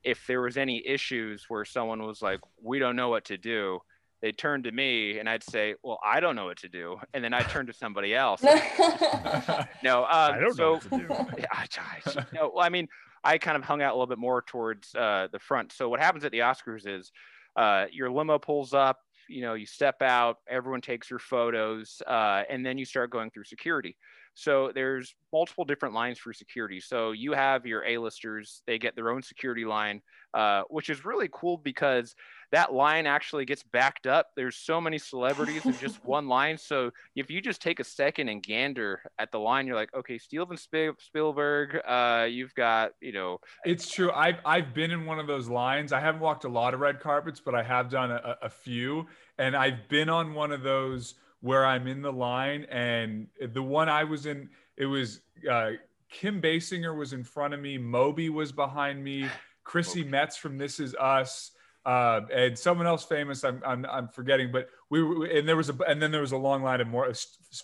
if 0.04 0.26
there 0.26 0.42
was 0.42 0.58
any 0.58 0.86
issues 0.86 1.46
where 1.50 1.66
someone 1.66 2.02
was 2.04 2.22
like, 2.22 2.40
"We 2.62 2.80
don't 2.80 2.96
know 2.96 3.10
what 3.10 3.26
to 3.26 3.38
do," 3.38 3.80
they'd 4.22 4.38
turn 4.38 4.64
to 4.64 4.72
me, 4.72 5.20
and 5.20 5.28
I'd 5.28 5.44
say, 5.44 5.76
"Well, 5.84 6.00
I 6.04 6.22
don't 6.22 6.38
know 6.38 6.46
what 6.46 6.58
to 6.60 6.70
do," 6.70 6.98
and 7.14 7.24
then 7.24 7.34
I'd 7.34 7.50
turn 7.50 7.66
to 7.68 7.74
somebody 7.74 8.16
else. 8.16 8.42
no, 9.84 10.04
um, 10.04 10.08
I 10.10 10.38
don't 10.40 10.56
so, 10.56 10.64
know 10.64 10.72
what 10.74 10.82
to 10.84 10.90
do. 10.90 11.08
I, 11.52 11.68
I, 11.78 12.26
no, 12.34 12.52
well, 12.56 12.66
I 12.66 12.70
mean, 12.70 12.88
I 13.24 13.38
kind 13.38 13.58
of 13.58 13.64
hung 13.64 13.82
out 13.82 13.92
a 13.92 13.96
little 13.96 14.08
bit 14.08 14.18
more 14.18 14.42
towards 14.42 14.94
uh, 14.96 15.28
the 15.32 15.40
front. 15.40 15.72
So 15.72 15.90
what 15.90 16.00
happens 16.00 16.26
at 16.26 16.32
the 16.32 16.40
Oscars 16.40 16.88
is 16.88 17.12
uh, 17.56 17.86
your 17.92 18.10
limo 18.12 18.40
pulls 18.40 18.74
up, 18.74 19.00
you 19.30 19.42
know, 19.42 19.54
you 19.54 19.66
step 19.66 20.02
out, 20.02 20.38
everyone 20.50 20.82
takes 20.82 21.10
your 21.10 21.20
photos, 21.20 22.02
uh, 22.08 22.44
and 22.50 22.66
then 22.66 22.78
you 22.78 22.86
start 22.86 23.12
going 23.12 23.30
through 23.30 23.46
security. 23.46 23.96
So 24.34 24.72
there's 24.74 25.14
multiple 25.34 25.66
different 25.66 25.94
lines 25.94 26.18
for 26.18 26.34
security. 26.34 26.80
So 26.80 27.12
you 27.12 27.34
have 27.34 27.66
your 27.66 27.86
A-listers; 27.86 28.62
they 28.66 28.80
get 28.80 28.96
their 28.96 29.10
own 29.10 29.22
security 29.22 29.66
line, 29.66 30.02
uh, 30.34 30.64
which 30.70 30.90
is 30.90 31.04
really 31.06 31.30
cool 31.32 31.58
because 31.58 32.16
that 32.52 32.74
line 32.74 33.08
actually 33.08 33.46
gets 33.46 33.64
backed 33.64 34.08
up. 34.08 34.32
There's 34.36 34.56
so 34.56 34.82
many 34.82 34.98
celebrities 34.98 35.66
in 35.66 35.78
just 35.78 36.04
one 36.06 36.28
line. 36.28 36.58
So 36.58 36.92
if 37.16 37.32
you 37.32 37.42
just 37.42 37.62
take 37.62 37.80
a 37.80 37.84
second 37.84 38.30
and 38.30 38.44
gander 38.44 39.02
at 39.18 39.32
the 39.32 39.40
line, 39.40 39.68
you're 39.68 39.76
like, 39.76 39.94
okay, 39.94 40.18
Steven 40.18 40.58
Sp- 40.60 41.00
Spielberg, 41.00 41.80
uh, 41.88 42.28
you've 42.30 42.54
got, 42.56 42.92
you 43.02 43.14
know, 43.14 43.40
It's 43.66 43.90
true. 43.90 44.12
I've 44.12 44.38
I've 44.46 44.74
been 44.74 44.92
in 44.92 45.06
one 45.06 45.20
of 45.20 45.28
those 45.28 45.48
lines. 45.48 45.94
I 45.94 46.00
haven't 46.00 46.22
walked 46.22 46.44
a 46.44 46.50
lot 46.50 46.74
of 46.74 46.80
red 46.80 47.00
carpets, 47.00 47.40
but 47.40 47.56
I 47.56 47.64
have 47.64 47.90
done 47.90 48.12
a, 48.12 48.38
a 48.42 48.50
few, 48.50 49.08
and 49.38 49.56
I've 49.56 49.88
been 49.88 50.10
on 50.10 50.34
one 50.34 50.52
of 50.52 50.62
those 50.62 51.16
where 51.42 51.66
I'm 51.66 51.88
in 51.88 52.02
the 52.02 52.12
line, 52.12 52.66
and 52.70 53.28
the 53.54 53.64
one 53.64 53.90
I 53.90 54.04
was 54.04 54.28
in, 54.28 54.50
it 54.78 54.86
was 54.86 55.22
uh, 55.50 55.72
Kim 56.10 56.42
Basinger 56.42 56.96
was 56.96 57.14
in 57.14 57.24
front 57.24 57.54
of 57.54 57.60
me, 57.60 57.78
Moby 57.78 58.30
was 58.30 58.52
behind 58.52 59.04
me, 59.04 59.28
Chrissy 59.64 60.04
Metz 60.04 60.38
from 60.38 60.58
This 60.58 60.80
Is 60.80 60.94
Us. 60.96 61.52
Uh, 61.86 62.22
and 62.32 62.58
someone 62.58 62.86
else 62.86 63.04
famous, 63.04 63.44
I'm, 63.44 63.62
I'm 63.66 63.86
I'm 63.86 64.08
forgetting, 64.08 64.52
but 64.52 64.70
we 64.90 65.02
were, 65.04 65.26
and 65.26 65.50
there 65.50 65.58
was 65.58 65.70
a 65.70 65.76
and 65.88 66.02
then 66.02 66.12
there 66.12 66.22
was 66.22 66.32
a 66.32 66.38
long 66.38 66.62
line 66.62 66.80
of 66.80 66.88
more 66.88 67.12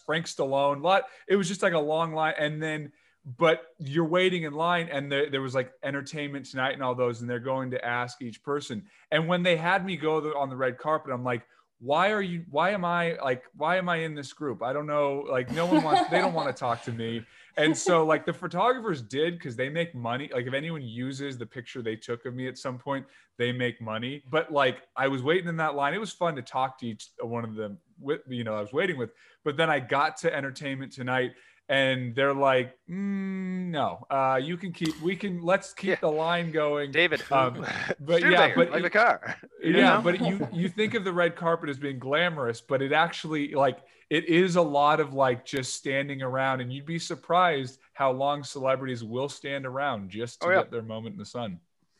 Frank 0.05 0.25
Stallone. 0.25 0.81
Lot 0.81 1.03
it 1.27 1.35
was 1.35 1.47
just 1.47 1.61
like 1.61 1.73
a 1.73 1.79
long 1.79 2.13
line, 2.13 2.33
and 2.39 2.61
then 2.61 2.91
but 3.37 3.63
you're 3.77 4.05
waiting 4.05 4.43
in 4.43 4.53
line 4.53 4.87
and 4.89 5.11
there, 5.11 5.29
there 5.29 5.41
was 5.41 5.53
like 5.53 5.73
entertainment 5.83 6.45
tonight 6.45 6.71
and 6.71 6.81
all 6.81 6.95
those 6.95 7.19
and 7.19 7.29
they're 7.29 7.39
going 7.39 7.71
to 7.71 7.85
ask 7.85 8.21
each 8.21 8.41
person 8.41 8.85
and 9.11 9.27
when 9.27 9.43
they 9.43 9.57
had 9.57 9.85
me 9.85 9.97
go 9.97 10.31
on 10.37 10.49
the 10.49 10.55
red 10.55 10.77
carpet 10.77 11.11
i'm 11.11 11.25
like 11.25 11.45
why 11.79 12.11
are 12.11 12.21
you 12.21 12.43
why 12.49 12.71
am 12.71 12.83
i 12.83 13.17
like 13.23 13.43
why 13.55 13.77
am 13.77 13.87
i 13.87 13.97
in 13.97 14.15
this 14.15 14.33
group? 14.33 14.63
I 14.63 14.73
don't 14.73 14.87
know 14.87 15.25
like 15.29 15.51
no 15.51 15.65
one 15.65 15.83
wants 15.83 16.09
they 16.09 16.19
don't 16.19 16.33
want 16.33 16.47
to 16.47 16.53
talk 16.65 16.83
to 16.83 16.91
me. 16.91 17.25
And 17.55 17.75
so 17.75 18.05
like 18.05 18.25
the 18.25 18.33
photographers 18.33 19.01
did 19.01 19.35
because 19.35 19.55
they 19.55 19.69
make 19.69 19.93
money 19.93 20.29
like 20.33 20.47
if 20.47 20.53
anyone 20.53 20.81
uses 20.81 21.37
the 21.37 21.45
picture 21.45 21.81
they 21.81 21.95
took 21.95 22.25
of 22.25 22.33
me 22.33 22.47
at 22.47 22.57
some 22.57 22.77
point 22.77 23.05
they 23.37 23.51
make 23.51 23.79
money. 23.81 24.23
But 24.31 24.51
like 24.51 24.83
i 24.95 25.07
was 25.07 25.21
waiting 25.21 25.47
in 25.47 25.57
that 25.57 25.75
line. 25.75 25.93
It 25.93 25.99
was 25.99 26.11
fun 26.11 26.35
to 26.35 26.41
talk 26.41 26.79
to 26.79 26.87
each 26.87 27.09
one 27.21 27.43
of 27.43 27.55
them 27.55 27.77
with 27.99 28.21
you 28.27 28.43
know 28.43 28.55
i 28.55 28.61
was 28.61 28.73
waiting 28.73 28.97
with 28.97 29.11
but 29.43 29.57
then 29.57 29.69
i 29.69 29.79
got 29.79 30.17
to 30.17 30.33
entertainment 30.33 30.91
tonight 30.91 31.31
and 31.69 32.15
they're 32.15 32.33
like 32.33 32.75
mm, 32.89 33.67
no 33.69 34.05
uh 34.09 34.39
you 34.41 34.55
can 34.57 34.71
keep 34.71 34.99
we 35.01 35.15
can 35.15 35.41
let's 35.41 35.73
keep 35.73 35.89
Yeah. 35.89 35.95
the 36.01 36.11
line 36.11 36.51
going 36.51 36.91
David. 36.91 37.21
Um, 37.31 37.65
but 37.99 38.21
yeah, 38.21 38.53
but 38.55 38.71
like 38.71 38.83
the 38.83 38.89
car. 38.89 39.35
yeah 39.63 39.95
know? 39.95 40.01
but 40.01 40.21
you 40.21 40.47
you 40.53 40.69
think 40.69 40.93
of 40.93 41.03
the 41.03 41.11
red 41.13 41.35
carpet 41.35 41.69
as 41.69 41.77
being 41.77 41.99
glamorous 41.99 42.61
but 42.61 42.81
it 42.81 42.91
actually 42.93 43.53
like 43.53 43.79
it 44.09 44.25
is 44.25 44.55
a 44.55 44.61
lot 44.61 44.99
of 45.01 45.13
like 45.13 45.43
just 45.45 45.73
standing 45.73 46.21
around 46.21 46.61
and 46.61 46.71
you'd 46.71 46.85
be 46.85 46.99
surprised 46.99 47.79
how 47.93 48.11
long 48.11 48.43
celebrities 48.43 49.03
will 49.03 49.27
stand 49.29 49.65
around 49.65 50.09
just 50.09 50.39
to 50.41 50.47
Oh, 50.47 50.51
yeah. 50.51 50.57
get 50.59 50.71
their 50.71 50.81
moment 50.83 51.13
in 51.13 51.19
the 51.19 51.25
sun 51.25 51.59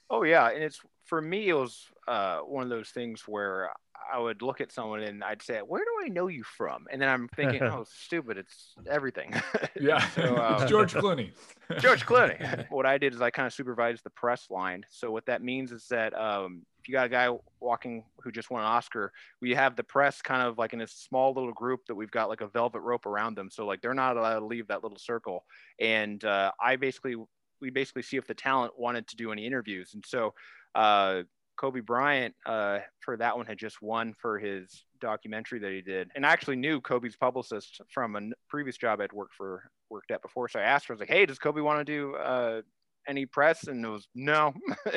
Oh 0.10 0.24
yeah, 0.24 0.50
and 0.52 0.64
it's 0.64 0.80
for 1.04 1.22
me. 1.22 1.50
It 1.50 1.54
was 1.54 1.86
uh, 2.08 2.38
one 2.40 2.64
of 2.64 2.70
those 2.70 2.92
things 2.92 3.24
where 3.28 3.70
I 4.14 4.20
would 4.20 4.42
look 4.42 4.62
at 4.62 4.72
someone 4.72 5.02
and 5.02 5.24
I'd 5.24 5.42
say, 5.42 5.60
"Where 5.60 5.84
do 5.84 6.06
I 6.06 6.08
know 6.10 6.28
you 6.28 6.44
from?" 6.44 6.86
And 6.92 7.02
then 7.02 7.10
I'm 7.10 7.28
thinking, 7.36 7.62
"Oh, 7.64 7.86
stupid! 7.90 8.38
It's 8.38 8.76
everything." 8.90 9.34
yeah 9.80 10.00
So, 10.10 10.38
um, 10.38 10.62
It's 10.62 10.70
george 10.72 10.94
clooney 10.94 11.32
George 11.80 12.06
Clooney. 12.06 12.70
what 12.70 12.86
I 12.86 12.98
did 12.98 13.14
is 13.14 13.22
I 13.22 13.30
kind 13.30 13.46
of 13.46 13.54
supervised 13.54 14.04
the 14.06 14.10
press 14.12 14.48
line. 14.50 14.86
So 14.90 15.12
what 15.12 15.26
that 15.26 15.44
means 15.44 15.72
is 15.74 15.86
that 15.90 16.18
um, 16.18 16.66
if 16.80 16.88
you 16.88 16.94
got 16.94 17.06
a 17.06 17.10
guy 17.10 17.30
walking 17.60 18.06
who 18.22 18.32
just 18.32 18.50
won 18.50 18.62
an 18.62 18.68
Oscar, 18.68 19.12
we 19.42 19.54
have 19.54 19.76
the 19.76 19.84
press 19.84 20.22
kind 20.22 20.42
of 20.42 20.58
like 20.58 20.72
in 20.72 20.80
a 20.82 20.88
small 20.88 21.34
little 21.34 21.52
group 21.52 21.82
that 21.88 21.96
we've 21.96 22.12
got 22.12 22.30
like 22.30 22.40
a 22.42 22.48
velvet 22.48 22.80
rope 22.80 23.06
around 23.06 23.36
them. 23.36 23.50
So 23.52 23.66
like 23.66 23.82
they're 23.82 23.94
not 23.94 24.16
allowed 24.16 24.40
to 24.40 24.46
leave 24.46 24.68
that 24.68 24.82
little 24.84 24.98
circle. 24.98 25.44
And 25.80 26.24
uh, 26.24 26.52
I 26.62 26.78
basically 26.78 27.16
we 27.60 27.70
basically 27.70 28.04
see 28.04 28.18
if 28.18 28.28
the 28.28 28.34
talent 28.34 28.80
wanted 28.80 29.08
to 29.10 29.16
do 29.18 29.32
any 29.32 29.46
interviews. 29.46 29.92
And 29.94 30.06
so 30.06 30.34
uh, 30.76 31.24
Kobe 31.58 31.82
Bryant 31.82 32.36
uh, 32.46 32.80
for 33.00 33.18
that 33.18 33.36
one 33.36 33.46
had 33.46 33.58
just 33.58 33.82
won 33.82 34.14
for 34.14 34.40
his 34.40 34.86
documentary 35.02 35.60
that 35.60 35.72
he 35.72 35.82
did, 35.82 36.10
and 36.16 36.26
I 36.26 36.32
actually 36.32 36.56
knew 36.56 36.80
Kobe's 36.80 37.16
publicist 37.16 37.82
from 37.90 38.16
a 38.16 38.22
previous 38.50 38.78
job 38.78 39.02
I'd 39.02 39.12
worked 39.12 39.34
for 39.34 39.70
worked 39.90 40.12
at 40.12 40.22
before. 40.22 40.48
So 40.50 40.60
I 40.60 40.64
asked 40.64 40.88
her, 40.88 40.94
I 40.94 40.96
was 40.96 41.00
like, 41.02 41.10
"Hey, 41.10 41.26
does 41.26 41.40
Kobe 41.40 41.62
want 41.62 41.80
to 41.80 41.86
do 41.86 42.16
uh, 42.16 42.62
any 43.08 43.26
press?" 43.26 43.68
And 43.68 43.84
it 43.84 43.90
was 43.90 44.08
no. 44.16 44.54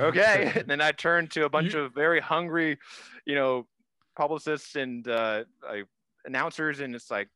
okay. 0.00 0.52
And 0.56 0.68
then 0.68 0.80
I 0.80 0.92
turned 0.92 1.30
to 1.32 1.44
a 1.44 1.50
bunch 1.50 1.74
of 1.74 1.94
very 1.94 2.20
hungry, 2.20 2.78
you 3.24 3.34
know, 3.34 3.66
publicists 4.16 4.76
and 4.76 5.06
uh, 5.08 5.44
announcers, 6.24 6.80
and 6.80 6.94
it's 6.94 7.10
like, 7.10 7.28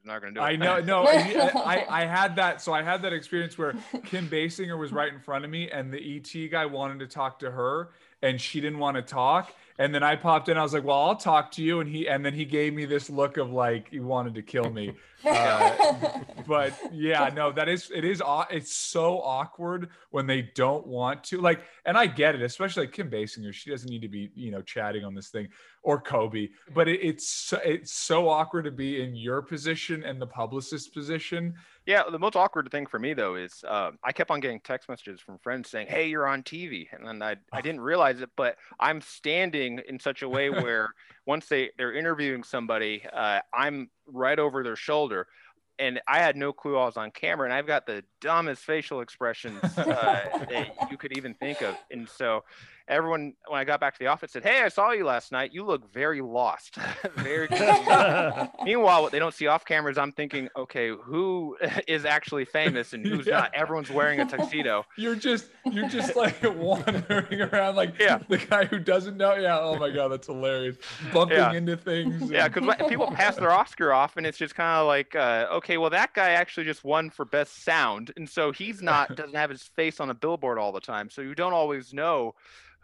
he's 0.00 0.08
not 0.08 0.20
gonna 0.20 0.34
do 0.34 0.40
it. 0.40 0.44
I 0.44 0.56
know, 0.56 0.80
no, 0.80 1.06
and 1.08 1.50
I, 1.56 1.86
I 1.88 2.06
had 2.06 2.36
that. 2.36 2.60
So 2.60 2.72
I 2.72 2.82
had 2.82 3.02
that 3.02 3.12
experience 3.12 3.56
where 3.58 3.74
Kim 4.04 4.28
Basinger 4.28 4.78
was 4.78 4.92
right 4.92 5.12
in 5.12 5.20
front 5.20 5.44
of 5.44 5.50
me, 5.50 5.70
and 5.70 5.92
the 5.92 6.16
ET 6.16 6.50
guy 6.50 6.66
wanted 6.66 7.00
to 7.00 7.06
talk 7.06 7.38
to 7.40 7.50
her, 7.50 7.90
and 8.22 8.40
she 8.40 8.60
didn't 8.60 8.78
want 8.78 8.96
to 8.96 9.02
talk. 9.02 9.52
And 9.78 9.94
then 9.94 10.02
I 10.02 10.16
popped 10.16 10.48
in. 10.48 10.56
I 10.56 10.62
was 10.62 10.74
like, 10.74 10.84
"Well, 10.84 11.00
I'll 11.00 11.16
talk 11.16 11.52
to 11.52 11.62
you." 11.62 11.80
And 11.80 11.88
he, 11.88 12.08
and 12.08 12.24
then 12.24 12.34
he 12.34 12.44
gave 12.44 12.74
me 12.74 12.84
this 12.84 13.08
look 13.08 13.36
of 13.36 13.50
like 13.52 13.90
he 13.90 14.00
wanted 14.00 14.34
to 14.34 14.42
kill 14.42 14.70
me. 14.70 14.94
Uh, 15.28 16.20
but 16.46 16.72
yeah, 16.92 17.28
no, 17.34 17.50
that 17.50 17.68
is 17.68 17.90
it 17.92 18.04
is 18.04 18.22
it's 18.50 18.72
so 18.72 19.20
awkward 19.20 19.88
when 20.10 20.28
they 20.28 20.42
don't 20.54 20.86
want 20.86 21.24
to 21.24 21.40
like, 21.40 21.60
and 21.84 21.98
I 21.98 22.06
get 22.06 22.36
it, 22.36 22.42
especially 22.42 22.84
like 22.84 22.94
Kim 22.94 23.10
Basinger. 23.10 23.52
She 23.52 23.68
doesn't 23.68 23.90
need 23.90 24.02
to 24.02 24.08
be 24.08 24.30
you 24.36 24.52
know 24.52 24.62
chatting 24.62 25.04
on 25.04 25.16
this 25.16 25.28
thing 25.30 25.48
or 25.82 26.00
Kobe, 26.00 26.48
but 26.72 26.86
it, 26.86 27.00
it's 27.02 27.52
it's 27.64 27.92
so 27.92 28.28
awkward 28.28 28.64
to 28.66 28.70
be 28.70 29.02
in 29.02 29.16
your 29.16 29.42
position 29.42 30.04
and 30.04 30.20
the 30.20 30.26
publicist 30.26 30.94
position. 30.94 31.54
Yeah, 31.84 32.02
the 32.10 32.18
most 32.18 32.36
awkward 32.36 32.70
thing 32.70 32.86
for 32.86 32.98
me 32.98 33.14
though 33.14 33.34
is 33.34 33.64
um, 33.66 33.98
I 34.04 34.12
kept 34.12 34.30
on 34.30 34.40
getting 34.40 34.60
text 34.60 34.88
messages 34.88 35.20
from 35.20 35.38
friends 35.38 35.68
saying, 35.68 35.88
"Hey, 35.88 36.08
you're 36.08 36.28
on 36.28 36.42
TV," 36.42 36.86
and 36.92 37.06
then 37.06 37.22
I 37.22 37.36
I 37.52 37.60
didn't 37.60 37.80
realize 37.80 38.20
it, 38.20 38.30
but 38.36 38.56
I'm 38.78 39.00
standing 39.00 39.67
in 39.76 39.98
such 40.00 40.22
a 40.22 40.28
way 40.28 40.50
where 40.64 40.90
once 41.26 41.46
they 41.46 41.70
they're 41.76 41.92
interviewing 41.92 42.42
somebody, 42.42 43.02
uh, 43.12 43.40
I'm 43.52 43.90
right 44.06 44.38
over 44.38 44.62
their 44.62 44.76
shoulder. 44.76 45.26
And 45.80 46.00
I 46.08 46.18
had 46.18 46.34
no 46.34 46.52
clue 46.52 46.76
I 46.76 46.86
was 46.86 46.96
on 46.96 47.12
camera, 47.12 47.44
and 47.44 47.54
I've 47.54 47.68
got 47.68 47.86
the 47.86 48.02
dumbest 48.20 48.64
facial 48.64 49.00
expressions 49.00 49.62
uh, 49.78 49.84
that 50.50 50.90
you 50.90 50.96
could 50.96 51.16
even 51.16 51.34
think 51.34 51.62
of. 51.62 51.76
And 51.92 52.08
so, 52.08 52.42
everyone, 52.88 53.34
when 53.46 53.60
I 53.60 53.64
got 53.64 53.80
back 53.80 53.94
to 53.94 53.98
the 53.98 54.06
office, 54.06 54.32
said, 54.32 54.42
"Hey, 54.44 54.62
I 54.62 54.68
saw 54.68 54.90
you 54.92 55.04
last 55.04 55.30
night. 55.32 55.52
You 55.52 55.64
look 55.64 55.92
very 55.92 56.20
lost, 56.20 56.76
very." 57.16 57.48
Meanwhile, 58.64 59.02
what 59.02 59.12
they 59.12 59.18
don't 59.18 59.34
see 59.34 59.46
off 59.46 59.64
camera 59.64 59.90
is 59.90 59.98
I'm 59.98 60.12
thinking, 60.12 60.48
okay, 60.56 60.90
who 60.90 61.56
is 61.86 62.04
actually 62.04 62.44
famous 62.44 62.92
and 62.92 63.06
who's 63.06 63.26
Yeah. 63.26 63.40
not? 63.40 63.54
Everyone's 63.54 63.90
wearing 63.90 64.20
a 64.20 64.24
tuxedo. 64.26 64.84
You're 64.96 65.14
just 65.14 65.50
you're 65.70 65.88
just 65.88 66.16
like 66.16 66.36
wandering 66.42 67.40
around 67.42 67.76
like 67.76 67.98
Yeah. 67.98 68.18
the 68.28 68.38
guy 68.38 68.64
who 68.64 68.78
doesn't 68.78 69.16
know. 69.16 69.34
Yeah. 69.34 69.58
Oh 69.60 69.76
my 69.76 69.90
god, 69.90 70.08
that's 70.08 70.26
hilarious. 70.26 70.76
Bumping 71.12 71.38
Yeah. 71.38 71.52
into 71.52 71.76
things. 71.76 72.30
Yeah, 72.30 72.48
because 72.48 72.88
people 72.88 73.10
pass 73.10 73.36
their 73.36 73.52
Oscar 73.52 73.92
off, 73.92 74.16
and 74.16 74.26
it's 74.26 74.38
just 74.38 74.54
kind 74.54 74.78
of 74.78 74.86
like, 74.86 75.14
uh, 75.14 75.46
okay, 75.52 75.76
well, 75.78 75.90
that 75.90 76.14
guy 76.14 76.30
actually 76.30 76.64
just 76.64 76.84
won 76.84 77.10
for 77.10 77.24
best 77.24 77.64
sound, 77.64 78.12
and 78.16 78.28
so 78.28 78.52
he's 78.52 78.82
not 78.82 79.14
doesn't 79.16 79.34
have 79.36 79.50
his 79.50 79.62
face 79.62 80.00
on 80.00 80.10
a 80.10 80.14
billboard 80.14 80.58
all 80.58 80.72
the 80.72 80.80
time, 80.80 81.10
so 81.10 81.20
you 81.22 81.34
don't 81.34 81.52
always 81.52 81.92
know 81.92 82.34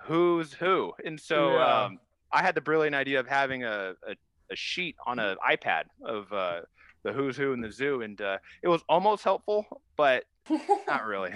who's 0.05 0.52
who. 0.52 0.92
And 1.05 1.18
so 1.20 1.55
Yeah. 1.55 1.84
um, 1.84 1.98
I 2.32 2.42
had 2.42 2.55
the 2.55 2.61
brilliant 2.61 2.94
idea 2.96 3.20
of 3.20 3.26
having 3.28 3.64
a, 3.64 3.94
a, 4.07 4.14
a 4.50 4.57
sheet 4.57 4.96
on 5.07 5.18
an 5.18 5.36
iPad 5.48 5.84
of 6.05 6.32
uh, 6.32 6.61
the 7.02 7.12
who's 7.12 7.36
who 7.36 7.52
in 7.52 7.61
the 7.61 7.70
zoo, 7.70 8.02
and 8.02 8.20
uh, 8.20 8.38
it 8.62 8.68
was 8.68 8.82
almost 8.88 9.22
helpful, 9.24 9.66
but 9.96 10.24
not 10.86 11.05
really. 11.07 11.30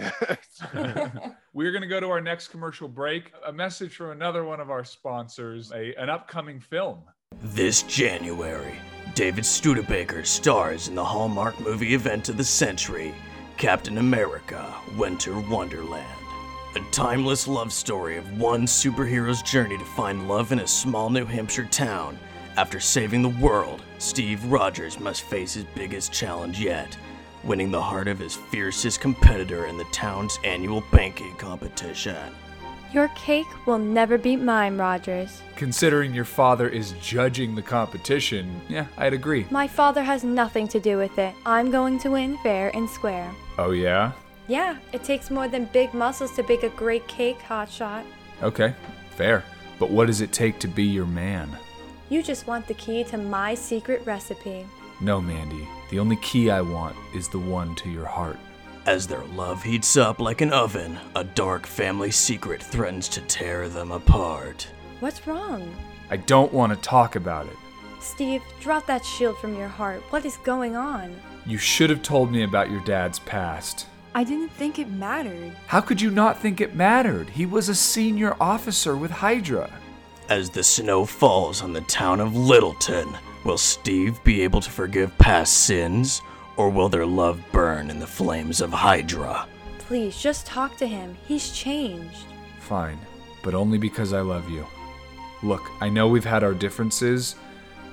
We're 1.54 1.72
going 1.72 1.82
to 1.82 1.88
go 1.88 2.00
to 2.00 2.08
our 2.10 2.20
next 2.20 2.48
commercial 2.48 2.88
break. 2.88 3.32
A 3.46 3.52
message 3.52 3.94
from 3.96 4.10
another 4.10 4.44
one 4.44 4.60
of 4.60 4.70
our 4.70 4.84
sponsors, 4.84 5.72
a, 5.72 5.94
an 5.94 6.10
upcoming 6.10 6.60
film. 6.60 7.02
This 7.42 7.82
January, 7.84 8.74
David 9.14 9.44
Studebaker 9.46 10.24
stars 10.24 10.88
in 10.88 10.94
the 10.94 11.04
Hallmark 11.04 11.58
movie 11.60 11.94
event 11.94 12.28
of 12.28 12.36
the 12.36 12.44
century, 12.44 13.14
Captain 13.56 13.98
America 13.98 14.74
Winter 14.96 15.38
Wonderland. 15.40 16.17
A 16.78 16.90
timeless 16.92 17.48
love 17.48 17.72
story 17.72 18.18
of 18.18 18.38
one 18.38 18.64
superhero's 18.64 19.42
journey 19.42 19.76
to 19.76 19.84
find 19.84 20.28
love 20.28 20.52
in 20.52 20.60
a 20.60 20.66
small 20.68 21.10
New 21.10 21.24
Hampshire 21.24 21.64
town. 21.64 22.16
After 22.56 22.78
saving 22.78 23.20
the 23.20 23.30
world, 23.40 23.82
Steve 23.98 24.44
Rogers 24.44 25.00
must 25.00 25.22
face 25.22 25.54
his 25.54 25.64
biggest 25.74 26.12
challenge 26.12 26.60
yet 26.60 26.96
winning 27.42 27.72
the 27.72 27.82
heart 27.82 28.06
of 28.06 28.20
his 28.20 28.36
fiercest 28.36 29.00
competitor 29.00 29.66
in 29.66 29.76
the 29.76 29.86
town's 29.86 30.38
annual 30.44 30.84
banking 30.92 31.34
competition. 31.34 32.32
Your 32.92 33.08
cake 33.08 33.48
will 33.66 33.78
never 33.78 34.16
beat 34.16 34.40
mine, 34.40 34.78
Rogers. 34.78 35.42
Considering 35.56 36.14
your 36.14 36.24
father 36.24 36.68
is 36.68 36.92
judging 37.02 37.56
the 37.56 37.62
competition, 37.62 38.60
yeah, 38.68 38.86
I'd 38.96 39.14
agree. 39.14 39.48
My 39.50 39.66
father 39.66 40.04
has 40.04 40.22
nothing 40.22 40.68
to 40.68 40.78
do 40.78 40.96
with 40.96 41.18
it. 41.18 41.34
I'm 41.44 41.72
going 41.72 41.98
to 42.00 42.10
win 42.10 42.38
fair 42.38 42.74
and 42.76 42.88
square. 42.88 43.34
Oh, 43.58 43.72
yeah? 43.72 44.12
Yeah, 44.48 44.78
it 44.92 45.04
takes 45.04 45.30
more 45.30 45.46
than 45.46 45.66
big 45.66 45.92
muscles 45.92 46.34
to 46.36 46.42
bake 46.42 46.62
a 46.62 46.70
great 46.70 47.06
cake, 47.06 47.38
Hotshot. 47.40 48.04
Okay, 48.42 48.74
fair. 49.10 49.44
But 49.78 49.90
what 49.90 50.06
does 50.06 50.22
it 50.22 50.32
take 50.32 50.58
to 50.60 50.68
be 50.68 50.84
your 50.84 51.06
man? 51.06 51.48
You 52.08 52.22
just 52.22 52.46
want 52.46 52.66
the 52.66 52.74
key 52.74 53.04
to 53.04 53.18
my 53.18 53.54
secret 53.54 54.02
recipe. 54.06 54.66
No, 55.00 55.20
Mandy. 55.20 55.68
The 55.90 55.98
only 55.98 56.16
key 56.16 56.50
I 56.50 56.62
want 56.62 56.96
is 57.14 57.28
the 57.28 57.38
one 57.38 57.74
to 57.76 57.90
your 57.90 58.06
heart. 58.06 58.38
As 58.86 59.06
their 59.06 59.24
love 59.24 59.62
heats 59.62 59.98
up 59.98 60.18
like 60.18 60.40
an 60.40 60.52
oven, 60.52 60.98
a 61.14 61.22
dark 61.22 61.66
family 61.66 62.10
secret 62.10 62.62
threatens 62.62 63.06
to 63.10 63.20
tear 63.22 63.68
them 63.68 63.92
apart. 63.92 64.66
What's 65.00 65.26
wrong? 65.26 65.76
I 66.10 66.16
don't 66.16 66.52
want 66.54 66.72
to 66.72 66.80
talk 66.80 67.14
about 67.14 67.46
it. 67.46 67.56
Steve, 68.00 68.42
drop 68.60 68.86
that 68.86 69.04
shield 69.04 69.36
from 69.38 69.56
your 69.56 69.68
heart. 69.68 70.00
What 70.10 70.24
is 70.24 70.38
going 70.38 70.74
on? 70.74 71.14
You 71.44 71.58
should 71.58 71.90
have 71.90 72.02
told 72.02 72.32
me 72.32 72.44
about 72.44 72.70
your 72.70 72.82
dad's 72.84 73.18
past. 73.18 73.86
I 74.14 74.24
didn't 74.24 74.50
think 74.50 74.78
it 74.78 74.90
mattered. 74.90 75.52
How 75.66 75.80
could 75.80 76.00
you 76.00 76.10
not 76.10 76.38
think 76.38 76.60
it 76.60 76.74
mattered? 76.74 77.28
He 77.28 77.46
was 77.46 77.68
a 77.68 77.74
senior 77.74 78.36
officer 78.40 78.96
with 78.96 79.10
Hydra. 79.10 79.70
As 80.28 80.50
the 80.50 80.64
snow 80.64 81.04
falls 81.04 81.62
on 81.62 81.72
the 81.72 81.80
town 81.82 82.20
of 82.20 82.36
Littleton, 82.36 83.16
will 83.44 83.58
Steve 83.58 84.22
be 84.24 84.42
able 84.42 84.60
to 84.60 84.70
forgive 84.70 85.16
past 85.18 85.64
sins, 85.64 86.20
or 86.56 86.70
will 86.70 86.88
their 86.88 87.06
love 87.06 87.40
burn 87.52 87.90
in 87.90 87.98
the 87.98 88.06
flames 88.06 88.60
of 88.60 88.72
Hydra? 88.72 89.46
Please, 89.78 90.20
just 90.20 90.44
talk 90.46 90.76
to 90.78 90.86
him. 90.86 91.16
He's 91.26 91.52
changed. 91.52 92.26
Fine, 92.60 92.98
but 93.42 93.54
only 93.54 93.78
because 93.78 94.12
I 94.12 94.20
love 94.20 94.50
you. 94.50 94.66
Look, 95.42 95.62
I 95.80 95.88
know 95.88 96.08
we've 96.08 96.24
had 96.24 96.42
our 96.42 96.54
differences, 96.54 97.36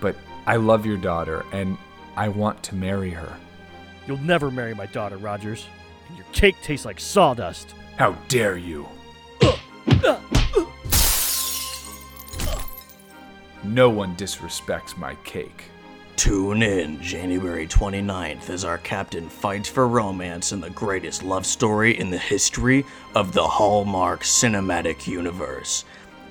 but 0.02 0.16
I 0.48 0.56
love 0.56 0.86
your 0.86 0.98
daughter, 0.98 1.46
and 1.52 1.78
I 2.18 2.30
want 2.30 2.64
to 2.64 2.76
marry 2.76 3.12
her. 3.12 3.38
You'll 4.08 4.18
never 4.18 4.50
marry 4.52 4.74
my 4.74 4.88
daughter, 4.88 5.18
Rogers. 5.18 5.68
And 6.36 6.44
your 6.44 6.52
cake 6.52 6.62
tastes 6.62 6.86
like 6.86 7.00
sawdust. 7.00 7.74
How 7.98 8.12
dare 8.28 8.58
you! 8.58 8.88
No 13.64 13.90
one 13.90 14.16
disrespects 14.16 14.98
my 14.98 15.16
cake. 15.24 15.66
Tune 16.16 16.62
in 16.62 17.02
January 17.02 17.68
29th 17.68 18.50
as 18.50 18.64
our 18.64 18.78
captain 18.80 19.28
fights 19.28 19.68
for 19.68 19.88
romance 19.88 20.52
in 20.52 20.62
the 20.62 20.70
greatest 20.70 21.24
love 21.24 21.46
story 21.46 21.98
in 21.98 22.10
the 22.10 22.18
history 22.18 22.86
of 23.16 23.34
the 23.34 23.46
Hallmark 23.46 24.22
Cinematic 24.22 25.08
Universe 25.08 25.84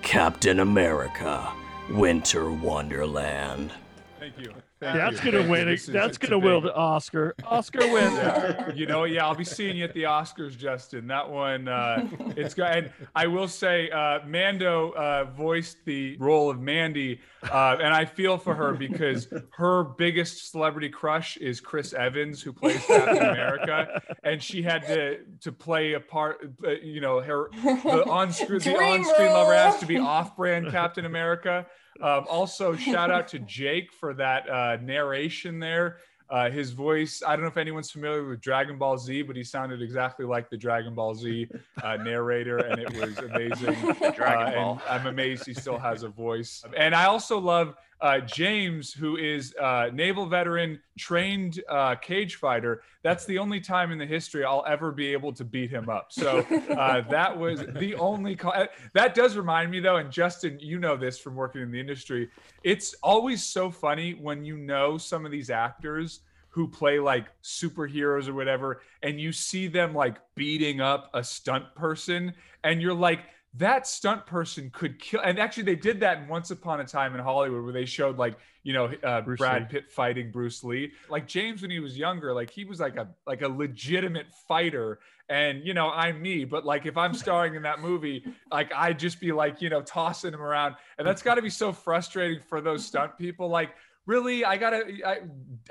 Captain 0.03 0.61
America 0.61 1.53
Winter 1.91 2.51
Wonderland. 2.51 3.73
Thank 4.21 4.39
you. 4.39 4.55
That's 4.81 5.21
gonna 5.21 5.49
win 5.49 5.69
it. 5.69 5.81
That's 5.87 6.19
gonna 6.19 6.39
win 6.39 6.63
the 6.63 6.75
Oscar. 6.75 7.35
Oscar 7.45 7.81
wins. 7.93 8.13
Yeah. 8.15 8.71
You 8.75 8.87
know, 8.87 9.05
yeah, 9.05 9.25
I'll 9.27 9.35
be 9.37 9.45
seeing 9.45 9.77
you 9.77 9.85
at 9.85 9.95
the 9.95 10.03
Oscars, 10.03 10.57
Justin. 10.59 11.07
That 11.07 11.31
one, 11.31 11.69
uh, 11.69 12.09
it's 12.37 12.55
good. 12.55 12.67
And 12.67 12.91
I 13.15 13.27
will 13.29 13.47
say, 13.49 13.89
uh, 13.91 14.19
Mando 14.27 14.91
uh, 14.93 15.25
voiced 15.37 15.85
the 15.85 16.17
role 16.19 16.51
of 16.51 16.61
Mandy, 16.61 17.21
uh, 17.51 17.77
and 17.81 17.95
I 17.95 18.05
feel 18.05 18.37
for 18.37 18.55
her 18.55 18.73
because 18.75 19.29
her 19.53 19.85
biggest 19.85 20.51
celebrity 20.51 20.89
crush 20.89 21.37
is 21.37 21.61
Chris 21.61 21.93
Evans, 21.93 22.43
who 22.43 22.53
plays 22.53 22.85
Captain 22.85 23.17
America, 23.31 24.03
and 24.25 24.43
she 24.43 24.63
had 24.63 24.87
to 24.89 25.19
to 25.43 25.53
play 25.53 25.93
a 25.93 26.01
part. 26.01 26.39
uh, 26.67 26.71
You 26.83 27.01
know, 27.01 27.21
her 27.21 27.49
the 27.63 28.05
on 28.09 28.33
screen 28.33 28.59
the 28.59 28.65
Dream 28.75 28.77
on 29.01 29.05
screen 29.05 29.31
lover 29.33 29.55
has 29.55 29.79
to 29.79 29.87
be 29.87 29.99
off 29.99 30.37
brand 30.37 30.71
Captain 30.71 31.07
America. 31.07 31.67
Um, 32.01 32.25
also, 32.31 32.75
shout 32.77 33.11
out 33.11 33.29
to 33.29 33.39
Jake 33.41 33.93
for 33.93 34.15
that 34.15 34.49
uh, 34.49 34.77
narration 34.83 35.59
there. 35.59 35.99
Uh, 36.31 36.51
his 36.51 36.71
voice, 36.73 37.23
I 37.25 37.37
don't 37.37 37.43
know 37.43 37.49
if 37.49 37.59
anyone's 37.59 37.91
familiar 37.91 38.27
with 38.27 38.41
Dragon 38.41 38.79
Ball 38.79 38.97
Z, 38.97 39.23
but 39.23 39.37
he 39.37 39.45
sounded 39.45 39.83
exactly 39.83 40.25
like 40.25 40.49
the 40.49 40.57
Dragon 40.57 40.95
Ball 40.95 41.15
Z 41.15 41.47
uh, 41.83 41.97
narrator, 42.03 42.59
and 42.59 42.81
it 42.81 42.93
was 42.95 43.19
amazing. 43.19 43.75
Dragon 44.15 44.23
Uh, 44.25 44.53
Ball. 44.55 44.83
And 44.89 45.01
I'm 45.01 45.07
amazed 45.07 45.45
he 45.47 45.53
still 45.53 45.79
has 45.79 46.03
a 46.03 46.09
voice. 46.09 46.65
And 46.77 46.95
I 46.95 47.05
also 47.05 47.39
love 47.39 47.75
uh, 48.01 48.21
James, 48.21 48.93
who 48.93 49.17
is 49.17 49.55
uh, 49.61 49.91
naval 49.93 50.27
veteran, 50.27 50.81
trained 50.99 51.63
uh, 51.69 51.95
cage 51.97 52.37
fighter. 52.37 52.83
That's 53.03 53.25
the 53.25 53.39
only 53.39 53.61
time 53.61 53.93
in 53.93 53.99
the 53.99 54.07
history 54.07 54.45
I'll 54.45 54.65
ever 54.67 54.93
be 54.93 55.13
able 55.13 55.33
to 55.35 55.45
beat 55.45 55.71
him 55.71 55.89
up. 55.89 56.13
So 56.13 56.41
uh, 56.77 57.03
that 57.11 57.37
was 57.37 57.65
the 57.79 57.95
only. 57.97 58.37
Co- 58.37 58.51
uh, 58.51 58.67
that 58.93 59.15
does 59.15 59.37
remind 59.37 59.71
me 59.71 59.81
though, 59.81 59.97
and 59.97 60.11
Justin, 60.11 60.59
you 60.61 60.79
know 60.79 60.97
this 60.97 61.19
from 61.19 61.35
working 61.35 61.63
in 61.63 61.71
the 61.71 61.81
industry. 61.81 62.29
It's 62.63 62.95
always 63.03 63.43
so 63.43 63.71
funny 63.71 64.13
when 64.15 64.45
you 64.45 64.57
know 64.57 64.99
some 64.99 65.25
of 65.25 65.33
these 65.33 65.51
actors 65.51 66.21
who 66.49 66.69
play 66.69 67.01
like 67.01 67.27
superheroes 67.43 68.29
or 68.29 68.35
whatever, 68.35 68.81
and 69.03 69.21
you 69.21 69.33
see 69.33 69.67
them 69.67 69.93
like 69.93 70.19
beating 70.37 70.81
up 70.81 71.11
a 71.13 71.25
stunt 71.25 71.65
person, 71.75 72.33
and 72.63 72.81
you're 72.81 72.95
like, 72.95 73.21
that 73.57 73.87
stunt 73.87 74.27
person 74.27 74.71
could 74.71 74.99
kill. 74.99 75.21
And 75.21 75.39
actually, 75.39 75.63
they 75.63 75.77
did 75.77 76.01
that 76.01 76.19
in 76.19 76.29
Once 76.29 76.51
Upon 76.51 76.81
a 76.81 76.85
Time 76.85 77.15
in 77.15 77.21
Hollywood, 77.21 77.63
where 77.63 77.73
they 77.73 77.85
showed 77.85 78.19
like 78.19 78.37
you 78.65 78.73
know 78.73 78.91
uh, 79.03 79.21
Brad 79.21 79.63
Lee. 79.63 79.69
Pitt 79.71 79.93
fighting 79.93 80.33
Bruce 80.33 80.65
Lee. 80.65 80.93
Like 81.09 81.27
James 81.27 81.63
when 81.63 81.71
he 81.71 81.81
was 81.81 81.97
younger, 81.97 82.35
like 82.35 82.51
he 82.51 82.65
was 82.65 82.81
like 82.81 82.97
a 82.97 83.09
like 83.27 83.43
a 83.43 83.49
legitimate 83.49 84.27
fighter. 84.49 84.99
And 85.29 85.65
you 85.65 85.73
know, 85.73 85.91
I'm 85.91 86.21
me, 86.21 86.45
but 86.45 86.65
like 86.65 86.85
if 86.85 86.97
I'm 86.97 87.15
starring 87.15 87.55
in 87.55 87.63
that 87.63 87.81
movie, 87.81 88.25
like 88.51 88.73
I'd 88.75 88.99
just 88.99 89.21
be 89.21 89.33
like 89.33 89.63
you 89.63 89.71
know 89.71 89.83
tossing 89.83 90.35
him 90.35 90.43
around, 90.43 90.75
and 90.99 91.07
that's 91.07 91.23
got 91.23 91.37
to 91.37 91.43
be 91.43 91.51
so 91.51 91.73
frustrating 91.73 92.41
for 92.41 92.61
those 92.61 92.85
stunt 92.85 93.17
people. 93.17 93.49
Like 93.49 93.71
really 94.07 94.45
i 94.45 94.55
gotta 94.59 94.85
I, 95.03 95.21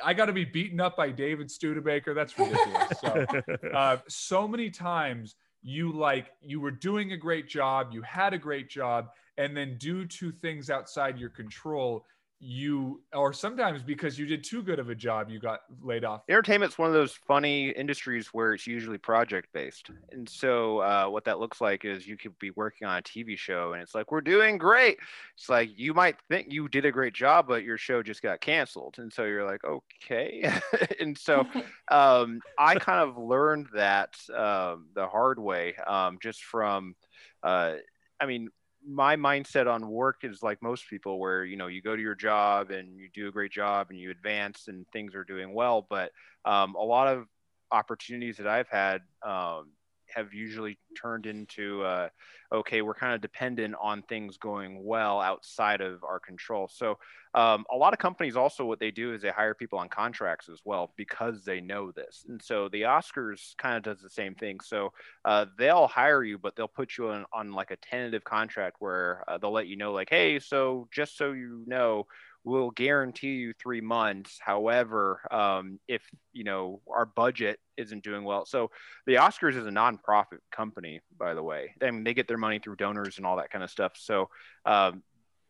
I 0.03 0.13
gotta 0.15 0.34
be 0.34 0.43
beaten 0.43 0.79
up 0.79 0.97
by 0.97 1.11
david 1.11 1.51
studebaker 1.51 2.15
that's 2.15 2.36
ridiculous 2.39 2.99
so 2.99 3.25
uh, 3.75 3.97
so 4.07 4.47
many 4.47 4.71
times 4.71 5.36
you 5.64 5.91
like 5.91 6.32
you 6.41 6.59
were 6.59 6.72
doing 6.72 7.14
a 7.14 7.18
great 7.18 7.47
job 7.47 7.88
you 7.91 8.01
had 8.01 8.34
a 8.34 8.38
great 8.38 8.70
job 8.70 9.09
and 9.38 9.55
then 9.55 9.78
due 9.78 10.05
to 10.05 10.32
things 10.32 10.70
outside 10.70 11.18
your 11.18 11.30
control 11.30 12.05
you 12.46 13.02
or 13.14 13.32
sometimes 13.32 13.82
because 13.82 14.20
you 14.20 14.26
did 14.26 14.44
too 14.44 14.62
good 14.62 14.78
of 14.78 14.89
a 14.89 14.96
job 14.96 15.30
you 15.30 15.39
got 15.39 15.62
laid 15.82 16.04
off. 16.04 16.24
Entertainment's 16.28 16.78
one 16.78 16.89
of 16.89 16.94
those 16.94 17.14
funny 17.14 17.70
industries 17.70 18.28
where 18.34 18.54
it's 18.54 18.68
usually 18.68 18.98
project 18.98 19.48
based 19.54 19.89
and 20.12 20.28
so 20.28 20.80
uh, 20.80 21.06
what 21.08 21.24
that 21.24 21.39
looks 21.39 21.62
like 21.62 21.86
is 21.86 22.06
you 22.06 22.18
could 22.18 22.38
be 22.39 22.52
working 22.52 22.86
on 22.86 22.98
a 22.98 23.02
tv 23.02 23.38
show 23.38 23.74
and 23.74 23.82
it's 23.82 23.96
like 23.96 24.12
we're 24.12 24.22
doing 24.22 24.58
great. 24.58 24.98
It's 25.38 25.48
like 25.48 25.70
you 25.78 25.94
might 25.94 26.18
think 26.30 26.52
you 26.52 26.68
did 26.68 26.84
a 26.84 26.91
great 26.91 27.14
job 27.14 27.48
but 27.48 27.64
your 27.64 27.78
show 27.78 28.04
just 28.04 28.22
got 28.22 28.41
canceled. 28.41 28.96
And 28.98 29.12
so 29.12 29.24
you're 29.24 29.46
like 29.46 29.64
okay. 29.64 30.52
And 31.00 31.18
so 31.18 31.48
um, 31.91 32.41
i 32.58 32.76
kind 32.76 33.10
of 33.10 33.18
learned 33.18 33.68
that 33.74 34.16
um, 34.36 34.88
the 34.94 35.08
hard 35.08 35.39
way 35.39 35.76
um, 35.88 36.18
just 36.22 36.44
from 36.44 36.96
uh, 37.41 37.76
i 38.20 38.26
mean 38.26 38.50
my 38.88 39.15
mindset 39.15 39.71
on 39.71 39.88
work 39.88 40.17
is 40.23 40.43
like 40.43 40.61
most 40.61 40.89
people 40.89 41.19
where 41.19 41.45
you 41.45 41.55
know 41.55 41.67
you 41.67 41.81
go 41.81 41.95
to 41.95 42.01
your 42.01 42.15
job 42.15 42.71
and 42.71 42.97
you 42.97 43.09
do 43.13 43.27
a 43.27 43.31
great 43.31 43.51
job 43.51 43.88
and 43.89 43.99
you 43.99 44.11
advance 44.11 44.67
and 44.67 44.86
things 44.91 45.15
are 45.15 45.23
doing 45.23 45.53
well 45.53 45.86
but 45.89 46.11
um, 46.45 46.75
a 46.75 46.84
lot 46.84 47.07
of 47.07 47.25
opportunities 47.71 48.38
that 48.38 48.47
i've 48.47 48.67
had 48.67 49.01
um, 49.25 49.69
have 50.16 50.34
usually 50.34 50.78
turned 50.95 51.26
into 51.26 51.84
uh, 51.84 52.09
okay, 52.53 52.82
we're 52.82 52.93
kind 52.93 53.16
of 53.16 53.22
dependent 53.22 53.76
on 53.82 54.03
things 54.03 54.38
going 54.38 54.84
well 54.84 55.20
outside 55.20 55.82
of 55.82 56.03
our 56.03 56.20
control. 56.20 56.70
So 56.72 56.99
um, 57.34 57.66
a 57.72 57.76
lot 57.76 57.93
of 57.93 57.99
companies 57.99 58.36
also 58.36 58.64
what 58.64 58.80
they 58.80 58.91
do 58.91 59.14
is 59.14 59.24
they 59.24 59.30
hire 59.30 59.55
people 59.55 59.80
on 59.80 59.89
contracts 59.89 60.49
as 60.49 60.59
well 60.64 60.93
because 60.95 61.43
they 61.43 61.61
know 61.61 61.91
this. 61.91 62.26
And 62.30 62.39
so 62.41 62.70
the 62.70 62.84
Oscars 62.84 63.57
kind 63.57 63.76
of 63.76 63.84
does 63.84 64.01
the 64.03 64.09
same 64.09 64.36
thing. 64.36 64.59
So 64.59 64.93
uh, 65.26 65.47
they'll 65.57 65.88
hire 65.88 66.24
you, 66.24 66.38
but 66.38 66.55
they'll 66.55 66.68
put 66.68 66.95
you 66.95 67.09
on, 67.09 67.26
on 67.34 67.53
like 67.53 67.72
a 67.72 67.78
tentative 67.78 68.24
contract 68.24 68.76
where 68.80 69.24
uh, 69.28 69.39
they'll 69.39 69.51
let 69.51 69.68
you 69.68 69.76
know 69.76 69.91
like, 69.91 70.09
hey, 70.11 70.38
so 70.38 70.88
just 70.93 71.18
so 71.18 71.32
you 71.32 71.64
know 71.66 72.05
we'll 72.44 72.72
guarantee 72.72 73.36
you 73.36 73.54
three 73.54 73.82
months. 73.82 74.39
However, 74.41 75.22
um, 75.32 75.80
if 75.88 76.04
you 76.34 76.44
know 76.44 76.82
our 76.91 77.06
budget 77.06 77.60
isn't 77.78 78.04
doing 78.04 78.24
well, 78.24 78.46
so 78.46 78.72
the 79.06 79.16
Oscars 79.16 79.56
is 79.56 79.66
a 79.66 79.72
nonprofit 79.72 80.39
company, 80.52 81.02
by 81.18 81.34
the 81.34 81.44
way. 81.44 81.74
I 81.82 81.91
mean, 81.91 82.04
they 82.04 82.14
get 82.14 82.28
their 82.28 82.38
money 82.38 82.60
through 82.60 82.76
donors 82.78 83.18
and 83.18 83.26
all 83.26 83.38
that 83.38 83.52
kind 83.52 83.64
of 83.64 83.70
stuff. 83.70 83.94
So 83.96 84.30
um, 84.66 85.04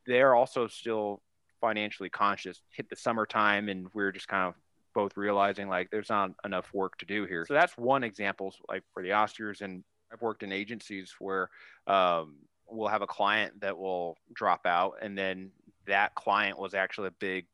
they're 0.06 0.36
also 0.36 0.68
still 0.68 1.22
financially 1.62 2.10
conscious. 2.10 2.62
Hit 2.76 2.90
the 2.90 2.96
summertime, 2.96 3.70
and 3.70 3.88
we're 3.94 4.12
just 4.12 4.28
kind 4.28 4.48
of 4.48 4.56
both 4.94 5.18
realizing 5.18 5.68
like 5.68 5.90
there's 5.90 6.10
not 6.10 6.32
enough 6.46 6.72
work 6.74 6.98
to 7.00 7.06
do 7.06 7.26
here. 7.26 7.46
So 7.48 7.54
that's 7.54 7.76
one 7.78 8.04
example, 8.04 8.54
like 8.70 8.84
for 8.94 9.02
the 9.02 9.10
Oscars, 9.10 9.62
and 9.62 9.84
I've 10.12 10.22
worked 10.22 10.44
in 10.44 10.52
agencies 10.52 11.16
where 11.20 11.50
um, 11.88 12.36
we'll 12.68 12.90
have 12.90 13.02
a 13.02 13.08
client 13.08 13.62
that 13.62 13.78
will 13.78 14.18
drop 14.34 14.66
out, 14.66 14.96
and 15.02 15.18
then 15.18 15.52
that 15.88 16.16
client 16.16 16.58
was 16.58 16.74
actually 16.74 17.10
a 17.10 17.16
big 17.20 17.46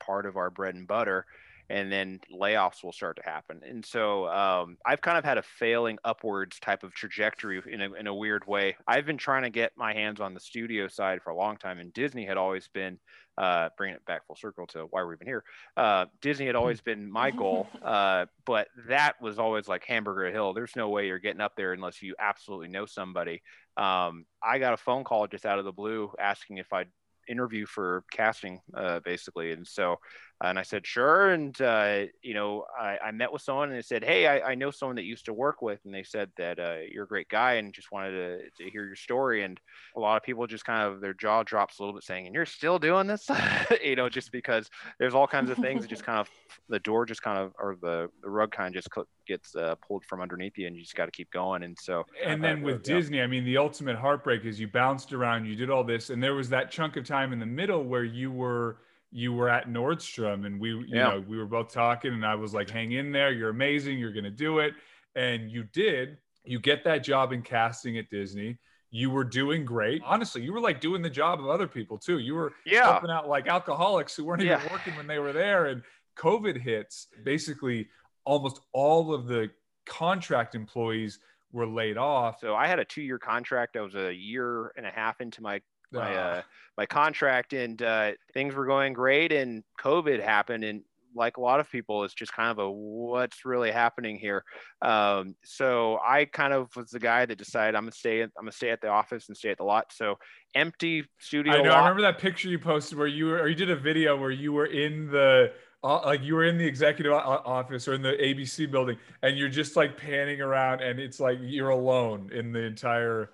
part 0.00 0.26
of 0.26 0.36
our 0.36 0.50
bread 0.50 0.74
and 0.74 0.86
butter 0.86 1.26
and 1.68 1.90
then 1.90 2.20
layoffs 2.32 2.84
will 2.84 2.92
start 2.92 3.16
to 3.16 3.28
happen. 3.28 3.60
And 3.66 3.84
so 3.84 4.28
um, 4.28 4.76
I've 4.86 5.00
kind 5.00 5.18
of 5.18 5.24
had 5.24 5.38
a 5.38 5.42
failing 5.42 5.98
upwards 6.04 6.60
type 6.60 6.84
of 6.84 6.94
trajectory 6.94 7.60
in 7.70 7.80
a, 7.80 7.92
in 7.94 8.06
a 8.06 8.14
weird 8.14 8.46
way. 8.46 8.76
I've 8.86 9.06
been 9.06 9.16
trying 9.16 9.42
to 9.42 9.50
get 9.50 9.72
my 9.76 9.92
hands 9.92 10.20
on 10.20 10.34
the 10.34 10.40
studio 10.40 10.86
side 10.86 11.22
for 11.22 11.30
a 11.30 11.36
long 11.36 11.56
time, 11.56 11.78
and 11.78 11.92
Disney 11.92 12.24
had 12.24 12.36
always 12.36 12.68
been 12.68 12.98
uh, 13.36 13.68
bringing 13.76 13.96
it 13.96 14.04
back 14.06 14.26
full 14.26 14.36
circle 14.36 14.66
to 14.68 14.86
why 14.90 15.02
we're 15.02 15.14
even 15.14 15.26
here. 15.26 15.44
Uh, 15.76 16.06
Disney 16.22 16.46
had 16.46 16.54
always 16.54 16.80
been 16.80 17.10
my 17.10 17.30
goal, 17.30 17.68
uh, 17.84 18.26
but 18.44 18.68
that 18.88 19.20
was 19.20 19.38
always 19.38 19.66
like 19.66 19.84
Hamburger 19.84 20.30
Hill. 20.30 20.54
There's 20.54 20.76
no 20.76 20.88
way 20.88 21.06
you're 21.06 21.18
getting 21.18 21.40
up 21.40 21.56
there 21.56 21.72
unless 21.72 22.00
you 22.00 22.14
absolutely 22.18 22.68
know 22.68 22.86
somebody. 22.86 23.42
Um, 23.76 24.24
I 24.42 24.58
got 24.58 24.72
a 24.72 24.78
phone 24.78 25.04
call 25.04 25.26
just 25.26 25.44
out 25.44 25.58
of 25.58 25.64
the 25.64 25.72
blue 25.72 26.12
asking 26.18 26.58
if 26.58 26.72
I'd 26.72 26.88
interview 27.28 27.66
for 27.66 28.04
casting, 28.10 28.60
uh, 28.74 29.00
basically. 29.00 29.52
And 29.52 29.66
so, 29.66 29.96
and 30.42 30.58
I 30.58 30.62
said, 30.62 30.86
sure. 30.86 31.30
And, 31.30 31.58
uh, 31.62 32.02
you 32.22 32.34
know, 32.34 32.64
I, 32.78 32.98
I, 33.06 33.10
met 33.10 33.32
with 33.32 33.40
someone 33.40 33.70
and 33.70 33.78
they 33.78 33.82
said, 33.82 34.04
Hey, 34.04 34.26
I, 34.26 34.50
I, 34.50 34.54
know 34.54 34.70
someone 34.70 34.96
that 34.96 35.04
used 35.04 35.24
to 35.26 35.32
work 35.32 35.62
with, 35.62 35.80
and 35.86 35.94
they 35.94 36.02
said 36.02 36.30
that 36.36 36.58
uh, 36.58 36.76
you're 36.90 37.04
a 37.04 37.08
great 37.08 37.28
guy 37.30 37.54
and 37.54 37.72
just 37.72 37.90
wanted 37.90 38.10
to, 38.10 38.64
to, 38.64 38.70
hear 38.70 38.84
your 38.84 38.96
story. 38.96 39.44
And 39.44 39.58
a 39.96 40.00
lot 40.00 40.18
of 40.18 40.22
people 40.22 40.46
just 40.46 40.66
kind 40.66 40.82
of, 40.82 41.00
their 41.00 41.14
jaw 41.14 41.42
drops 41.42 41.78
a 41.78 41.82
little 41.82 41.94
bit 41.94 42.04
saying, 42.04 42.26
and 42.26 42.34
you're 42.34 42.44
still 42.44 42.78
doing 42.78 43.06
this, 43.06 43.30
you 43.82 43.96
know, 43.96 44.10
just 44.10 44.30
because 44.30 44.68
there's 44.98 45.14
all 45.14 45.26
kinds 45.26 45.48
of 45.48 45.56
things 45.56 45.82
that 45.82 45.88
just 45.88 46.04
kind 46.06 46.18
of, 46.18 46.28
the 46.68 46.80
door 46.80 47.06
just 47.06 47.22
kind 47.22 47.38
of, 47.38 47.52
or 47.58 47.76
the, 47.80 48.10
the 48.22 48.28
rug 48.28 48.52
kind 48.52 48.68
of 48.68 48.74
just 48.74 48.90
gets 49.26 49.56
uh, 49.56 49.74
pulled 49.76 50.04
from 50.04 50.20
underneath 50.20 50.58
you 50.58 50.66
and 50.66 50.76
you 50.76 50.82
just 50.82 50.94
got 50.94 51.06
to 51.06 51.10
keep 51.10 51.30
going. 51.30 51.62
And 51.62 51.76
so, 51.80 52.04
and 52.22 52.44
then 52.44 52.60
with 52.60 52.82
Disney, 52.82 53.22
I 53.22 53.26
mean, 53.26 53.44
the 53.44 53.56
ultimate 53.56 53.96
heartbreak 53.96 54.44
is 54.44 54.60
you 54.60 54.68
bounced 54.68 55.14
around, 55.14 55.46
you 55.46 55.56
did 55.56 55.70
all 55.70 55.82
this, 55.82 56.10
and 56.10 56.22
there 56.22 56.34
was 56.34 56.50
that 56.50 56.70
chunk 56.70 56.96
of 56.96 57.06
time 57.06 57.32
in 57.32 57.38
the 57.38 57.46
middle 57.46 57.82
where 57.82 58.04
you 58.04 58.30
were, 58.30 58.78
you 59.10 59.32
were 59.32 59.48
at 59.48 59.68
Nordstrom 59.68 60.46
and 60.46 60.60
we, 60.60 60.70
you 60.70 60.84
yeah. 60.88 61.08
know, 61.08 61.24
we 61.26 61.38
were 61.38 61.46
both 61.46 61.72
talking 61.72 62.12
and 62.12 62.24
I 62.24 62.34
was 62.34 62.52
like, 62.52 62.68
hang 62.68 62.92
in 62.92 63.12
there. 63.12 63.32
You're 63.32 63.50
amazing. 63.50 63.98
You're 63.98 64.12
going 64.12 64.24
to 64.24 64.30
do 64.30 64.58
it. 64.58 64.74
And 65.14 65.50
you 65.50 65.64
did, 65.64 66.18
you 66.44 66.58
get 66.58 66.84
that 66.84 67.02
job 67.02 67.32
in 67.32 67.42
casting 67.42 67.98
at 67.98 68.10
Disney. 68.10 68.58
You 68.90 69.10
were 69.10 69.24
doing 69.24 69.64
great. 69.64 70.02
Honestly, 70.04 70.42
you 70.42 70.52
were 70.52 70.60
like 70.60 70.80
doing 70.80 71.02
the 71.02 71.10
job 71.10 71.40
of 71.40 71.48
other 71.48 71.66
people 71.66 71.98
too. 71.98 72.18
You 72.18 72.34
were 72.34 72.52
yeah. 72.64 72.84
helping 72.84 73.10
out 73.10 73.28
like 73.28 73.46
alcoholics 73.46 74.14
who 74.14 74.24
weren't 74.24 74.42
yeah. 74.42 74.58
even 74.58 74.72
working 74.72 74.96
when 74.96 75.06
they 75.06 75.18
were 75.18 75.32
there. 75.32 75.66
And 75.66 75.82
COVID 76.16 76.60
hits, 76.60 77.08
basically 77.24 77.88
almost 78.24 78.60
all 78.72 79.14
of 79.14 79.26
the 79.26 79.50
contract 79.86 80.54
employees 80.54 81.18
were 81.52 81.66
laid 81.66 81.96
off. 81.96 82.40
So 82.40 82.54
I 82.54 82.66
had 82.66 82.78
a 82.78 82.84
two 82.84 83.02
year 83.02 83.18
contract. 83.18 83.76
I 83.76 83.80
was 83.80 83.94
a 83.94 84.12
year 84.12 84.72
and 84.76 84.86
a 84.86 84.90
half 84.90 85.20
into 85.20 85.42
my 85.42 85.60
my 85.92 86.14
uh, 86.14 86.42
my 86.76 86.86
contract, 86.86 87.52
and 87.52 87.80
uh, 87.82 88.12
things 88.34 88.54
were 88.54 88.66
going 88.66 88.92
great. 88.92 89.32
And 89.32 89.62
COVID 89.80 90.22
happened, 90.22 90.64
and 90.64 90.82
like 91.14 91.38
a 91.38 91.40
lot 91.40 91.60
of 91.60 91.70
people, 91.70 92.04
it's 92.04 92.14
just 92.14 92.32
kind 92.32 92.50
of 92.50 92.58
a 92.58 92.70
what's 92.70 93.44
really 93.44 93.70
happening 93.70 94.18
here. 94.18 94.44
Um, 94.82 95.34
so 95.44 95.98
I 96.06 96.26
kind 96.26 96.52
of 96.52 96.68
was 96.76 96.90
the 96.90 96.98
guy 96.98 97.26
that 97.26 97.38
decided 97.38 97.74
I'm 97.74 97.84
gonna 97.84 97.92
stay. 97.92 98.22
I'm 98.22 98.30
gonna 98.38 98.52
stay 98.52 98.70
at 98.70 98.80
the 98.80 98.88
office 98.88 99.28
and 99.28 99.36
stay 99.36 99.50
at 99.50 99.58
the 99.58 99.64
lot. 99.64 99.92
So 99.92 100.18
empty 100.54 101.04
studio. 101.18 101.54
I 101.54 101.62
know. 101.62 101.70
Lot. 101.70 101.78
I 101.78 101.88
remember 101.88 102.02
that 102.02 102.18
picture 102.18 102.48
you 102.48 102.58
posted 102.58 102.98
where 102.98 103.06
you 103.06 103.26
were, 103.26 103.38
or 103.38 103.48
you 103.48 103.54
did 103.54 103.70
a 103.70 103.76
video 103.76 104.16
where 104.16 104.30
you 104.30 104.52
were 104.52 104.66
in 104.66 105.10
the 105.10 105.52
uh, 105.82 106.00
like 106.04 106.22
you 106.22 106.34
were 106.34 106.44
in 106.44 106.58
the 106.58 106.66
executive 106.66 107.12
office 107.12 107.88
or 107.88 107.94
in 107.94 108.02
the 108.02 108.12
ABC 108.12 108.70
building, 108.70 108.98
and 109.22 109.38
you're 109.38 109.48
just 109.48 109.76
like 109.76 109.96
panning 109.96 110.40
around, 110.40 110.80
and 110.80 110.98
it's 110.98 111.20
like 111.20 111.38
you're 111.40 111.70
alone 111.70 112.30
in 112.32 112.52
the 112.52 112.60
entire 112.60 113.30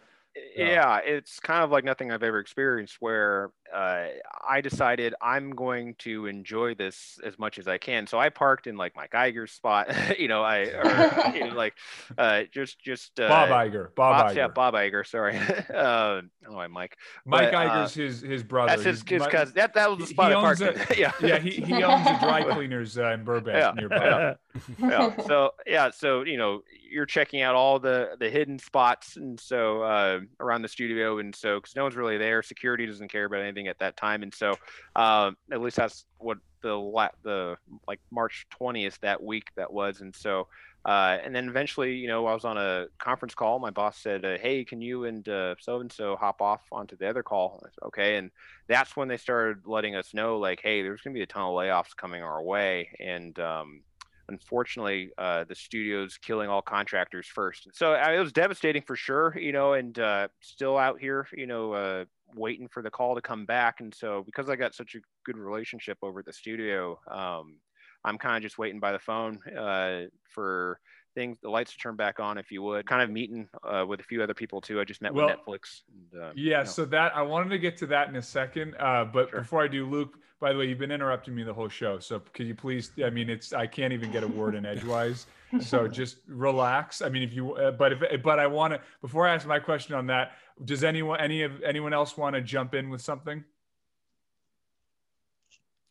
yeah, 0.57 0.99
it's 1.05 1.41
kind 1.41 1.63
of 1.63 1.71
like 1.71 1.85
nothing 1.85 2.11
I've 2.11 2.23
ever 2.23 2.39
experienced 2.39 2.97
where 3.01 3.51
uh, 3.73 4.09
I 4.47 4.61
decided 4.61 5.15
I'm 5.21 5.51
going 5.51 5.95
to 6.01 6.27
enjoy 6.27 6.75
this 6.75 7.19
as 7.25 7.39
much 7.39 7.59
as 7.59 7.69
I 7.69 7.79
can. 7.79 8.07
So 8.07 8.19
I 8.19 8.29
parked 8.29 8.67
in 8.67 8.77
like 8.77 8.95
Mike 8.95 9.13
Iger's 9.13 9.53
spot, 9.53 9.89
you 10.19 10.29
know, 10.29 10.43
I 10.43 10.59
or, 10.59 11.33
you 11.35 11.47
know, 11.49 11.55
like 11.55 11.75
uh, 12.19 12.43
just 12.53 12.81
just 12.81 13.19
uh, 13.19 13.29
Bob 13.29 13.49
Iger, 13.49 13.95
Bob, 13.95 14.17
Bob 14.17 14.31
Iger, 14.31 14.37
yeah, 14.37 14.49
Bob 14.49 14.75
Iger. 14.75 15.07
Sorry, 15.07 15.37
uh, 15.75 16.21
oh, 16.49 16.59
I'm 16.59 16.73
Mike. 16.73 16.97
Mike 17.25 17.53
but, 17.53 17.55
Iger's 17.55 17.97
uh, 17.97 18.01
his 18.01 18.21
his 18.21 18.43
brother. 18.43 18.71
That's 18.71 18.85
his 18.85 19.03
his 19.07 19.27
cousin. 19.27 19.55
That 19.55 19.75
that 19.75 19.91
was 19.91 20.01
the 20.01 20.07
spot 20.07 20.33
I 20.33 20.35
parked. 20.35 20.61
A, 20.61 20.99
yeah, 20.99 21.13
yeah, 21.21 21.39
he, 21.39 21.51
he 21.51 21.83
owns 21.83 22.07
a 22.07 22.19
dry 22.21 22.45
cleaners 22.45 22.99
uh, 22.99 23.11
in 23.13 23.25
Burbank 23.25 23.57
yeah, 23.57 23.73
nearby. 23.75 24.07
Yeah. 24.07 24.35
yeah. 24.79 25.23
So 25.23 25.51
yeah, 25.67 25.91
so 25.91 26.23
you 26.23 26.37
know, 26.37 26.63
you're 26.91 27.07
checking 27.07 27.43
out 27.43 27.55
all 27.55 27.79
the 27.79 28.17
the 28.19 28.29
hidden 28.29 28.59
spots, 28.59 29.17
and 29.17 29.39
so 29.41 29.83
uh, 29.83 30.21
around 30.41 30.63
the 30.63 30.69
studio, 30.69 31.19
and 31.19 31.35
so 31.35 31.59
because 31.59 31.75
no 31.75 31.85
one's 31.85 31.97
really 31.97 32.19
there, 32.19 32.43
security 32.43 32.87
doesn't 32.87 33.09
care 33.09 33.25
about 33.25 33.41
anything 33.41 33.62
at 33.69 33.79
that 33.79 33.97
time, 33.97 34.23
and 34.23 34.35
so 34.35 34.55
um, 34.97 35.37
at 35.53 35.61
least 35.61 35.77
that's 35.77 36.07
what 36.19 36.39
the 36.63 37.11
the 37.23 37.57
like 37.89 38.01
March 38.11 38.47
20th 38.61 38.99
that 39.01 39.23
week 39.23 39.49
that 39.57 39.73
was, 39.73 40.01
and 40.01 40.15
so 40.15 40.49
uh, 40.85 41.19
and 41.23 41.35
then 41.35 41.49
eventually, 41.49 41.95
you 41.95 42.09
know, 42.09 42.27
I 42.27 42.35
was 42.35 42.45
on 42.45 42.59
a 42.59 42.87
conference 42.99 43.35
call. 43.35 43.61
My 43.61 43.71
boss 43.71 43.99
said, 43.99 44.25
uh, 44.25 44.37
"Hey, 44.39 44.65
can 44.65 44.83
you 44.83 45.05
and 45.05 45.25
so 45.25 45.81
and 45.81 45.93
so 45.93 46.17
hop 46.17 46.43
off 46.43 46.63
onto 46.73 46.97
the 46.97 47.09
other 47.09 47.23
call?" 47.23 47.61
Said, 47.63 47.87
okay, 47.87 48.17
and 48.17 48.31
that's 48.67 48.97
when 48.97 49.07
they 49.07 49.17
started 49.17 49.65
letting 49.65 49.95
us 49.95 50.13
know, 50.13 50.39
like, 50.39 50.61
"Hey, 50.61 50.83
there's 50.83 51.01
going 51.01 51.15
to 51.15 51.19
be 51.19 51.23
a 51.23 51.27
ton 51.27 51.43
of 51.43 51.55
layoffs 51.55 51.97
coming 51.97 52.23
our 52.23 52.43
way," 52.43 52.91
and 52.99 53.39
um, 53.39 53.83
unfortunately, 54.29 55.11
uh, 55.19 55.45
the 55.45 55.55
studio's 55.55 56.19
killing 56.19 56.49
all 56.49 56.63
contractors 56.63 57.29
first. 57.29 57.69
So 57.75 57.95
it 57.95 58.19
was 58.19 58.33
devastating 58.33 58.83
for 58.83 58.97
sure, 58.97 59.37
you 59.39 59.53
know, 59.53 59.75
and 59.75 59.97
uh, 59.99 60.29
still 60.41 60.77
out 60.77 60.99
here, 60.99 61.29
you 61.33 61.47
know, 61.47 61.73
uh, 61.73 62.05
waiting 62.35 62.69
for 62.69 62.83
the 62.83 62.91
call 62.91 63.15
to 63.15 63.21
come 63.21 63.45
back. 63.47 63.81
And 63.81 63.95
so 63.95 64.23
because 64.25 64.49
I 64.49 64.57
got 64.57 64.75
such 64.75 64.95
a 64.95 64.99
good 65.25 65.37
relationship 65.37 65.99
over 66.03 66.21
at 66.21 66.27
the 66.27 66.33
studio, 66.33 66.99
um, 67.11 67.59
I'm 68.05 68.19
kind 68.19 68.37
of 68.37 68.43
just 68.43 68.59
waiting 68.59 68.81
by 68.81 68.93
the 68.93 68.99
phone 68.99 69.39
uh, 69.57 70.03
for 70.29 70.81
things, 71.15 71.39
the 71.43 71.51
lights 71.51 71.73
to 71.73 71.79
turn 71.79 71.97
back 71.97 72.21
on, 72.21 72.39
if 72.39 72.51
you 72.51 72.63
would. 72.63 72.87
Kind 72.87 73.03
of 73.03 73.11
meeting 73.11 73.49
uh, 73.65 73.85
with 73.87 74.01
a 74.01 74.05
few 74.05 74.23
other 74.23 74.35
people 74.35 74.61
too. 74.61 74.81
I 74.81 74.85
just 74.85 75.03
met 75.03 75.15
well, 75.15 75.27
with 75.27 75.37
Netflix. 75.37 75.83
And, 76.13 76.23
uh, 76.23 76.33
yeah, 76.35 76.59
you 76.59 76.65
know. 76.65 76.65
so 76.65 76.85
that 76.87 77.17
I 77.17 77.23
wanted 77.23 77.51
to 77.51 77.59
get 77.59 77.77
to 77.79 77.87
that 77.87 78.09
in 78.09 78.17
a 78.17 78.23
second, 78.23 78.75
uh, 78.79 79.05
but 79.05 79.31
sure. 79.31 79.41
before 79.41 79.63
I 79.63 79.69
do, 79.69 79.87
Luke. 79.87 80.19
By 80.41 80.53
the 80.53 80.59
way, 80.59 80.67
you've 80.67 80.79
been 80.79 80.91
interrupting 80.91 81.37
me 81.37 81.45
the 81.45 81.55
whole 81.55 81.69
show, 81.69 82.01
so 82.01 82.21
could 82.33 82.49
you 82.49 82.55
please? 82.57 82.91
I 83.05 83.11
mean, 83.11 83.31
it's 83.31 83.53
I 83.53 83.69
can't 83.69 83.93
even 83.93 84.11
get 84.11 84.25
a 84.25 84.27
word 84.27 84.57
in 84.57 84.67
edgewise, 84.67 85.27
so 85.61 85.87
just 85.87 86.17
relax. 86.27 87.01
I 87.01 87.11
mean, 87.11 87.23
if 87.23 87.33
you, 87.33 87.55
uh, 87.55 87.71
but 87.71 87.93
if 87.93 88.23
but 88.25 88.41
I 88.41 88.49
want 88.49 88.73
to 88.73 88.81
before 89.01 89.29
I 89.29 89.35
ask 89.35 89.47
my 89.47 89.61
question 89.61 89.95
on 89.95 90.09
that, 90.09 90.33
does 90.65 90.85
anyone 90.85 91.21
any 91.21 91.43
of 91.43 91.63
anyone 91.63 91.93
else 91.93 92.17
want 92.17 92.35
to 92.35 92.43
jump 92.43 92.75
in 92.75 92.91
with 92.91 93.01
something? 93.01 93.45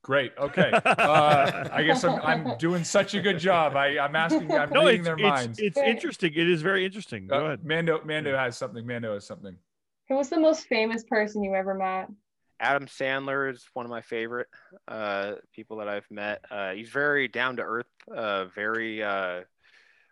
Great. 0.04 0.32
Okay. 0.38 0.72
Uh, 0.74 1.70
I 1.72 1.84
guess 1.84 2.04
I'm, 2.04 2.20
I'm 2.22 2.58
doing 2.58 2.84
such 2.84 3.14
a 3.14 3.22
good 3.22 3.40
job. 3.40 3.76
I, 3.76 4.00
I'm 4.00 4.16
asking. 4.16 4.52
I'm 4.52 4.70
no, 4.72 4.86
reading 4.86 5.04
their 5.04 5.14
it's, 5.14 5.22
minds. 5.22 5.60
It's 5.60 5.78
interesting. 5.78 6.34
It 6.34 6.50
is 6.50 6.62
very 6.62 6.86
interesting. 6.86 7.28
Go 7.28 7.36
uh, 7.36 7.46
ahead. 7.46 7.66
Mando. 7.66 8.02
Mando 8.04 8.36
has 8.36 8.58
something. 8.58 8.86
Mando 8.86 9.14
has 9.14 9.26
something. 9.26 9.56
Who 10.10 10.16
was 10.16 10.30
the 10.30 10.40
most 10.40 10.68
famous 10.68 11.04
person 11.04 11.44
you 11.44 11.54
ever 11.54 11.74
met? 11.74 12.10
Adam 12.60 12.86
Sandler 12.86 13.52
is 13.52 13.66
one 13.74 13.86
of 13.86 13.90
my 13.90 14.02
favorite 14.02 14.48
uh, 14.88 15.34
people 15.54 15.78
that 15.78 15.88
I've 15.88 16.10
met. 16.12 16.46
Uh, 16.50 16.72
he's 16.72 16.90
very 16.90 17.28
down 17.28 17.58
to 17.58 17.64
earth. 17.64 17.88
Uh, 18.14 18.46
very 18.46 19.02
uh, 19.02 19.42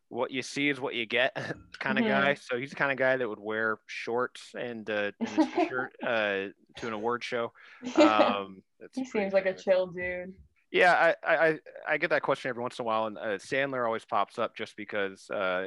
what 0.09 0.31
you 0.31 0.41
see 0.41 0.69
is 0.69 0.79
what 0.79 0.95
you 0.95 1.05
get 1.05 1.35
kind 1.79 1.97
of 1.97 2.05
mm-hmm. 2.05 2.09
guy. 2.09 2.33
So 2.33 2.57
he's 2.57 2.71
the 2.71 2.75
kind 2.75 2.91
of 2.91 2.97
guy 2.97 3.17
that 3.17 3.27
would 3.27 3.39
wear 3.39 3.79
shorts 3.87 4.51
and, 4.57 4.87
and 4.89 5.13
shirt 5.69 5.93
to 6.01 6.53
an 6.87 6.93
award 6.93 7.23
show. 7.23 7.51
Um, 7.95 8.61
he 8.93 9.05
seems 9.05 9.33
like 9.33 9.45
a 9.45 9.53
chill 9.53 9.87
dude. 9.87 10.33
Yeah, 10.71 11.13
I, 11.23 11.35
I 11.35 11.59
I 11.87 11.97
get 11.97 12.11
that 12.11 12.21
question 12.21 12.49
every 12.49 12.61
once 12.61 12.77
in 12.77 12.83
a 12.83 12.85
while, 12.85 13.07
and 13.07 13.17
uh, 13.17 13.37
Sandler 13.39 13.85
always 13.85 14.05
pops 14.05 14.37
up 14.37 14.55
just 14.55 14.77
because 14.77 15.29
uh, 15.31 15.65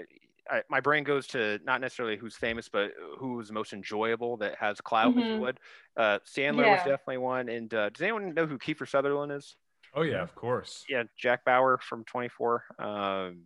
I, 0.51 0.63
my 0.69 0.81
brain 0.81 1.05
goes 1.05 1.27
to 1.29 1.59
not 1.65 1.81
necessarily 1.81 2.17
who's 2.17 2.37
famous, 2.37 2.69
but 2.69 2.93
who's 3.19 3.53
most 3.53 3.73
enjoyable 3.73 4.37
that 4.39 4.57
has 4.59 4.81
clout, 4.81 5.13
if 5.13 5.17
you 5.17 5.23
Mhm. 5.23 5.41
would. 5.41 5.61
Uh, 5.97 6.19
Sandler 6.21 6.71
was 6.71 6.79
definitely 6.81 7.19
one. 7.19 7.49
And 7.49 7.73
uh, 7.73 7.91
does 7.91 8.03
anyone 8.03 8.35
know 8.35 8.47
who 8.47 8.59
Kiefer 8.59 8.89
Sutherland 8.89 9.33
is? 9.33 9.57
Oh 9.95 10.03
yeah, 10.03 10.23
of 10.23 10.35
course. 10.35 10.85
Yeah, 10.89 11.05
Jack 11.17 11.45
Bauer 11.45 11.79
from 11.79 12.05
24. 12.05 12.65
Um, 12.79 13.43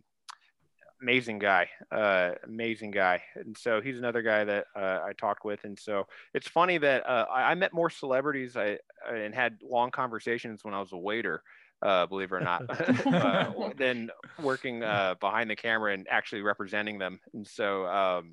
amazing 1.01 1.39
guy, 1.39 1.69
uh, 1.91 2.31
amazing 2.43 2.91
guy. 2.91 3.21
And 3.35 3.57
so 3.57 3.81
he's 3.81 3.97
another 3.97 4.21
guy 4.21 4.43
that 4.43 4.65
uh, 4.75 4.99
I 5.05 5.13
talked 5.13 5.45
with. 5.45 5.63
And 5.63 5.77
so 5.77 6.07
it's 6.33 6.47
funny 6.47 6.77
that 6.79 7.07
uh, 7.07 7.25
I, 7.31 7.51
I 7.51 7.55
met 7.55 7.73
more 7.73 7.89
celebrities 7.89 8.55
I, 8.55 8.79
and 9.11 9.33
had 9.33 9.57
long 9.61 9.91
conversations 9.91 10.63
when 10.63 10.73
I 10.73 10.79
was 10.79 10.91
a 10.91 10.97
waiter. 10.97 11.43
Uh, 11.79 12.07
believe 12.07 12.31
it 12.31 12.35
or 12.35 12.39
not, 12.39 12.63
uh, 13.05 13.69
than 13.77 14.09
working 14.41 14.81
uh, 14.81 15.13
behind 15.19 15.47
the 15.47 15.55
camera 15.55 15.93
and 15.93 16.07
actually 16.09 16.41
representing 16.41 16.97
them. 16.97 17.19
And 17.35 17.45
so, 17.45 18.23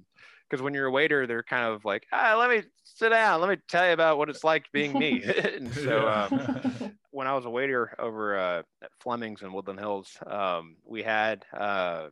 because 0.48 0.62
when 0.62 0.72
you're 0.72 0.86
a 0.86 0.90
waiter, 0.90 1.26
they're 1.26 1.42
kind 1.42 1.64
of 1.64 1.84
like, 1.84 2.06
ah, 2.12 2.36
let 2.38 2.48
me 2.48 2.62
sit 2.84 3.10
down, 3.10 3.40
let 3.40 3.50
me 3.50 3.56
tell 3.68 3.86
you 3.86 3.92
about 3.92 4.18
what 4.18 4.30
it's 4.30 4.44
like 4.44 4.70
being 4.72 4.92
me. 4.98 5.22
and 5.54 5.74
so, 5.74 6.08
um, 6.08 6.92
when 7.10 7.26
I 7.26 7.34
was 7.34 7.44
a 7.44 7.50
waiter 7.50 7.94
over 7.98 8.38
uh, 8.38 8.62
at 8.82 8.90
Fleming's 9.00 9.42
in 9.42 9.52
Woodland 9.52 9.80
Hills, 9.80 10.16
um, 10.26 10.76
we 10.84 11.02
had 11.02 11.44
uh, 11.52 12.08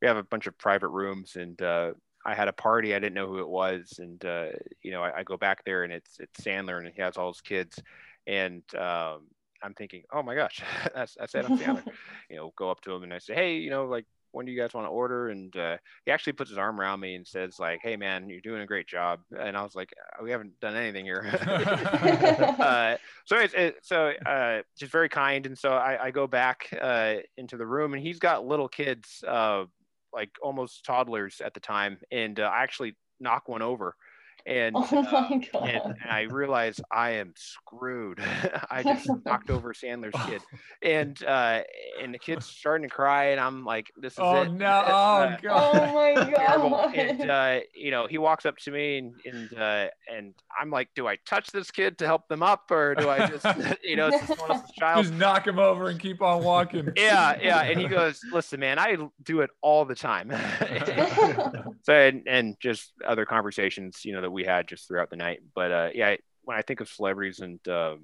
we 0.00 0.08
have 0.08 0.16
a 0.16 0.22
bunch 0.22 0.46
of 0.46 0.58
private 0.58 0.88
rooms, 0.88 1.36
and 1.36 1.60
uh, 1.62 1.92
I 2.24 2.34
had 2.34 2.48
a 2.48 2.52
party. 2.52 2.94
I 2.94 2.98
didn't 2.98 3.14
know 3.14 3.26
who 3.26 3.38
it 3.38 3.48
was, 3.48 3.98
and 3.98 4.24
uh, 4.24 4.48
you 4.82 4.90
know, 4.90 5.02
I, 5.02 5.18
I 5.18 5.22
go 5.22 5.36
back 5.36 5.64
there, 5.64 5.84
and 5.84 5.92
it's 5.92 6.18
it's 6.18 6.40
Sandler, 6.40 6.78
and 6.78 6.92
he 6.94 7.00
has 7.00 7.16
all 7.16 7.32
his 7.32 7.40
kids, 7.40 7.80
and 8.26 8.62
um, 8.74 9.22
I'm 9.62 9.74
thinking, 9.74 10.02
oh 10.12 10.22
my 10.22 10.34
gosh, 10.34 10.62
that's 10.94 11.14
that's 11.18 11.34
Adam 11.34 11.58
Sandler. 11.58 11.84
you 12.30 12.36
know, 12.36 12.52
go 12.56 12.70
up 12.70 12.80
to 12.82 12.94
him 12.94 13.02
and 13.02 13.12
I 13.12 13.18
say, 13.18 13.34
hey, 13.34 13.56
you 13.56 13.70
know, 13.70 13.86
like 13.86 14.06
when 14.32 14.44
do 14.44 14.52
you 14.52 14.60
guys 14.60 14.74
want 14.74 14.86
to 14.86 14.90
order? 14.90 15.30
And 15.30 15.56
uh, 15.56 15.78
he 16.04 16.12
actually 16.12 16.34
puts 16.34 16.50
his 16.50 16.58
arm 16.58 16.78
around 16.78 17.00
me 17.00 17.14
and 17.14 17.26
says, 17.26 17.58
like, 17.58 17.80
hey 17.82 17.96
man, 17.96 18.28
you're 18.28 18.40
doing 18.40 18.60
a 18.60 18.66
great 18.66 18.86
job. 18.86 19.20
And 19.38 19.56
I 19.56 19.62
was 19.62 19.74
like, 19.74 19.92
we 20.22 20.30
haven't 20.30 20.60
done 20.60 20.76
anything 20.76 21.04
here. 21.04 21.24
uh, 22.58 22.96
so 23.24 23.36
it's 23.38 23.54
it, 23.54 23.76
so 23.82 24.12
uh, 24.26 24.62
just 24.78 24.92
very 24.92 25.08
kind. 25.08 25.46
And 25.46 25.58
so 25.58 25.70
I, 25.70 26.06
I 26.06 26.10
go 26.10 26.26
back 26.26 26.68
uh, 26.80 27.14
into 27.36 27.56
the 27.56 27.66
room, 27.66 27.94
and 27.94 28.02
he's 28.02 28.18
got 28.18 28.46
little 28.46 28.68
kids, 28.68 29.24
uh, 29.26 29.64
like 30.16 30.30
almost 30.42 30.84
toddlers 30.84 31.40
at 31.44 31.54
the 31.54 31.60
time, 31.60 31.98
and 32.10 32.40
uh, 32.40 32.50
I 32.52 32.62
actually 32.64 32.96
knock 33.20 33.48
one 33.48 33.62
over. 33.62 33.94
And, 34.46 34.76
Oh 34.76 34.88
my 34.92 35.00
uh, 35.02 35.28
God. 35.52 35.68
and, 35.68 35.84
and 36.00 36.10
I 36.10 36.20
realize 36.22 36.80
I 36.92 37.10
am 37.12 37.34
screwed. 37.36 38.20
I 38.70 38.84
just 38.84 39.10
knocked 39.24 39.50
over 39.50 39.72
Sandler's 39.74 40.14
kid, 40.28 40.40
and 40.82 41.20
uh, 41.24 41.62
and 42.00 42.14
the 42.14 42.18
kid's 42.20 42.46
starting 42.46 42.88
to 42.88 42.94
cry, 42.94 43.30
and 43.30 43.40
I'm 43.40 43.64
like, 43.64 43.90
"This 43.96 44.12
is 44.12 44.18
Oh 44.20 44.42
it." 44.42 44.52
no! 44.52 44.66
Uh, 44.66 45.36
Oh 45.36 45.36
Oh 45.36 45.42
god! 45.42 45.94
my 45.94 46.30
terrible. 46.30 46.70
god. 46.70 46.94
And 46.94 47.28
uh, 47.30 47.60
you 47.74 47.90
know, 47.90 48.06
he 48.06 48.18
walks 48.18 48.46
up 48.46 48.56
to 48.58 48.70
me 48.70 48.98
and 48.98 49.14
and 49.24 49.58
uh, 49.58 49.86
and 50.14 50.32
I'm 50.60 50.70
like, 50.70 50.90
do 50.94 51.08
I 51.08 51.16
touch 51.26 51.48
this 51.50 51.72
kid 51.72 51.98
to 51.98 52.06
help 52.06 52.28
them 52.28 52.44
up, 52.44 52.70
or 52.70 52.94
do 52.94 53.08
I 53.10 53.26
just 53.26 53.44
you 53.82 53.96
know, 53.96 54.08
it's 54.08 54.28
just 54.28 54.40
one 54.40 54.52
else's 54.52 54.70
child? 54.78 55.04
Just 55.06 55.14
knock 55.16 55.46
him 55.48 55.58
over 55.58 55.88
and 55.88 55.98
keep 55.98 56.22
on 56.22 56.44
walking. 56.44 56.88
Yeah, 56.96 57.36
yeah. 57.42 57.62
And 57.62 57.80
he 57.80 57.88
goes, 57.88 58.20
listen, 58.32 58.60
man, 58.60 58.78
I 58.78 58.96
do 59.24 59.40
it 59.40 59.50
all 59.60 59.84
the 59.84 59.96
time. 59.96 60.30
so 61.82 61.92
and, 61.92 62.22
and 62.28 62.56
just 62.60 62.92
other 63.04 63.26
conversations, 63.26 64.04
you 64.04 64.12
know, 64.12 64.20
that 64.20 64.30
we 64.36 64.44
had 64.44 64.68
just 64.68 64.86
throughout 64.86 65.08
the 65.08 65.16
night. 65.16 65.40
But 65.54 65.72
uh, 65.72 65.88
yeah, 65.94 66.16
when 66.44 66.56
I 66.56 66.62
think 66.62 66.80
of 66.80 66.88
celebrities 66.88 67.40
and 67.40 67.58
um, 67.68 68.00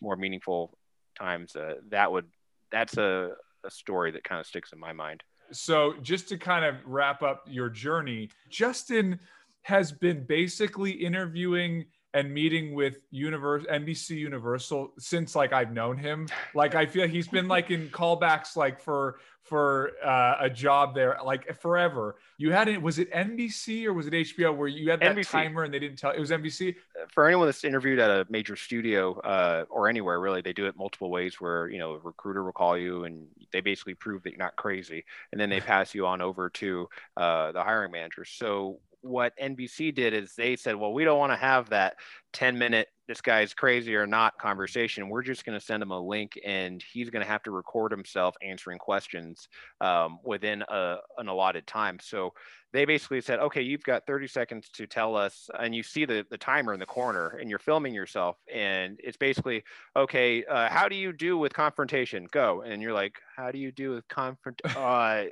more 0.00 0.16
meaningful 0.16 0.78
times, 1.18 1.56
uh, 1.56 1.74
that 1.90 2.10
would 2.10 2.26
that's 2.70 2.96
a, 2.96 3.32
a 3.64 3.70
story 3.70 4.12
that 4.12 4.24
kind 4.24 4.40
of 4.40 4.46
sticks 4.46 4.72
in 4.72 4.78
my 4.78 4.92
mind. 4.92 5.22
So, 5.50 5.94
just 6.00 6.28
to 6.28 6.38
kind 6.38 6.64
of 6.64 6.76
wrap 6.86 7.22
up 7.22 7.44
your 7.46 7.68
journey, 7.68 8.30
Justin 8.48 9.18
has 9.62 9.92
been 9.92 10.24
basically 10.24 10.92
interviewing 10.92 11.84
and 12.14 12.32
meeting 12.32 12.74
with 12.74 12.98
Universe 13.10 13.64
NBC 13.70 14.10
Universal 14.10 14.92
since 14.98 15.34
like 15.34 15.52
I've 15.52 15.72
known 15.72 15.96
him. 15.96 16.28
Like 16.54 16.74
I 16.74 16.86
feel 16.86 17.06
he's 17.08 17.28
been 17.28 17.48
like 17.48 17.70
in 17.70 17.88
callbacks 17.88 18.56
like 18.56 18.80
for 18.80 19.18
for 19.42 19.92
uh, 20.04 20.36
a 20.40 20.50
job 20.50 20.94
there 20.94 21.18
like 21.24 21.60
forever. 21.60 22.16
You 22.38 22.52
had 22.52 22.68
it 22.68 22.80
was 22.80 22.98
it 22.98 23.10
NBC 23.12 23.86
or 23.86 23.92
was 23.92 24.06
it 24.06 24.12
HBO 24.12 24.54
where 24.54 24.68
you 24.68 24.90
had 24.90 25.00
that 25.00 25.16
NBC. 25.16 25.30
timer 25.30 25.64
and 25.64 25.72
they 25.72 25.78
didn't 25.78 25.98
tell 25.98 26.10
it 26.10 26.20
was 26.20 26.30
NBC. 26.30 26.76
for 27.08 27.26
anyone 27.26 27.46
that's 27.46 27.64
interviewed 27.64 27.98
at 27.98 28.10
a 28.10 28.26
major 28.28 28.56
studio 28.56 29.18
uh, 29.20 29.64
or 29.70 29.88
anywhere 29.88 30.20
really 30.20 30.42
they 30.42 30.52
do 30.52 30.66
it 30.66 30.76
multiple 30.76 31.10
ways 31.10 31.40
where 31.40 31.68
you 31.68 31.78
know 31.78 31.94
a 31.94 31.98
recruiter 31.98 32.44
will 32.44 32.52
call 32.52 32.76
you 32.76 33.04
and 33.04 33.26
they 33.52 33.60
basically 33.60 33.94
prove 33.94 34.22
that 34.22 34.30
you're 34.30 34.38
not 34.38 34.56
crazy 34.56 35.04
and 35.32 35.40
then 35.40 35.50
they 35.50 35.60
pass 35.72 35.94
you 35.94 36.06
on 36.06 36.20
over 36.20 36.48
to 36.50 36.88
uh, 37.16 37.52
the 37.52 37.62
hiring 37.62 37.90
manager 37.90 38.24
so 38.24 38.78
what 39.02 39.32
nbc 39.38 39.94
did 39.94 40.14
is 40.14 40.34
they 40.36 40.56
said 40.56 40.76
well 40.76 40.92
we 40.92 41.04
don't 41.04 41.18
want 41.18 41.32
to 41.32 41.36
have 41.36 41.68
that 41.70 41.94
10 42.32 42.56
minute 42.56 42.88
this 43.08 43.20
guy's 43.20 43.52
crazy 43.52 43.94
or 43.94 44.06
not 44.06 44.38
conversation 44.38 45.08
we're 45.08 45.22
just 45.22 45.44
going 45.44 45.58
to 45.58 45.64
send 45.64 45.82
him 45.82 45.90
a 45.90 46.00
link 46.00 46.38
and 46.44 46.82
he's 46.92 47.10
going 47.10 47.24
to 47.24 47.30
have 47.30 47.42
to 47.42 47.50
record 47.50 47.92
himself 47.92 48.34
answering 48.42 48.78
questions 48.78 49.48
um, 49.80 50.18
within 50.24 50.62
a, 50.68 50.96
an 51.18 51.28
allotted 51.28 51.66
time 51.66 51.98
so 52.00 52.32
they 52.72 52.86
basically 52.86 53.20
said, 53.20 53.38
okay, 53.38 53.60
you've 53.60 53.82
got 53.82 54.06
30 54.06 54.26
seconds 54.26 54.70
to 54.70 54.86
tell 54.86 55.14
us, 55.14 55.50
and 55.58 55.74
you 55.74 55.82
see 55.82 56.04
the, 56.06 56.24
the 56.30 56.38
timer 56.38 56.72
in 56.72 56.80
the 56.80 56.86
corner 56.86 57.36
and 57.38 57.50
you're 57.50 57.58
filming 57.58 57.92
yourself. 57.94 58.38
And 58.52 58.98
it's 59.04 59.16
basically, 59.16 59.62
okay, 59.94 60.44
uh, 60.44 60.70
how 60.70 60.88
do 60.88 60.96
you 60.96 61.12
do 61.12 61.36
with 61.36 61.52
confrontation? 61.52 62.26
Go. 62.30 62.62
And 62.62 62.80
you're 62.80 62.94
like, 62.94 63.16
how 63.36 63.50
do 63.50 63.58
you 63.58 63.72
do 63.72 63.90
with 63.90 64.08
confront? 64.08 64.60
Uh, 64.82 65.24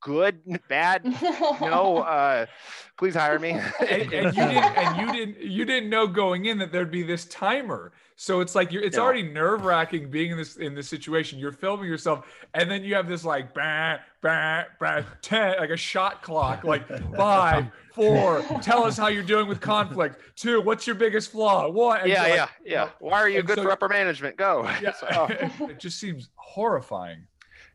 good, 0.00 0.40
bad, 0.68 1.04
no, 1.60 1.98
uh, 2.06 2.46
please 2.96 3.14
hire 3.14 3.38
me. 3.38 3.50
and, 3.52 3.62
and 4.12 4.36
you 4.36 4.46
didn't 4.46 4.64
and 4.76 5.00
you 5.00 5.12
didn't 5.12 5.40
you 5.42 5.64
didn't 5.64 5.90
know 5.90 6.06
going 6.06 6.46
in 6.46 6.58
that 6.58 6.72
there'd 6.72 6.90
be 6.90 7.02
this 7.02 7.24
timer 7.26 7.92
so 8.20 8.40
it's 8.40 8.54
like 8.56 8.72
you're 8.72 8.82
it's 8.82 8.96
No. 8.96 9.04
already 9.04 9.22
nerve-wracking 9.22 10.10
being 10.10 10.32
in 10.32 10.36
this 10.36 10.56
in 10.56 10.74
this 10.74 10.88
situation 10.88 11.38
you're 11.38 11.52
filming 11.52 11.86
yourself 11.86 12.26
and 12.54 12.68
then 12.68 12.82
you 12.82 12.94
have 12.96 13.08
this 13.08 13.24
like 13.24 13.54
bah, 13.54 13.98
bah, 14.20 14.64
bah, 14.80 15.02
10 15.22 15.58
like 15.58 15.70
a 15.70 15.76
shot 15.76 16.20
clock 16.22 16.64
like 16.64 16.84
five 17.16 17.66
four 17.94 18.42
tell 18.60 18.82
us 18.84 18.96
how 18.98 19.06
you're 19.06 19.22
doing 19.22 19.46
with 19.46 19.60
conflict 19.60 20.20
two 20.34 20.60
what's 20.60 20.84
your 20.86 20.96
biggest 20.96 21.30
flaw 21.30 21.68
one 21.68 22.00
yeah, 22.00 22.26
you're 22.26 22.34
yeah, 22.36 22.40
like, 22.42 22.50
yeah. 22.64 22.88
Why 22.98 23.20
are 23.20 23.28
you 23.28 23.42
good 23.42 23.56
so- 23.56 23.62
for 23.62 23.70
upper 23.70 23.88
management? 23.88 24.36
Go. 24.36 24.64
yeah 24.82 24.92
So, 24.98 25.06
oh. 25.12 25.66
it 25.68 25.78
just 25.78 26.00
seems 26.00 26.30
horrifying 26.34 27.22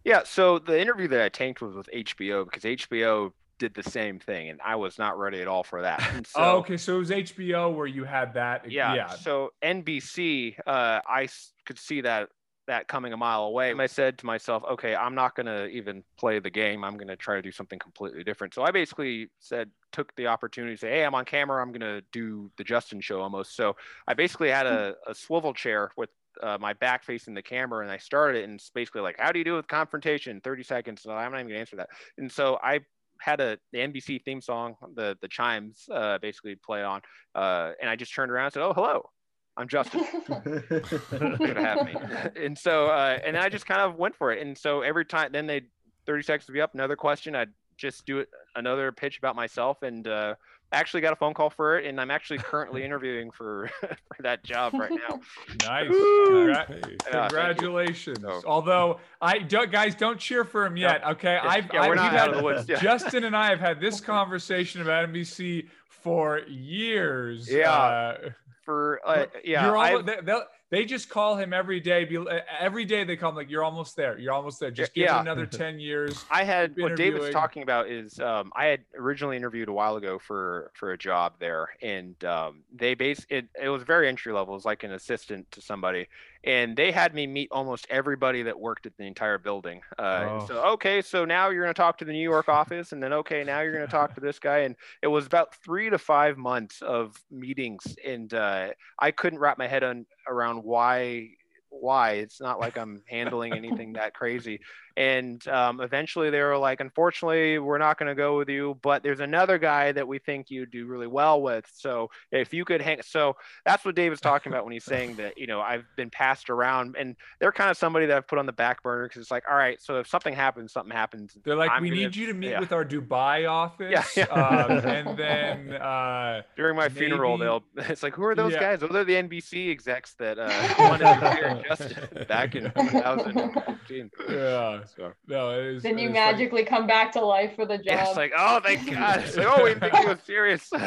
Yeah, 0.04 0.24
so 0.26 0.60
the 0.60 0.80
interview 0.80 1.08
that 1.10 1.22
I 1.22 1.30
tanked 1.30 1.62
was 1.62 1.76
with 1.76 1.89
HBO 1.93 2.45
because 2.45 2.64
HBO 2.64 3.32
did 3.60 3.74
the 3.74 3.84
same 3.84 4.20
thing, 4.20 4.49
and 4.49 4.60
I 4.64 4.76
was 4.76 4.97
not 4.97 5.18
ready 5.18 5.41
at 5.41 5.47
all 5.47 5.64
for 5.64 5.82
that. 5.82 6.01
So, 6.26 6.41
oh, 6.41 6.58
okay 6.58 6.78
so 6.78 6.95
it 6.95 6.99
was 6.99 7.10
hbo 7.10 7.76
where 7.76 7.86
you 7.86 8.04
had 8.04 8.34
that 8.34 8.70
yeah, 8.72 8.95
yeah 8.95 9.10
So 9.10 9.51
NBC, 9.64 10.58
uh, 10.66 11.01
I 11.06 11.28
could 11.66 11.78
see 11.78 12.01
that 12.01 12.30
that 12.68 12.88
coming 12.88 13.14
a 13.14 13.18
mile 13.18 13.43
away. 13.43 13.72
And 13.72 13.82
I 13.82 13.88
said 13.88 14.18
to 14.20 14.26
myself, 14.26 14.64
okay, 14.72 14.95
I'm 14.95 15.16
not 15.16 15.36
going 15.36 15.47
to 15.47 15.68
even 15.68 16.04
play 16.18 16.39
the 16.39 16.49
game. 16.49 16.84
I'm 16.84 16.95
going 16.95 17.08
to 17.10 17.16
try 17.16 17.36
to 17.36 17.41
do 17.41 17.51
something 17.51 17.80
completely 17.80 18.24
different. 18.24 18.54
So 18.54 18.64
I 18.64 18.72
basically 18.72 19.30
said, 19.39 19.70
took 19.91 20.16
the 20.16 20.28
opportunity 20.28 20.76
to 20.76 20.80
say, 20.80 20.89
hey, 20.89 21.06
I'm 21.06 21.14
on 21.14 21.26
camera. 21.26 21.62
I'm 21.62 21.72
going 21.72 21.82
to 21.82 22.01
do 22.12 22.49
the 22.58 22.64
Justin 22.64 23.01
show 23.01 23.22
almost. 23.22 23.56
So 23.56 23.76
I 24.08 24.14
basically 24.14 24.49
had 24.49 24.66
a, 24.66 24.95
a 25.08 25.14
swivel 25.14 25.54
chair 25.54 25.91
with 25.97 26.10
uh, 26.41 26.57
my 26.59 26.73
back 26.73 27.03
facing 27.03 27.34
the 27.34 27.41
camera 27.41 27.84
and 27.84 27.91
I 27.91 27.97
started 27.97 28.39
it 28.39 28.43
and 28.45 28.55
it's 28.55 28.69
basically 28.69 29.01
like, 29.01 29.15
how 29.19 29.31
do 29.31 29.39
you 29.39 29.45
do 29.45 29.55
with 29.55 29.67
confrontation? 29.67 30.41
30 30.41 30.63
seconds. 30.63 31.01
So 31.01 31.11
I'm 31.11 31.31
not 31.31 31.39
even 31.39 31.49
gonna 31.49 31.59
answer 31.59 31.75
that. 31.77 31.89
And 32.17 32.31
so 32.31 32.59
I 32.63 32.79
had 33.23 33.39
a 33.39 33.57
the 33.71 33.79
NBC 33.79 34.23
theme 34.23 34.41
song, 34.41 34.75
the 34.95 35.17
the 35.21 35.27
chimes 35.27 35.86
uh, 35.91 36.17
basically 36.19 36.55
play 36.55 36.84
on, 36.84 37.01
uh, 37.36 37.71
and 37.81 37.89
I 37.89 37.95
just 37.95 38.13
turned 38.13 38.31
around 38.31 38.45
and 38.45 38.53
said, 38.53 38.63
"Oh, 38.63 38.73
hello, 38.73 39.09
I'm 39.55 39.67
Justin. 39.67 40.03
Good 40.27 41.55
to 41.55 41.61
have 41.61 41.86
me." 41.86 41.95
and 42.43 42.57
so, 42.57 42.88
uh, 42.88 43.19
and 43.23 43.38
I 43.38 43.49
just 43.49 43.65
kind 43.65 43.81
of 43.81 43.95
went 43.95 44.15
for 44.15 44.31
it. 44.31 44.45
And 44.45 44.57
so 44.57 44.81
every 44.81 45.05
time, 45.05 45.31
then 45.31 45.47
they 45.47 45.61
30 46.05 46.23
seconds 46.23 46.45
to 46.47 46.51
be 46.51 46.61
up, 46.61 46.73
another 46.73 46.95
question. 46.95 47.36
I'd 47.36 47.51
just 47.77 48.05
do 48.05 48.19
it, 48.19 48.29
another 48.55 48.91
pitch 48.91 49.17
about 49.17 49.36
myself, 49.36 49.81
and 49.84 50.07
uh, 50.07 50.36
I 50.74 50.78
actually 50.80 51.01
got 51.01 51.13
a 51.13 51.15
phone 51.15 51.34
call 51.34 51.49
for 51.51 51.78
it, 51.78 51.86
and 51.86 52.01
I'm 52.01 52.09
actually 52.09 52.39
currently 52.39 52.84
interviewing 52.86 53.30
for 53.32 53.69
for 53.80 54.21
that 54.21 54.43
job 54.43 54.74
right 54.74 54.91
now. 54.91 55.19
nice 55.65 55.89
Congra- 55.89 56.97
Yeah. 57.11 57.28
Congratulations. 57.28 58.19
So- 58.21 58.41
Although 58.45 58.99
I 59.21 59.39
don't, 59.39 59.71
guys, 59.71 59.95
don't 59.95 60.19
cheer 60.19 60.43
for 60.43 60.65
him 60.65 60.76
yet. 60.78 61.03
Okay, 61.05 61.34
Yeah, 61.34 61.47
I've, 61.49 61.69
yeah, 61.74 61.82
I, 61.84 61.88
we're 61.88 61.93
we've 61.93 62.01
had, 62.01 62.30
of 62.30 62.38
the 62.38 62.43
woods. 62.43 62.65
Justin 62.82 63.24
and 63.24 63.36
I 63.36 63.49
have 63.49 63.59
had 63.59 63.80
this 63.80 64.01
conversation 64.01 64.82
about 64.82 65.09
NBC 65.09 65.67
for 65.89 66.39
years. 66.47 67.49
Yeah. 67.49 67.71
Uh, 67.71 68.30
for 68.64 68.99
uh, 69.05 69.26
yeah. 69.43 69.66
You're 69.66 69.78
almost, 69.78 70.05
they, 70.05 70.18
they'll- 70.24 70.45
just 70.88 71.07
call 71.07 71.36
him 71.36 71.53
every 71.53 71.80
day. 71.80 72.03
Be, 72.03 72.18
uh, 72.18 72.39
every 72.59 72.84
day 72.84 73.03
they 73.03 73.16
call 73.16 73.30
him 73.30 73.36
like, 73.36 73.49
"You're 73.49 73.64
almost 73.64 73.95
there. 73.95 74.18
You're 74.18 74.34
almost 74.34 74.59
there. 74.59 74.72
Just 74.72 74.95
give 74.95 75.03
Yeah. 75.03 75.22
another 75.22 75.45
ten 75.64 75.80
years." 75.80 76.26
I 76.32 76.43
had 76.43 76.72
what 76.76 76.95
David's 76.95 77.26
interviewing. 77.26 77.32
talking 77.34 77.61
about 77.61 77.89
is 77.89 78.20
um, 78.20 78.51
I 78.55 78.66
had 78.66 78.80
originally 78.97 79.38
interviewed 79.38 79.68
a 79.70 79.74
while 79.74 79.97
ago 79.97 80.18
for 80.18 80.72
for 80.74 80.91
a 80.91 80.97
job 80.97 81.34
there, 81.38 81.70
and 81.84 82.16
um, 82.26 82.64
they 82.74 82.95
base 82.95 83.24
it. 83.30 83.45
It 83.61 83.70
was 83.70 83.84
very 83.84 84.07
entry 84.09 84.34
level. 84.34 84.55
It 84.55 84.57
was 84.57 84.66
like 84.66 84.84
an 84.84 84.93
assistant 84.93 85.51
to 85.51 85.61
somebody, 85.61 86.07
and 86.43 86.75
they 86.75 86.91
had 86.91 87.13
me 87.13 87.25
meet 87.27 87.49
almost 87.51 87.87
everybody 87.89 88.43
that 88.43 88.59
worked 88.59 88.85
at 88.85 88.95
the 88.97 89.05
entire 89.05 89.37
building. 89.37 89.81
Uh, 89.97 90.21
Oh. 90.23 90.45
So 90.47 90.63
okay, 90.73 91.01
so 91.01 91.25
now 91.25 91.49
you're 91.49 91.63
going 91.63 91.73
to 91.73 91.81
talk 91.81 91.97
to 91.99 92.05
the 92.05 92.13
New 92.13 92.29
York 92.29 92.49
office, 92.49 92.91
and 92.91 93.01
then 93.01 93.13
okay, 93.13 93.43
now 93.43 93.61
you're 93.61 93.73
going 93.73 93.85
to 93.85 93.91
talk 93.91 94.15
to 94.15 94.21
this 94.21 94.39
guy, 94.39 94.59
and 94.59 94.75
it 95.01 95.07
was 95.07 95.25
about 95.25 95.55
three 95.55 95.89
to 95.89 95.97
five 95.97 96.37
months 96.37 96.81
of 96.81 97.21
meetings, 97.31 97.95
and 98.05 98.33
uh, 98.33 98.69
I 98.99 99.11
couldn't 99.11 99.39
wrap 99.39 99.57
my 99.57 99.67
head 99.67 99.83
on 99.83 100.05
around 100.27 100.63
why 100.63 101.29
why 101.69 102.11
it's 102.11 102.39
not 102.39 102.59
like 102.59 102.77
i'm 102.77 103.01
handling 103.09 103.51
anything 103.53 103.93
that 103.93 104.13
crazy 104.13 104.59
and 104.95 105.47
um, 105.47 105.81
eventually 105.81 106.29
they 106.29 106.41
were 106.41 106.57
like 106.57 106.79
unfortunately 106.79 107.57
we're 107.59 107.77
not 107.77 107.97
going 107.97 108.07
to 108.09 108.15
go 108.15 108.37
with 108.37 108.49
you 108.49 108.77
but 108.81 109.01
there's 109.03 109.19
another 109.19 109.57
guy 109.57 109.91
that 109.91 110.07
we 110.07 110.19
think 110.19 110.49
you 110.51 110.65
do 110.65 110.85
really 110.85 111.07
well 111.07 111.41
with 111.41 111.65
so 111.73 112.09
if 112.31 112.53
you 112.53 112.63
could 112.63 112.81
hang 112.81 113.01
so 113.01 113.35
that's 113.65 113.83
what 113.85 113.95
david's 113.95 114.21
talking 114.21 114.51
about 114.51 114.63
when 114.63 114.73
he's 114.73 114.83
saying 114.85 115.15
that 115.15 115.37
you 115.37 115.47
know 115.47 115.61
i've 115.61 115.85
been 115.95 116.09
passed 116.09 116.49
around 116.49 116.95
and 116.97 117.15
they're 117.39 117.51
kind 117.51 117.71
of 117.71 117.77
somebody 117.77 118.05
that 118.05 118.17
i've 118.17 118.27
put 118.27 118.37
on 118.37 118.45
the 118.45 118.51
back 118.51 118.83
burner 118.83 119.07
because 119.07 119.21
it's 119.21 119.31
like 119.31 119.43
all 119.49 119.57
right 119.57 119.81
so 119.81 119.99
if 119.99 120.07
something 120.07 120.33
happens 120.33 120.71
something 120.71 120.95
happens 120.95 121.37
They're 121.43 121.55
like, 121.55 121.71
I'm 121.71 121.81
"We 121.81 121.89
gonna- 121.89 122.01
need 122.01 122.15
you 122.15 122.27
to 122.27 122.33
meet 122.33 122.51
yeah. 122.51 122.59
with 122.59 122.71
our 122.71 122.85
Dubai 122.85 123.49
office." 123.49 123.91
Yeah, 123.91 124.03
yeah. 124.15 124.25
Um, 124.25 124.71
and 124.85 125.17
then 125.17 125.73
uh, 125.73 126.41
during 126.55 126.75
my 126.75 126.89
funeral 126.89 127.37
they'll 127.37 127.63
it's 127.77 128.03
like 128.03 128.13
who 128.13 128.23
are 128.25 128.35
those 128.35 128.55
guys 128.55 128.79
those 128.79 128.91
are 128.91 129.03
the 129.03 129.13
nbc 129.13 129.71
execs 129.71 130.13
that 130.15 130.37
uh 130.37 130.49
wanted 130.79 131.05
to 131.05 131.35
hear 131.35 131.63
justice 131.67 132.27
back 132.27 132.55
in 132.55 132.63
2015 132.65 134.11
yeah, 134.29 134.82
so 134.86 135.13
no, 135.27 135.51
it 135.51 135.65
is. 135.65 135.84
Then 135.84 135.97
you 135.97 136.09
is 136.09 136.15
funny. 136.15 136.31
magically 136.31 136.63
come 136.65 136.88
back 136.88 137.11
to 137.13 137.21
life 137.21 137.55
for 137.55 137.65
the 137.65 137.77
job. 137.77 137.86
Yeah, 137.86 138.07
it's 138.07 138.17
like, 138.17 138.31
oh, 138.38 138.59
thank 138.63 138.89
God. 138.93 139.19
It's 139.19 139.36
like, 139.38 139.47
oh, 139.49 139.63
we 139.63 139.69
didn't 139.69 139.81
think 139.91 139.95
he 139.97 140.05
was 140.07 140.19
serious. 140.25 140.69
Yeah, 140.73 140.81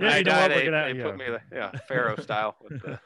I 0.00 0.18
you 0.18 0.24
know 0.24 0.30
died. 0.30 0.40
what? 0.40 0.50
We're 0.50 0.54
They, 0.54 0.64
gonna- 0.64 0.92
they 0.94 0.98
yeah. 0.98 1.04
put 1.04 1.16
me, 1.16 1.24
yeah, 1.52 1.70
Pharaoh 1.88 2.16
style. 2.16 2.56
With 2.62 2.82
the, 2.82 2.98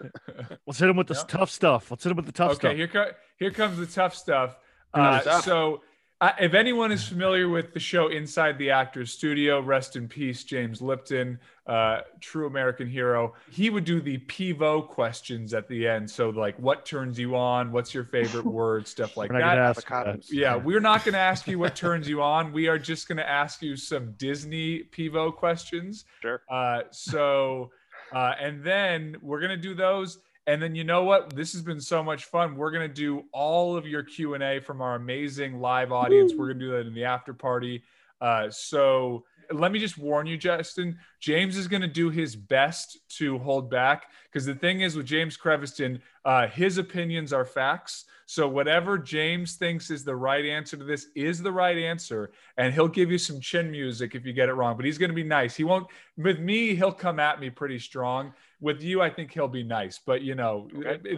Let's 0.66 0.78
hit 0.78 0.88
him 0.88 0.96
with 0.96 1.07
the 1.09 1.14
Yeah. 1.14 1.22
tough 1.28 1.50
stuff. 1.50 1.90
Let's 1.90 2.04
hit 2.04 2.11
him 2.11 2.16
with 2.16 2.26
the 2.26 2.32
tough 2.32 2.52
okay, 2.52 2.59
stuff. 2.59 2.76
here 2.76 2.88
co- 2.88 3.11
here 3.38 3.50
comes 3.50 3.78
the 3.78 3.86
tough 3.86 4.14
stuff. 4.14 4.57
Uh, 4.94 5.20
stuff. 5.20 5.44
so, 5.44 5.82
uh, 6.20 6.32
if 6.40 6.54
anyone 6.54 6.92
is 6.92 7.06
familiar 7.06 7.48
with 7.48 7.74
the 7.74 7.80
show 7.80 8.08
Inside 8.08 8.56
the 8.58 8.70
Actors 8.70 9.12
Studio, 9.12 9.60
rest 9.60 9.96
in 9.96 10.08
peace, 10.08 10.44
James 10.44 10.80
Lipton, 10.80 11.38
uh, 11.66 12.00
true 12.20 12.46
American 12.46 12.88
hero. 12.88 13.34
He 13.50 13.68
would 13.68 13.84
do 13.84 14.00
the 14.00 14.16
Pivot 14.18 14.88
questions 14.88 15.52
at 15.52 15.68
the 15.68 15.86
end. 15.86 16.10
So, 16.10 16.30
like, 16.30 16.58
what 16.58 16.86
turns 16.86 17.18
you 17.18 17.36
on? 17.36 17.70
What's 17.70 17.92
your 17.92 18.04
favorite 18.04 18.46
word? 18.60 18.88
Stuff 18.88 19.16
like 19.18 19.30
We're 19.30 19.40
not 19.40 19.56
gonna 19.56 19.60
that. 19.60 19.76
ask 19.76 19.88
that. 19.88 20.32
Yeah, 20.32 20.56
we're 20.56 20.80
not 20.80 21.04
going 21.04 21.12
to 21.14 21.18
ask 21.18 21.46
you 21.46 21.58
what 21.58 21.76
turns 21.76 22.08
you 22.08 22.22
on. 22.22 22.50
We 22.52 22.68
are 22.68 22.78
just 22.78 23.08
going 23.08 23.18
to 23.18 23.28
ask 23.28 23.60
you 23.60 23.76
some 23.76 24.12
Disney 24.12 24.84
Pivot 24.84 25.36
questions. 25.36 26.06
Sure. 26.22 26.40
Uh, 26.48 26.82
so, 26.92 27.70
uh, 28.14 28.32
and 28.40 28.62
then 28.62 29.16
we're 29.20 29.40
gonna 29.40 29.56
do 29.56 29.74
those, 29.74 30.18
and 30.47 30.62
then 30.62 30.74
you 30.74 30.84
know 30.84 31.05
what? 31.05 31.34
This 31.34 31.53
has 31.53 31.62
been 31.62 31.80
so 31.80 32.03
much 32.03 32.24
fun. 32.24 32.57
We're 32.57 32.70
gonna 32.70 32.88
do 32.88 33.24
all 33.32 33.76
of 33.76 33.86
your 33.86 34.03
Q 34.03 34.34
and 34.34 34.42
A 34.42 34.61
from 34.61 34.80
our 34.80 34.94
amazing 34.94 35.61
live 35.61 35.92
audience. 35.92 36.32
We're 36.36 36.49
gonna 36.49 36.61
do 36.61 36.70
that 36.72 36.86
in 36.86 36.94
the 36.94 37.05
after 37.05 37.34
party. 37.34 37.82
Uh, 38.20 38.51
so 38.51 39.24
let 39.53 39.72
me 39.72 39.78
just 39.78 39.99
warn 39.99 40.26
you, 40.26 40.36
Justin. 40.36 40.99
James 41.20 41.56
is 41.56 41.68
gonna 41.68 41.86
do 41.86 42.10
his 42.10 42.36
best 42.36 42.98
to 43.18 43.38
hold 43.38 43.70
back 43.70 44.10
because 44.24 44.44
the 44.44 44.54
thing 44.54 44.82
is 44.82 44.96
with 44.96 45.06
James 45.06 45.36
Creviston, 45.36 46.00
uh, 46.24 46.46
his 46.46 46.78
opinions 46.78 47.32
are 47.32 47.44
facts. 47.44 48.04
So 48.26 48.48
whatever 48.48 48.98
James 48.98 49.54
thinks 49.54 49.90
is 49.90 50.04
the 50.04 50.16
right 50.16 50.44
answer 50.44 50.76
to 50.76 50.84
this 50.84 51.06
is 51.14 51.40
the 51.40 51.52
right 51.52 51.78
answer, 51.78 52.32
and 52.58 52.74
he'll 52.74 52.88
give 52.88 53.10
you 53.10 53.18
some 53.18 53.40
chin 53.40 53.70
music 53.70 54.16
if 54.16 54.26
you 54.26 54.32
get 54.32 54.48
it 54.48 54.54
wrong. 54.54 54.76
But 54.76 54.84
he's 54.84 54.98
going 54.98 55.10
to 55.10 55.14
be 55.14 55.22
nice. 55.22 55.54
He 55.54 55.62
won't. 55.62 55.86
With 56.18 56.40
me, 56.40 56.74
he'll 56.74 56.92
come 56.92 57.20
at 57.20 57.40
me 57.40 57.50
pretty 57.50 57.78
strong. 57.78 58.34
With 58.60 58.82
you, 58.82 59.00
I 59.00 59.10
think 59.10 59.32
he'll 59.32 59.46
be 59.46 59.62
nice. 59.62 60.00
But 60.04 60.22
you 60.22 60.34
know, 60.34 60.68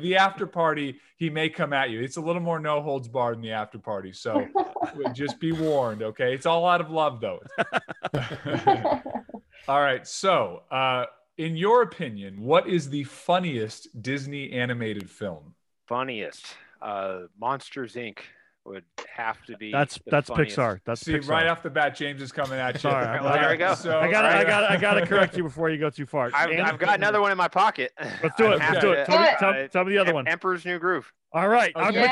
the 0.01 0.17
after 0.17 0.47
party, 0.47 1.01
he 1.17 1.31
may 1.31 1.49
come 1.49 1.73
at 1.73 1.89
you. 1.89 2.01
It's 2.01 2.19
a 2.19 2.21
little 2.21 2.43
more 2.43 2.61
no 2.61 2.83
holds 2.83 3.09
barred 3.09 3.37
in 3.37 3.43
the 3.43 3.53
after 3.53 3.79
party. 3.79 4.13
So 4.13 4.47
just 5.15 5.41
be 5.41 5.53
warned, 5.53 6.03
okay? 6.03 6.35
It's 6.35 6.47
all 6.47 6.67
out 6.67 6.83
of 6.83 6.91
love, 6.91 7.21
though. 7.21 7.41
all 9.69 9.81
right. 9.83 10.07
So, 10.07 10.63
uh, 10.71 11.05
in 11.37 11.57
your 11.57 11.83
opinion, 11.83 12.41
what 12.41 12.67
is 12.67 12.89
the 12.89 13.05
funniest 13.05 14.03
Disney 14.03 14.51
animated 14.53 15.11
film? 15.11 15.55
Funniest. 15.87 16.47
Uh, 16.81 17.21
Monsters 17.39 17.95
Inc. 17.95 18.19
would 18.69 18.85
have 19.15 19.45
to 19.47 19.57
be. 19.57 19.73
That's 19.73 19.99
that's 20.07 20.29
funniest. 20.29 20.57
Pixar. 20.57 20.81
That's 20.85 21.01
See, 21.01 21.13
Pixar. 21.15 21.29
right 21.29 21.47
off 21.49 21.63
the 21.63 21.71
bat, 21.71 21.97
James 21.97 22.23
is 22.23 22.31
coming 22.33 22.59
at 22.59 22.75
you. 22.75 22.81
Sorry, 22.81 23.05
I- 23.07 23.21
Well, 23.23 23.33
there 23.33 23.51
we 23.51 23.57
go. 23.57 23.75
So, 23.75 23.99
I 23.99 24.11
got 24.11 24.23
to 24.23 24.29
I 24.29 24.45
got 24.45 24.65
I 24.71 24.77
got 24.77 24.95
to 24.95 25.07
correct 25.07 25.37
you 25.37 25.43
before 25.43 25.71
you 25.71 25.79
go 25.79 25.91
too 25.91 26.07
far. 26.07 26.31
I've, 26.35 26.51
And- 26.51 26.63
I've 26.63 26.79
got 26.79 26.95
another 26.97 27.21
one 27.21 27.31
in 27.33 27.39
my 27.39 27.49
pocket. 27.49 27.93
Let's 28.23 28.37
do 28.37 28.53
it. 28.53 28.59
Let's 28.59 28.81
do 28.81 28.93
it. 28.93 29.07
Tell 29.07 29.21
me, 29.21 29.29
Uh, 29.29 29.35
tell, 29.39 29.69
tell 29.69 29.85
me 29.85 29.93
the 29.93 29.99
other 29.99 30.11
Em- 30.11 30.15
one. 30.15 30.29
Emperor's 30.29 30.65
New 30.65 30.79
Groove. 30.79 31.13
All 31.31 31.47
right, 31.47 31.73
I'm 31.77 31.93
with 31.93 32.05
you. 32.05 32.09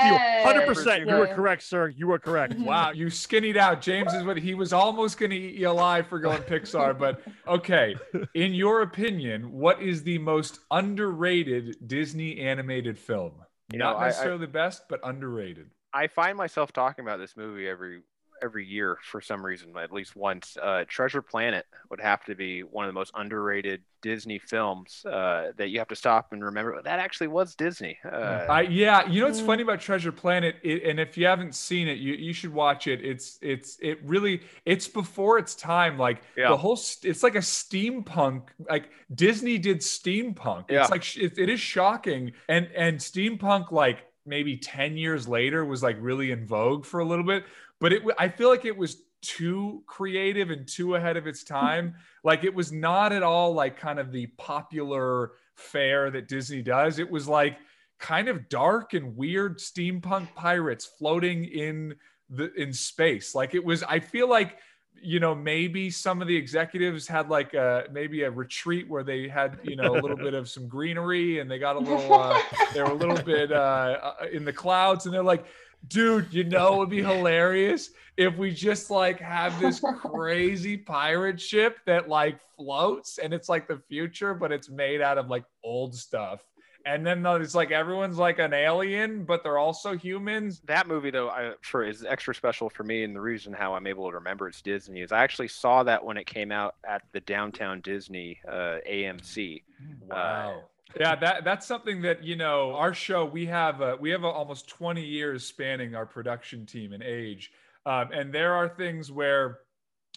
100%. 0.85 1.09
You 1.09 1.17
were 1.17 1.27
correct, 1.29 1.63
sir. 1.63 1.89
You 1.89 2.07
were 2.07 2.19
correct. 2.19 2.55
Wow, 2.59 2.91
you 2.91 3.07
skinnied 3.07 3.57
out. 3.57 3.81
James 3.81 4.13
is 4.13 4.25
what 4.25 4.37
he 4.37 4.55
was 4.55 4.75
almost 4.75 5.19
going 5.19 5.31
to 5.31 5.37
eat 5.37 5.55
you 5.55 5.71
alive 5.71 6.07
for 6.07 6.19
going 6.19 6.43
Pixar. 6.43 6.99
But 6.99 7.23
okay, 7.49 7.95
in 8.35 8.53
your 8.53 8.83
opinion, 8.83 9.53
what 9.53 9.81
is 9.81 10.03
the 10.03 10.19
most 10.19 10.59
underrated 10.71 11.77
Disney 11.87 12.41
animated 12.41 12.99
film? 12.99 13.33
You 13.73 13.79
Not 13.79 13.93
know, 13.95 13.99
I- 13.99 14.03
I- 14.03 14.07
necessarily 14.09 14.41
the 14.41 14.53
best, 14.53 14.83
but 14.91 15.01
underrated. 15.03 15.71
I 15.93 16.09
find 16.09 16.37
myself 16.37 16.73
talking 16.73 17.05
about 17.05 17.19
this 17.19 17.37
movie 17.37 17.69
every 17.69 18.03
every 18.43 18.67
year 18.67 18.99
for 19.03 19.21
some 19.21 19.45
reason, 19.45 19.75
at 19.79 19.91
least 19.91 20.15
once. 20.15 20.57
Uh, 20.61 20.85
Treasure 20.87 21.23
Planet 21.23 21.65
would 21.91 22.01
have 22.01 22.23
to 22.27 22.35
be 22.35 22.61
one 22.63 22.85
of 22.85 22.89
the 22.91 22.93
most 22.99 23.11
underrated 23.15 23.83
Disney 24.03 24.39
films 24.39 25.05
uh, 25.07 25.53
that 25.57 25.71
you 25.71 25.79
have 25.79 25.89
to 25.89 25.97
stop 25.97 26.33
and 26.33 26.45
remember 26.45 26.81
that 26.83 26.99
actually 26.99 27.29
was 27.29 27.55
Disney. 27.55 27.99
Uh, 28.05 28.47
I 28.49 28.61
yeah, 28.63 29.09
you 29.09 29.21
know 29.21 29.27
what's 29.27 29.41
funny 29.41 29.63
about 29.63 29.81
Treasure 29.81 30.13
Planet, 30.13 30.57
it, 30.63 30.83
and 30.85 31.01
if 31.01 31.17
you 31.17 31.27
haven't 31.27 31.55
seen 31.55 31.89
it, 31.89 31.99
you 31.99 32.13
you 32.15 32.33
should 32.33 32.53
watch 32.53 32.87
it. 32.87 33.05
It's 33.05 33.39
it's 33.41 33.79
it 33.81 33.99
really 34.05 34.43
it's 34.65 34.87
before 34.87 35.39
its 35.39 35.55
time. 35.55 35.99
Like 35.99 36.23
Yeah. 36.37 36.51
the 36.51 36.57
whole, 36.57 36.79
it's 37.03 37.23
like 37.23 37.37
a 37.37 37.39
steampunk. 37.39 38.49
Like 38.69 38.91
Disney 39.15 39.59
did 39.59 39.79
steampunk. 39.79 40.71
Yeah. 40.71 40.83
It's 40.83 40.91
like 40.91 41.17
it, 41.17 41.39
it 41.39 41.49
is 41.49 41.61
shocking, 41.61 42.33
and 42.49 42.69
and 42.77 42.99
steampunk 42.99 43.73
like 43.73 44.05
maybe 44.27 44.57
ten 44.57 44.97
years 44.97 45.27
later 45.29 45.65
was 45.65 45.83
like 45.83 45.97
really 46.01 46.31
in 46.31 46.47
vogue 46.47 46.85
for 46.85 47.01
a 47.01 47.05
little 47.05 47.25
bit, 47.25 47.45
but 47.81 47.93
it 47.93 48.03
I 48.19 48.29
feel 48.29 48.49
like 48.49 48.65
it 48.65 48.77
was 48.77 49.03
too 49.23 49.83
creative 49.87 50.51
and 50.51 50.69
too 50.69 50.95
ahead 50.95 51.17
of 51.17 51.27
its 51.27 51.43
time. 51.43 51.95
like 52.23 52.45
it 52.45 52.55
was 52.55 52.71
not 52.73 53.13
at 53.13 53.23
all 53.23 53.53
like 53.55 53.77
kind 53.77 53.99
of 53.99 54.13
the 54.13 54.27
popular 54.39 55.33
fare 55.55 56.11
that 56.11 56.29
Disney 56.29 56.63
does. 56.63 56.99
It 56.99 57.11
was 57.11 57.27
like 57.27 57.59
kind 57.99 58.29
of 58.29 58.49
dark 58.49 58.95
and 58.95 59.17
weird 59.17 59.59
steampunk 59.59 60.33
pirates 60.35 60.85
floating 60.85 61.45
in 61.45 61.95
the 62.29 62.53
in 62.55 62.73
space. 62.73 63.35
Like 63.35 63.55
it 63.55 63.65
was 63.65 63.83
I 63.83 64.01
feel 64.01 64.29
like 64.29 64.59
you 65.03 65.21
know 65.21 65.35
maybe 65.35 65.91
some 65.91 66.23
of 66.23 66.29
the 66.29 66.37
executives 66.37 67.07
had 67.07 67.29
like 67.29 67.55
a 67.55 67.85
maybe 67.93 68.23
a 68.23 68.31
retreat 68.31 68.89
where 68.89 69.03
they 69.03 69.29
had 69.29 69.59
you 69.63 69.77
know 69.77 69.93
a 69.93 70.01
little 70.01 70.17
bit 70.17 70.35
of 70.35 70.49
some 70.49 70.67
greenery 70.69 71.39
and 71.39 71.51
they 71.51 71.59
got 71.59 71.77
a 71.77 71.79
little 71.79 72.13
uh, 72.13 72.39
they 72.75 72.83
were 72.83 72.91
a 72.91 72.95
little 72.95 73.23
bit 73.23 73.53
uh, 73.53 73.99
uh, 74.03 74.27
in 74.33 74.45
the 74.45 74.53
clouds 74.53 75.07
and 75.07 75.15
they're 75.15 75.23
like 75.23 75.45
dude 75.89 76.33
you 76.33 76.45
know 76.45 76.75
it 76.75 76.79
would 76.79 76.91
be 76.91 77.03
hilarious 77.03 77.91
if 78.17 78.37
we 78.37 78.51
just 78.51 78.91
like 78.91 79.21
have 79.21 79.59
this 79.61 79.81
crazy 80.01 80.77
pirate 80.77 81.41
ship 81.41 81.79
that 81.87 82.09
like 82.09 82.41
floats 82.57 83.19
and 83.19 83.33
it's 83.33 83.49
like 83.49 83.69
the 83.69 83.79
future 83.89 84.35
but 84.35 84.51
it's 84.51 84.69
made 84.71 85.01
out 85.01 85.19
of 85.19 85.29
like 85.29 85.45
old 85.63 85.95
stuff 85.95 86.43
and 86.87 87.05
then 87.05 87.27
it's 87.27 87.55
like 87.55 87.73
everyone's 87.73 88.17
like 88.17 88.39
an 88.39 88.55
alien 88.55 89.25
but 89.25 89.43
they're 89.43 89.59
also 89.59 89.97
humans 89.97 90.63
that 90.67 90.87
movie 90.87 91.11
though 91.11 91.29
I, 91.29 91.53
for 91.61 91.85
is 91.85 92.05
extra 92.05 92.35
special 92.35 92.71
for 92.71 92.85
me 92.85 93.03
and 93.03 93.15
the 93.15 93.21
reason 93.21 93.53
how 93.53 93.75
i'm 93.75 93.87
able 93.87 94.09
to 94.09 94.15
remember 94.15 94.49
it's 94.49 94.63
disney 94.63 95.01
is 95.01 95.13
i 95.13 95.23
actually 95.23 95.49
saw 95.49 95.83
that 95.83 96.05
when 96.05 96.17
it 96.17 96.27
came 96.27 96.53
out 96.53 96.77
at 96.89 97.03
the 97.13 97.21
downtown 97.21 97.81
disney 97.81 98.39
uh, 98.49 98.79
amc 98.89 99.63
Wow. 100.09 100.65
yeah, 100.99 101.15
that 101.17 101.45
that's 101.45 101.67
something 101.67 102.03
that 102.03 102.25
you 102.25 102.37
know. 102.37 102.75
Our 102.75 102.95
show 102.95 103.25
we 103.25 103.47
have 103.47 103.83
uh, 103.83 103.97
we 104.01 104.11
have 104.11 104.25
uh, 104.25 104.31
almost 104.31 104.69
20 104.69 105.05
years 105.05 105.45
spanning 105.45 105.95
our 105.95 106.07
production 106.07 106.65
team 106.65 106.93
and 106.93 107.03
age, 107.03 107.53
um, 107.85 108.11
and 108.13 108.33
there 108.33 108.55
are 108.55 108.69
things 108.69 109.11
where 109.11 109.59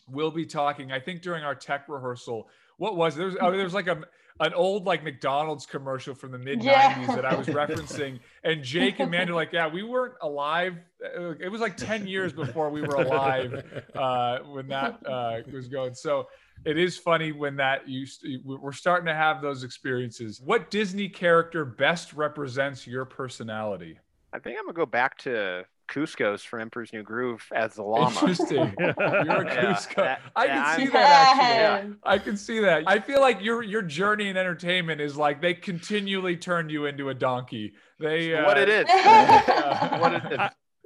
we'll 0.08 0.32
be 0.32 0.46
talking. 0.46 0.92
I 0.92 1.00
think 1.00 1.22
during 1.22 1.44
our 1.44 1.56
tech 1.56 1.90
rehearsal, 1.90 2.50
what 2.78 2.96
was 2.96 3.16
there 3.16 3.26
was 3.26 3.36
oh, 3.42 3.52
there 3.52 3.64
was 3.64 3.74
like 3.74 3.88
a 3.88 4.04
an 4.40 4.54
old 4.54 4.86
like 4.86 5.04
McDonald's 5.04 5.66
commercial 5.66 6.16
from 6.16 6.32
the 6.32 6.38
mid 6.38 6.60
90s 6.60 6.64
Yeah. 6.64 7.16
that 7.16 7.26
I 7.26 7.36
was 7.36 7.48
referencing, 7.48 8.20
and 8.44 8.64
Jake 8.64 9.00
and 9.00 9.12
Mandy 9.12 9.32
were 9.34 9.36
like, 9.38 9.52
yeah, 9.52 9.68
we 9.68 9.84
weren't 9.84 10.16
alive. 10.22 10.78
It 11.02 11.52
was 11.52 11.62
like 11.62 11.76
10 11.78 12.08
years 12.08 12.34
before 12.34 12.70
we 12.70 12.82
were 12.82 12.96
alive 12.96 13.84
uh, 13.96 14.40
when 14.40 14.68
that 14.70 15.06
uh, 15.06 15.40
was 15.52 15.68
going. 15.68 15.94
So 15.94 16.28
it 16.66 16.78
is 16.78 16.98
funny 16.98 17.32
when 17.32 17.56
that 17.58 17.88
you 17.88 18.06
st- 18.06 18.46
we're 18.46 18.72
starting 18.74 19.06
to 19.08 19.14
have 19.16 19.42
those 19.42 19.64
experiences. 19.64 20.42
What 20.44 20.70
Disney 20.70 21.08
character 21.10 21.64
best 21.66 22.14
represents 22.14 22.86
your 22.88 23.06
personality? 23.06 24.00
I 24.34 24.40
think 24.40 24.58
I'm 24.60 24.66
gonna 24.66 24.74
go 24.76 24.86
back 24.86 25.18
to 25.20 25.66
Kuzco's 25.92 26.44
from 26.44 26.62
Emperor's 26.62 26.94
New 26.94 27.04
Groove 27.04 27.44
as 27.54 27.76
the 27.76 27.84
llama. 27.84 28.08
Interesting. 28.20 28.74
You're 28.80 28.90
a 28.90 29.26
Yeah, 29.26 29.74
Kuzco. 29.74 29.96
that- 29.96 30.22
I 30.36 30.46
yeah, 30.46 30.54
can 30.64 30.76
see 30.78 30.84
I'm- 30.84 30.92
that 30.94 31.38
actually. 31.40 31.90
Yeah. 31.90 31.94
I 32.04 32.18
can 32.18 32.38
see 32.38 32.60
that. 32.60 32.84
I 32.88 33.00
feel 33.00 33.22
like 33.22 33.42
your 33.42 33.64
your 33.64 33.82
journey 33.82 34.30
in 34.30 34.38
entertainment 34.38 35.02
is 35.02 35.18
like 35.18 35.42
they 35.42 35.54
continually 35.54 36.38
turn 36.38 36.70
you 36.70 36.86
into 36.86 37.10
a 37.10 37.14
donkey. 37.14 37.74
They 38.00 38.34
uh, 38.36 38.46
what 38.46 38.58
it 38.58 38.70
is. 38.70 38.86
Yeah. 38.88 40.00
what 40.00 40.14
it 40.14 40.32
is. 40.32 40.40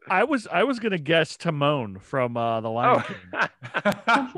I 0.10 0.24
was 0.26 0.48
I 0.48 0.64
was 0.64 0.80
gonna 0.80 0.98
guess 0.98 1.38
Timon 1.38 2.00
from 2.00 2.36
uh, 2.38 2.60
the 2.62 2.70
Lion 2.70 3.04
Oh. 3.34 3.42
King. 3.42 3.50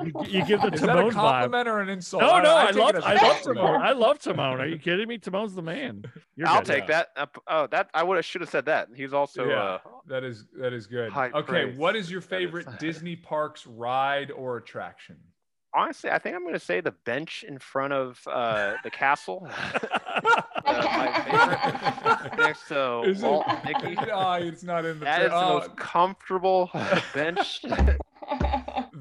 You, 0.06 0.40
you 0.40 0.46
give 0.46 0.62
the 0.62 0.68
is 0.72 0.82
that 0.82 0.90
a 0.90 1.02
Timon 1.02 1.12
vibe. 1.12 1.14
compliment 1.14 1.68
or 1.68 1.80
an 1.82 1.90
insult? 1.90 2.22
No, 2.22 2.40
no, 2.42 2.56
I, 2.58 2.68
take 2.68 2.76
love 2.76 2.90
it 2.90 2.96
as 2.98 3.04
a 3.04 3.08
I 3.08 3.14
love. 3.28 3.42
Timon. 3.42 3.82
I 3.82 3.92
love 3.94 4.20
Timon. 4.20 4.60
Are 4.62 4.66
you 4.68 4.78
kidding 4.78 5.08
me? 5.08 5.18
Timon's 5.18 5.56
the 5.56 5.62
man. 5.62 6.04
You're 6.36 6.48
I'll 6.48 6.60
good. 6.62 6.66
take 6.68 6.88
that. 6.88 7.08
Uh, 7.16 7.26
oh, 7.48 7.68
that 7.68 7.90
I 7.94 8.04
would 8.04 8.16
have 8.18 8.26
should 8.26 8.42
have 8.42 8.50
said 8.50 8.66
that. 8.66 8.90
He's 8.96 9.14
also 9.14 9.48
Yeah. 9.48 9.56
uh, 9.64 9.80
That 10.08 10.24
is 10.24 10.46
that 10.60 10.74
is 10.74 10.86
good. 10.88 11.12
Okay, 11.16 11.42
praise. 11.44 11.78
what 11.78 11.96
is 11.96 12.12
your 12.12 12.22
That 12.22 12.26
is- 12.26 12.46
favorite 12.46 12.80
Disney 12.80 13.16
parks 13.16 13.66
ride 13.66 14.32
or 14.32 14.58
attraction? 14.58 15.18
honestly. 15.74 16.10
I 16.10 16.20
think 16.20 16.36
I'm 16.36 16.46
gonna 16.46 16.60
say 16.60 16.80
the 16.82 16.92
bench 17.06 17.44
in 17.48 17.58
front 17.60 17.92
of 17.94 18.22
uh, 18.28 18.76
the 18.84 18.90
castle. 18.92 19.48
uh, 20.66 20.84
my 20.98 21.24
favorite, 21.24 22.38
next 22.38 22.68
to 22.68 23.02
Is 23.04 23.22
Walt 23.22 23.46
and 23.48 23.64
Mickey. 23.66 23.98
Oh, 24.12 24.34
it's 24.42 24.64
not 24.64 24.86
in 24.86 25.00
the. 25.00 25.06
That 25.06 25.22
is 25.24 25.30
the 25.30 25.36
oh, 25.36 25.60
most 25.60 25.76
comfortable 25.78 26.70
bench. 27.14 27.62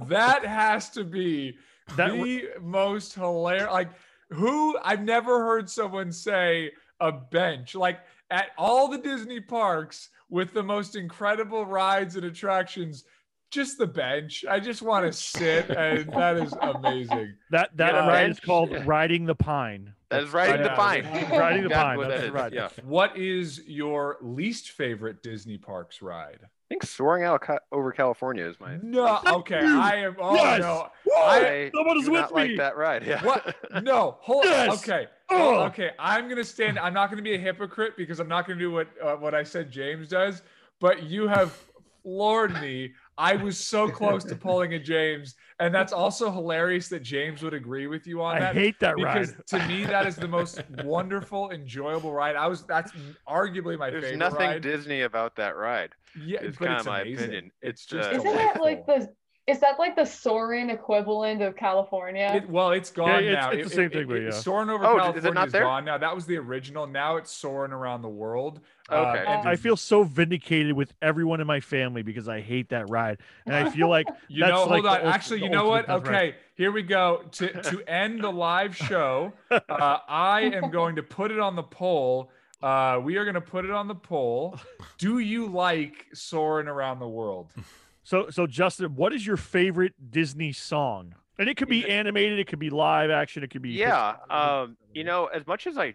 that 0.08 0.44
has 0.44 0.90
to 0.90 1.04
be 1.04 1.56
That 1.96 2.12
the 2.12 2.48
most 2.60 3.14
hilarious. 3.14 3.70
Like, 3.70 3.90
who 4.30 4.76
I've 4.82 5.02
never 5.02 5.44
heard 5.44 5.68
someone 5.68 6.12
say 6.12 6.72
a 7.00 7.12
bench 7.12 7.74
like 7.74 8.00
at 8.30 8.48
all 8.56 8.88
the 8.88 8.98
Disney 8.98 9.40
parks 9.40 10.08
with 10.30 10.52
the 10.52 10.62
most 10.62 10.96
incredible 10.96 11.66
rides 11.66 12.16
and 12.16 12.24
attractions. 12.24 13.04
Just 13.50 13.78
the 13.78 13.86
bench. 13.86 14.44
I 14.50 14.58
just 14.58 14.82
want 14.82 15.06
to 15.06 15.12
sit, 15.12 15.70
and 15.70 16.12
that 16.12 16.36
is 16.38 16.52
amazing. 16.60 17.34
That 17.50 17.76
that 17.76 17.94
Yeah. 17.94 18.08
ride 18.08 18.30
is 18.30 18.40
called 18.40 18.74
riding 18.84 19.26
the 19.26 19.34
pine. 19.36 19.94
That 20.14 20.22
is 20.24 20.32
riding 20.32 20.62
the 20.62 20.70
pine. 20.70 21.04
Riding 21.30 21.64
the 21.64 21.70
pine. 21.70 21.96
what 21.96 22.08
That's 22.08 22.32
that 22.32 22.50
the. 22.50 22.56
Yeah. 22.56 22.68
What 22.84 23.16
is 23.16 23.60
your 23.66 24.18
least 24.22 24.70
favorite 24.70 25.22
Disney 25.22 25.58
parks 25.58 26.02
ride? 26.02 26.38
I 26.42 26.46
think 26.68 26.82
soaring 26.84 27.24
out 27.24 27.42
Ca- 27.42 27.58
over 27.72 27.92
California 27.92 28.44
is 28.46 28.58
my. 28.58 28.78
No, 28.82 29.20
okay, 29.26 29.60
I 29.60 29.96
am. 29.96 30.16
Oh 30.18 30.34
Yes! 30.34 30.60
no, 30.62 30.88
I 31.16 31.70
someone 31.74 31.98
is 31.98 32.06
do 32.06 32.12
with 32.12 32.20
not 32.22 32.34
like 32.34 32.50
me. 32.50 32.56
that 32.56 32.76
ride. 32.76 33.04
Yeah. 33.06 33.22
What? 33.24 33.54
No, 33.82 34.16
hold 34.20 34.44
Yes. 34.44 34.82
Okay. 34.82 35.06
Oh. 35.30 35.56
Oh, 35.56 35.62
okay. 35.64 35.90
I'm 35.98 36.28
gonna 36.28 36.44
stand. 36.44 36.78
I'm 36.78 36.94
not 36.94 37.10
gonna 37.10 37.22
be 37.22 37.34
a 37.34 37.38
hypocrite 37.38 37.96
because 37.96 38.18
I'm 38.20 38.28
not 38.28 38.46
gonna 38.46 38.58
do 38.58 38.70
what 38.70 38.88
uh, 39.02 39.14
what 39.16 39.34
I 39.34 39.42
said 39.42 39.70
James 39.70 40.08
does. 40.08 40.42
But 40.80 41.02
you 41.04 41.28
have 41.28 41.56
floored 42.02 42.54
me. 42.60 42.92
I 43.16 43.36
was 43.36 43.58
so 43.58 43.88
close 44.00 44.24
to 44.24 44.36
pulling 44.36 44.74
a 44.74 44.78
James, 44.78 45.34
and 45.60 45.74
that's 45.74 45.92
also 45.92 46.30
hilarious 46.30 46.88
that 46.88 47.02
James 47.02 47.42
would 47.42 47.54
agree 47.54 47.86
with 47.86 48.06
you 48.06 48.22
on 48.22 48.38
that. 48.40 48.56
I 48.56 48.58
hate 48.58 48.80
that 48.80 48.96
because 48.96 49.34
ride. 49.34 49.46
to 49.48 49.68
me 49.68 49.84
that 49.84 50.06
is 50.06 50.16
the 50.16 50.28
most 50.28 50.62
wonderful, 50.82 51.50
enjoyable 51.50 52.12
ride. 52.12 52.36
I 52.36 52.46
was 52.48 52.64
that's 52.64 52.92
arguably 53.28 53.78
my 53.78 53.90
There's 53.90 54.04
favorite 54.04 54.18
There's 54.18 54.18
nothing 54.18 54.46
ride. 54.50 54.62
Disney 54.62 55.02
about 55.02 55.36
that 55.36 55.56
ride. 55.56 55.90
yeah, 56.14 56.40
It's 56.42 56.58
kind 56.58 56.80
of 56.80 56.86
my 56.86 57.00
opinion. 57.02 57.50
It's 57.62 57.82
It's 57.82 57.86
just 57.86 58.10
uh, 58.10 58.16
Isn't 58.16 58.34
that 58.34 58.60
like 58.60 58.86
the 58.86 59.14
is 59.46 59.60
that 59.60 59.78
like 59.78 59.94
the 59.94 60.04
Soarin' 60.06 60.70
equivalent 60.70 61.42
of 61.42 61.54
California? 61.54 62.32
It, 62.34 62.48
well, 62.48 62.70
it's 62.72 62.90
gone 62.90 63.22
it's- 63.22 63.32
now. 63.34 63.50
it's 63.50 63.68
the 63.68 63.74
same 63.74 63.90
thing, 63.90 64.06
but 64.08 64.14
yeah. 64.14 64.30
Soaring 64.30 64.70
over 64.70 64.84
Oh, 64.86 64.96
is 64.96 64.96
it 64.96 65.00
California 65.02 65.32
not 65.34 65.46
is 65.48 65.52
there? 65.52 65.62
gone 65.64 65.84
now. 65.84 65.98
That 65.98 66.14
was 66.14 66.24
the 66.26 66.36
original. 66.38 66.86
Now 66.86 67.16
it's 67.16 67.30
soaring 67.30 67.72
around 67.72 68.02
the 68.02 68.08
world. 68.08 68.60
Uh, 68.90 68.96
Okay. 68.96 69.24
and 69.26 69.48
I 69.48 69.56
feel 69.56 69.76
so 69.76 70.02
vindicated 70.02 70.72
with 70.74 70.92
everyone 71.02 71.40
in 71.40 71.46
my 71.46 71.60
family 71.60 72.02
because 72.02 72.28
I 72.28 72.40
hate 72.40 72.68
that 72.70 72.88
ride, 72.90 73.18
and 73.46 73.54
I 73.54 73.70
feel 73.70 73.88
like 73.88 74.06
You 74.28 74.40
that's 74.44 74.50
know, 74.54 74.60
like 74.64 74.82
hold 74.82 74.86
on. 74.86 75.00
ult- 75.06 75.14
Actually, 75.14 75.42
you 75.42 75.48
know 75.50 75.66
what? 75.68 75.88
ultimate 75.88 76.00
best 76.04 76.10
ride. 76.12 76.28
Okay, 76.28 76.36
here 76.56 76.72
we 76.72 76.82
go. 76.82 77.22
To 77.32 77.48
to 77.62 77.82
end 77.90 78.22
the 78.22 78.30
live 78.32 78.74
show, 78.76 79.32
uh, 79.50 79.60
I 80.08 80.42
am 80.54 80.70
going 80.70 80.96
to 80.96 81.02
put 81.02 81.30
it 81.30 81.38
on 81.40 81.54
the 81.56 81.62
poll. 81.62 82.30
Uh, 82.62 82.98
we 83.02 83.16
are 83.18 83.24
going 83.24 83.34
to 83.34 83.40
put 83.42 83.66
it 83.66 83.70
on 83.70 83.88
the 83.88 83.94
poll. 83.94 84.58
Do 84.96 85.18
you 85.18 85.46
like 85.48 86.06
soaring 86.14 86.66
around 86.66 86.98
the 86.98 87.08
world? 87.08 87.52
So, 88.04 88.28
so 88.30 88.46
Justin, 88.46 88.94
what 88.96 89.12
is 89.12 89.26
your 89.26 89.36
favorite 89.36 89.94
Disney 90.10 90.52
song? 90.52 91.14
And 91.38 91.48
it 91.48 91.56
could 91.56 91.68
be 91.68 91.88
animated, 91.88 92.38
it 92.38 92.46
could 92.46 92.58
be 92.58 92.70
live 92.70 93.10
action, 93.10 93.42
it 93.42 93.50
could 93.50 93.62
be 93.62 93.78
Yeah. 93.78 94.16
Um, 94.30 94.76
you 94.92 95.04
know, 95.04 95.26
as 95.26 95.46
much 95.46 95.66
as 95.66 95.78
I 95.78 95.94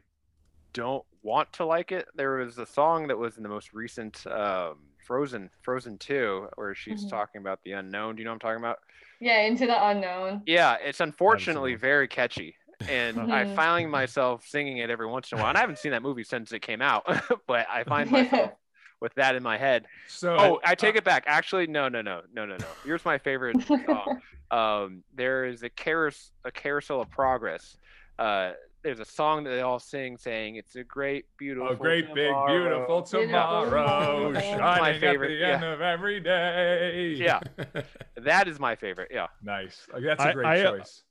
don't 0.73 1.05
want 1.23 1.53
to 1.53 1.65
like 1.65 1.91
it, 1.91 2.07
there 2.15 2.37
was 2.37 2.57
a 2.57 2.65
song 2.65 3.07
that 3.07 3.17
was 3.17 3.37
in 3.37 3.43
the 3.43 3.49
most 3.49 3.73
recent 3.73 4.25
um, 4.27 4.79
Frozen, 5.05 5.51
Frozen 5.63 5.99
2, 5.99 6.49
where 6.55 6.75
she's 6.75 7.05
Mhm. 7.05 7.09
talking 7.09 7.41
about 7.41 7.59
the 7.63 7.73
unknown. 7.73 8.15
Do 8.15 8.21
you 8.21 8.25
know 8.25 8.31
what 8.31 8.35
I'm 8.35 8.39
talking 8.39 8.63
about? 8.63 8.79
yeah, 9.19 9.41
into 9.41 9.65
the 9.65 9.87
unknown. 9.87 10.43
Yeah, 10.45 10.77
it's 10.81 10.99
unfortunately 10.99 11.75
very 11.75 12.07
catchy. 12.07 12.55
And 12.87 13.21
I 13.29 13.45
Mhm. 13.45 13.45
find 13.45 13.91
myself 13.91 14.45
singing 14.47 14.77
it 14.79 14.89
every 14.89 15.05
once 15.05 15.31
in 15.31 15.35
a 15.35 15.39
while. 15.39 15.49
And 15.49 15.57
I 15.57 15.61
haven't 15.61 15.77
seen 15.77 15.91
that 15.91 16.01
movie 16.01 16.23
since 16.23 16.51
it 16.53 16.61
came 16.61 16.81
out, 16.81 17.03
but 17.47 17.67
I 17.69 17.83
find 17.83 18.09
myself 18.11 18.53
with 19.01 19.13
that 19.15 19.35
in 19.35 19.43
my 19.43 19.57
head. 19.57 19.85
So, 20.07 20.35
Oh, 20.37 20.59
I 20.63 20.75
take 20.75 20.95
uh, 20.95 20.99
it 20.99 21.03
back. 21.03 21.23
Actually, 21.27 21.67
no, 21.67 21.89
no, 21.89 22.01
no, 22.01 22.21
no, 22.33 22.45
no, 22.45 22.55
no. 22.57 22.65
Here's 22.83 23.05
my 23.05 23.17
favorite 23.17 23.61
song. 23.63 24.21
Um, 24.51 25.03
there 25.13 25.45
is 25.45 25.61
a 25.61 25.69
carousel, 25.69 26.31
a 26.43 26.51
carousel 26.51 27.01
of 27.01 27.11
progress. 27.11 27.77
Uh, 28.17 28.53
there's 28.83 28.99
a 28.99 29.05
song 29.05 29.43
that 29.43 29.51
they 29.51 29.61
all 29.61 29.79
sing, 29.79 30.17
saying 30.17 30.55
"It's 30.55 30.75
a 30.75 30.83
great, 30.83 31.25
beautiful, 31.37 31.69
A 31.69 31.75
great 31.75 32.07
big 32.15 32.33
beautiful 32.47 33.03
tomorrow, 33.03 34.31
My 34.31 34.41
shining 34.41 34.99
favorite, 34.99 35.33
at 35.33 35.35
the 35.35 35.39
yeah. 35.39 35.53
end 35.53 35.63
of 35.65 35.81
every 35.81 36.19
day. 36.19 37.13
Yeah, 37.15 37.41
that 38.17 38.47
is 38.47 38.59
my 38.59 38.75
favorite. 38.75 39.11
Yeah. 39.13 39.27
Nice. 39.43 39.85
Like, 39.93 40.01
that's 40.01 40.23
a 40.23 40.33
great 40.33 40.47
I, 40.47 40.61
uh, 40.61 40.77
choice. 40.77 41.03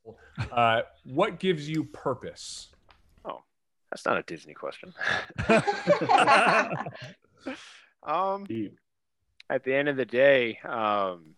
Uh, 0.50 0.80
what 1.04 1.38
gives 1.38 1.68
you 1.68 1.84
purpose? 1.84 2.70
Oh 3.24 3.42
that's 3.90 4.04
not 4.04 4.18
a 4.18 4.22
Disney 4.22 4.54
question. 4.54 4.92
um, 8.02 8.46
at 9.50 9.64
the 9.64 9.74
end 9.74 9.88
of 9.88 9.96
the 9.96 10.04
day, 10.04 10.58
um, 10.64 11.34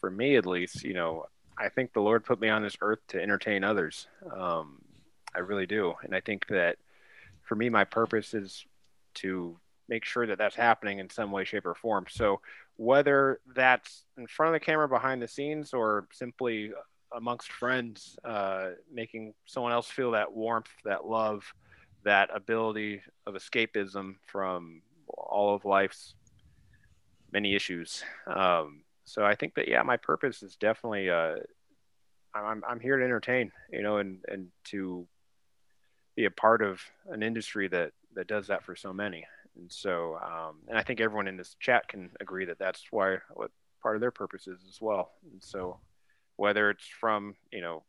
for 0.00 0.10
me 0.10 0.36
at 0.36 0.46
least, 0.46 0.84
you 0.84 0.94
know, 0.94 1.26
I 1.58 1.68
think 1.68 1.92
the 1.92 2.00
Lord 2.00 2.24
put 2.24 2.40
me 2.40 2.48
on 2.48 2.62
this 2.62 2.76
earth 2.80 3.00
to 3.08 3.22
entertain 3.22 3.62
others. 3.64 4.06
Um, 4.34 4.80
I 5.34 5.40
really 5.40 5.66
do, 5.66 5.94
and 6.02 6.14
I 6.14 6.20
think 6.20 6.46
that 6.48 6.76
for 7.42 7.54
me, 7.54 7.68
my 7.68 7.84
purpose 7.84 8.34
is 8.34 8.64
to 9.14 9.58
make 9.88 10.04
sure 10.04 10.26
that 10.26 10.38
that's 10.38 10.56
happening 10.56 10.98
in 10.98 11.10
some 11.10 11.30
way, 11.30 11.44
shape, 11.44 11.66
or 11.66 11.74
form. 11.74 12.06
So 12.08 12.40
whether 12.76 13.40
that's 13.54 14.04
in 14.16 14.26
front 14.26 14.54
of 14.54 14.60
the 14.60 14.64
camera, 14.64 14.88
behind 14.88 15.20
the 15.20 15.28
scenes, 15.28 15.74
or 15.74 16.06
simply 16.12 16.72
amongst 17.14 17.52
friends, 17.52 18.18
uh, 18.24 18.70
making 18.92 19.34
someone 19.44 19.72
else 19.72 19.88
feel 19.88 20.12
that 20.12 20.32
warmth, 20.32 20.70
that 20.84 21.04
love, 21.04 21.44
that 22.04 22.30
ability 22.34 23.02
of 23.26 23.34
escapism 23.34 24.16
from 24.26 24.82
all 25.32 25.54
of 25.54 25.64
life's 25.64 26.14
many 27.32 27.54
issues. 27.54 28.04
Um, 28.26 28.82
so 29.04 29.24
I 29.24 29.34
think 29.34 29.54
that 29.54 29.68
yeah, 29.68 29.82
my 29.82 29.96
purpose 29.96 30.42
is 30.42 30.56
definitely 30.56 31.10
uh, 31.10 31.36
I'm 32.34 32.62
I'm 32.68 32.80
here 32.80 32.98
to 32.98 33.04
entertain, 33.04 33.50
you 33.70 33.82
know, 33.82 33.98
and 33.98 34.18
and 34.28 34.48
to 34.64 35.06
be 36.14 36.26
a 36.26 36.30
part 36.30 36.62
of 36.62 36.80
an 37.10 37.22
industry 37.22 37.68
that 37.68 37.92
that 38.14 38.26
does 38.26 38.46
that 38.48 38.64
for 38.64 38.76
so 38.76 38.92
many. 38.92 39.24
And 39.56 39.70
so 39.70 40.16
um, 40.16 40.56
and 40.68 40.78
I 40.78 40.82
think 40.82 41.00
everyone 41.00 41.28
in 41.28 41.36
this 41.36 41.56
chat 41.60 41.88
can 41.88 42.10
agree 42.20 42.44
that 42.44 42.58
that's 42.58 42.84
why 42.90 43.18
what 43.34 43.50
part 43.82 43.96
of 43.96 44.00
their 44.00 44.10
purpose 44.10 44.46
is 44.46 44.60
as 44.68 44.80
well. 44.80 45.12
And 45.30 45.42
so 45.42 45.78
whether 46.36 46.70
it's 46.70 46.86
from 46.86 47.34
you 47.50 47.60
know 47.60 47.82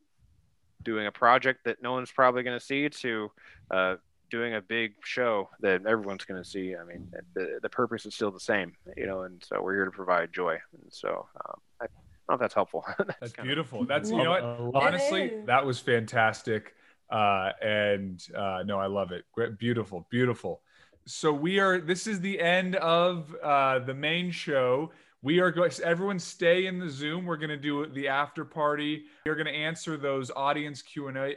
doing 0.83 1.07
a 1.07 1.11
project 1.11 1.65
that 1.65 1.81
no 1.81 1.93
one's 1.93 2.11
probably 2.11 2.43
going 2.43 2.59
to 2.59 2.65
see 2.65 2.89
to 2.89 3.31
uh, 3.71 3.95
doing 4.33 4.55
a 4.55 4.61
big 4.61 4.95
show 5.05 5.47
that 5.59 5.85
everyone's 5.85 6.25
going 6.25 6.41
to 6.41 6.49
see. 6.49 6.75
I 6.75 6.83
mean, 6.83 7.07
the, 7.35 7.59
the 7.61 7.69
purpose 7.69 8.03
is 8.07 8.15
still 8.15 8.31
the 8.31 8.39
same, 8.39 8.73
you 8.97 9.05
know, 9.05 9.21
and 9.21 9.43
so 9.47 9.61
we're 9.61 9.75
here 9.75 9.85
to 9.85 9.91
provide 9.91 10.33
joy. 10.33 10.57
And 10.73 10.91
so 10.91 11.27
um, 11.45 11.59
I 11.79 11.85
don't 11.85 12.29
know 12.29 12.33
if 12.33 12.39
that's 12.41 12.55
helpful. 12.55 12.83
That's 12.97 13.31
kinda- 13.31 13.43
beautiful. 13.43 13.85
That's 13.85 14.09
you 14.09 14.17
know 14.17 14.31
what. 14.31 14.43
I 14.43 14.57
love 14.57 14.75
it. 14.75 14.87
Honestly, 14.87 15.31
that 15.45 15.63
was 15.63 15.79
fantastic. 15.79 16.73
Uh, 17.11 17.51
and 17.61 18.25
uh, 18.35 18.63
no, 18.65 18.79
I 18.79 18.87
love 18.87 19.11
it. 19.11 19.25
Great, 19.33 19.59
beautiful, 19.59 20.07
beautiful. 20.09 20.61
So 21.05 21.31
we 21.31 21.59
are. 21.59 21.79
This 21.79 22.07
is 22.07 22.19
the 22.19 22.39
end 22.39 22.75
of 22.77 23.35
uh, 23.43 23.79
the 23.79 23.93
main 23.93 24.31
show. 24.31 24.91
We 25.23 25.39
are 25.39 25.51
going. 25.51 25.71
Everyone, 25.81 26.19
stay 26.19 26.65
in 26.65 26.79
the 26.79 26.89
Zoom. 26.89 27.25
We're 27.25 27.37
going 27.37 27.49
to 27.49 27.55
do 27.55 27.87
the 27.87 28.09
after 28.09 28.43
party. 28.43 29.05
We're 29.25 29.35
going 29.35 29.47
to 29.47 29.53
answer 29.53 29.95
those 29.95 30.29
audience 30.35 30.81
Q 30.81 31.07
and 31.07 31.17
A 31.17 31.35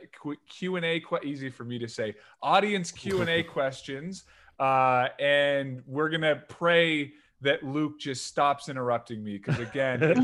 Q 0.49 0.75
and 0.75 0.85
A. 0.85 0.99
quite 0.99 1.25
Easy 1.25 1.49
for 1.51 1.63
me 1.63 1.79
to 1.79 1.87
say. 1.87 2.17
Audience 2.43 2.91
Q 2.91 3.21
and 3.21 3.31
A 3.31 3.43
questions. 3.45 4.25
Uh, 4.59 5.07
and 5.21 5.85
we're 5.87 6.09
gonna 6.09 6.43
pray 6.49 7.13
that 7.43 7.63
Luke 7.63 8.01
just 8.01 8.27
stops 8.27 8.69
interrupting 8.69 9.23
me 9.23 9.37
because 9.37 9.59
again, 9.59 10.01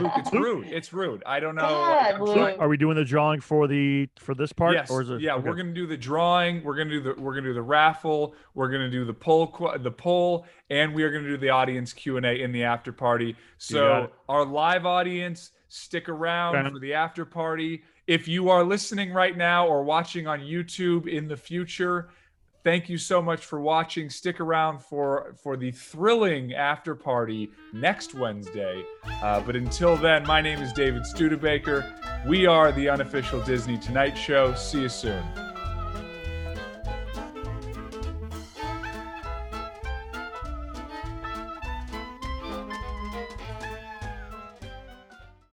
Luke, 0.00 0.12
it's 0.16 0.32
rude. 0.32 0.66
It's 0.66 0.92
rude. 0.92 1.22
I 1.24 1.38
don't 1.40 1.54
know. 1.54 1.62
God, 1.62 2.14
I'm 2.14 2.20
Luke. 2.22 2.34
trying- 2.36 2.58
Are 2.58 2.68
we 2.68 2.76
doing 2.76 2.96
the 2.96 3.04
drawing 3.04 3.40
for 3.40 3.68
the 3.68 4.08
for 4.18 4.34
this 4.34 4.52
part? 4.52 4.74
Yes. 4.74 4.90
Or 4.90 5.02
is 5.02 5.10
it, 5.10 5.20
yeah, 5.20 5.34
okay. 5.36 5.48
we're 5.48 5.54
gonna 5.54 5.72
do 5.72 5.86
the 5.86 5.96
drawing. 5.96 6.62
We're 6.64 6.76
gonna 6.76 6.90
do 6.90 7.00
the 7.00 7.14
we're 7.20 7.34
gonna 7.34 7.46
do 7.48 7.54
the 7.54 7.62
raffle. 7.62 8.34
We're 8.54 8.70
gonna 8.70 8.90
do 8.90 9.04
the 9.04 9.14
poll 9.14 9.56
the 9.78 9.90
poll, 9.90 10.46
and 10.68 10.92
we 10.94 11.04
are 11.04 11.10
gonna 11.12 11.28
do 11.28 11.36
the 11.36 11.50
audience 11.50 11.92
Q 11.92 12.16
and 12.16 12.26
A 12.26 12.40
in 12.42 12.50
the 12.52 12.64
after 12.64 12.92
party. 12.92 13.36
So 13.58 14.10
our 14.28 14.44
live 14.44 14.84
audience, 14.84 15.52
stick 15.68 16.08
around 16.08 16.56
Okay. 16.56 16.70
for 16.70 16.78
the 16.80 16.94
after 16.94 17.24
party. 17.24 17.82
If 18.08 18.26
you 18.26 18.48
are 18.50 18.64
listening 18.64 19.12
right 19.12 19.36
now 19.36 19.68
or 19.68 19.84
watching 19.84 20.26
on 20.26 20.40
YouTube 20.40 21.06
in 21.06 21.28
the 21.28 21.36
future, 21.36 22.10
thank 22.64 22.88
you 22.88 22.98
so 22.98 23.20
much 23.22 23.44
for 23.44 23.60
watching. 23.60 24.10
Stick 24.10 24.40
around 24.40 24.82
for 24.82 25.34
for 25.42 25.56
the 25.56 25.70
thrilling 25.70 26.54
after 26.54 26.94
party 26.94 27.50
next 27.72 28.14
Wednesday. 28.14 28.84
Uh, 29.04 29.40
but 29.40 29.56
until 29.56 29.96
then, 29.96 30.26
my 30.26 30.40
name 30.40 30.60
is 30.60 30.72
David 30.72 31.04
Studebaker. 31.06 31.84
We 32.26 32.46
are 32.46 32.72
the 32.72 32.88
unofficial 32.88 33.40
Disney 33.42 33.78
Tonight 33.78 34.16
Show. 34.16 34.54
See 34.54 34.82
you 34.82 34.88
soon. 34.88 35.51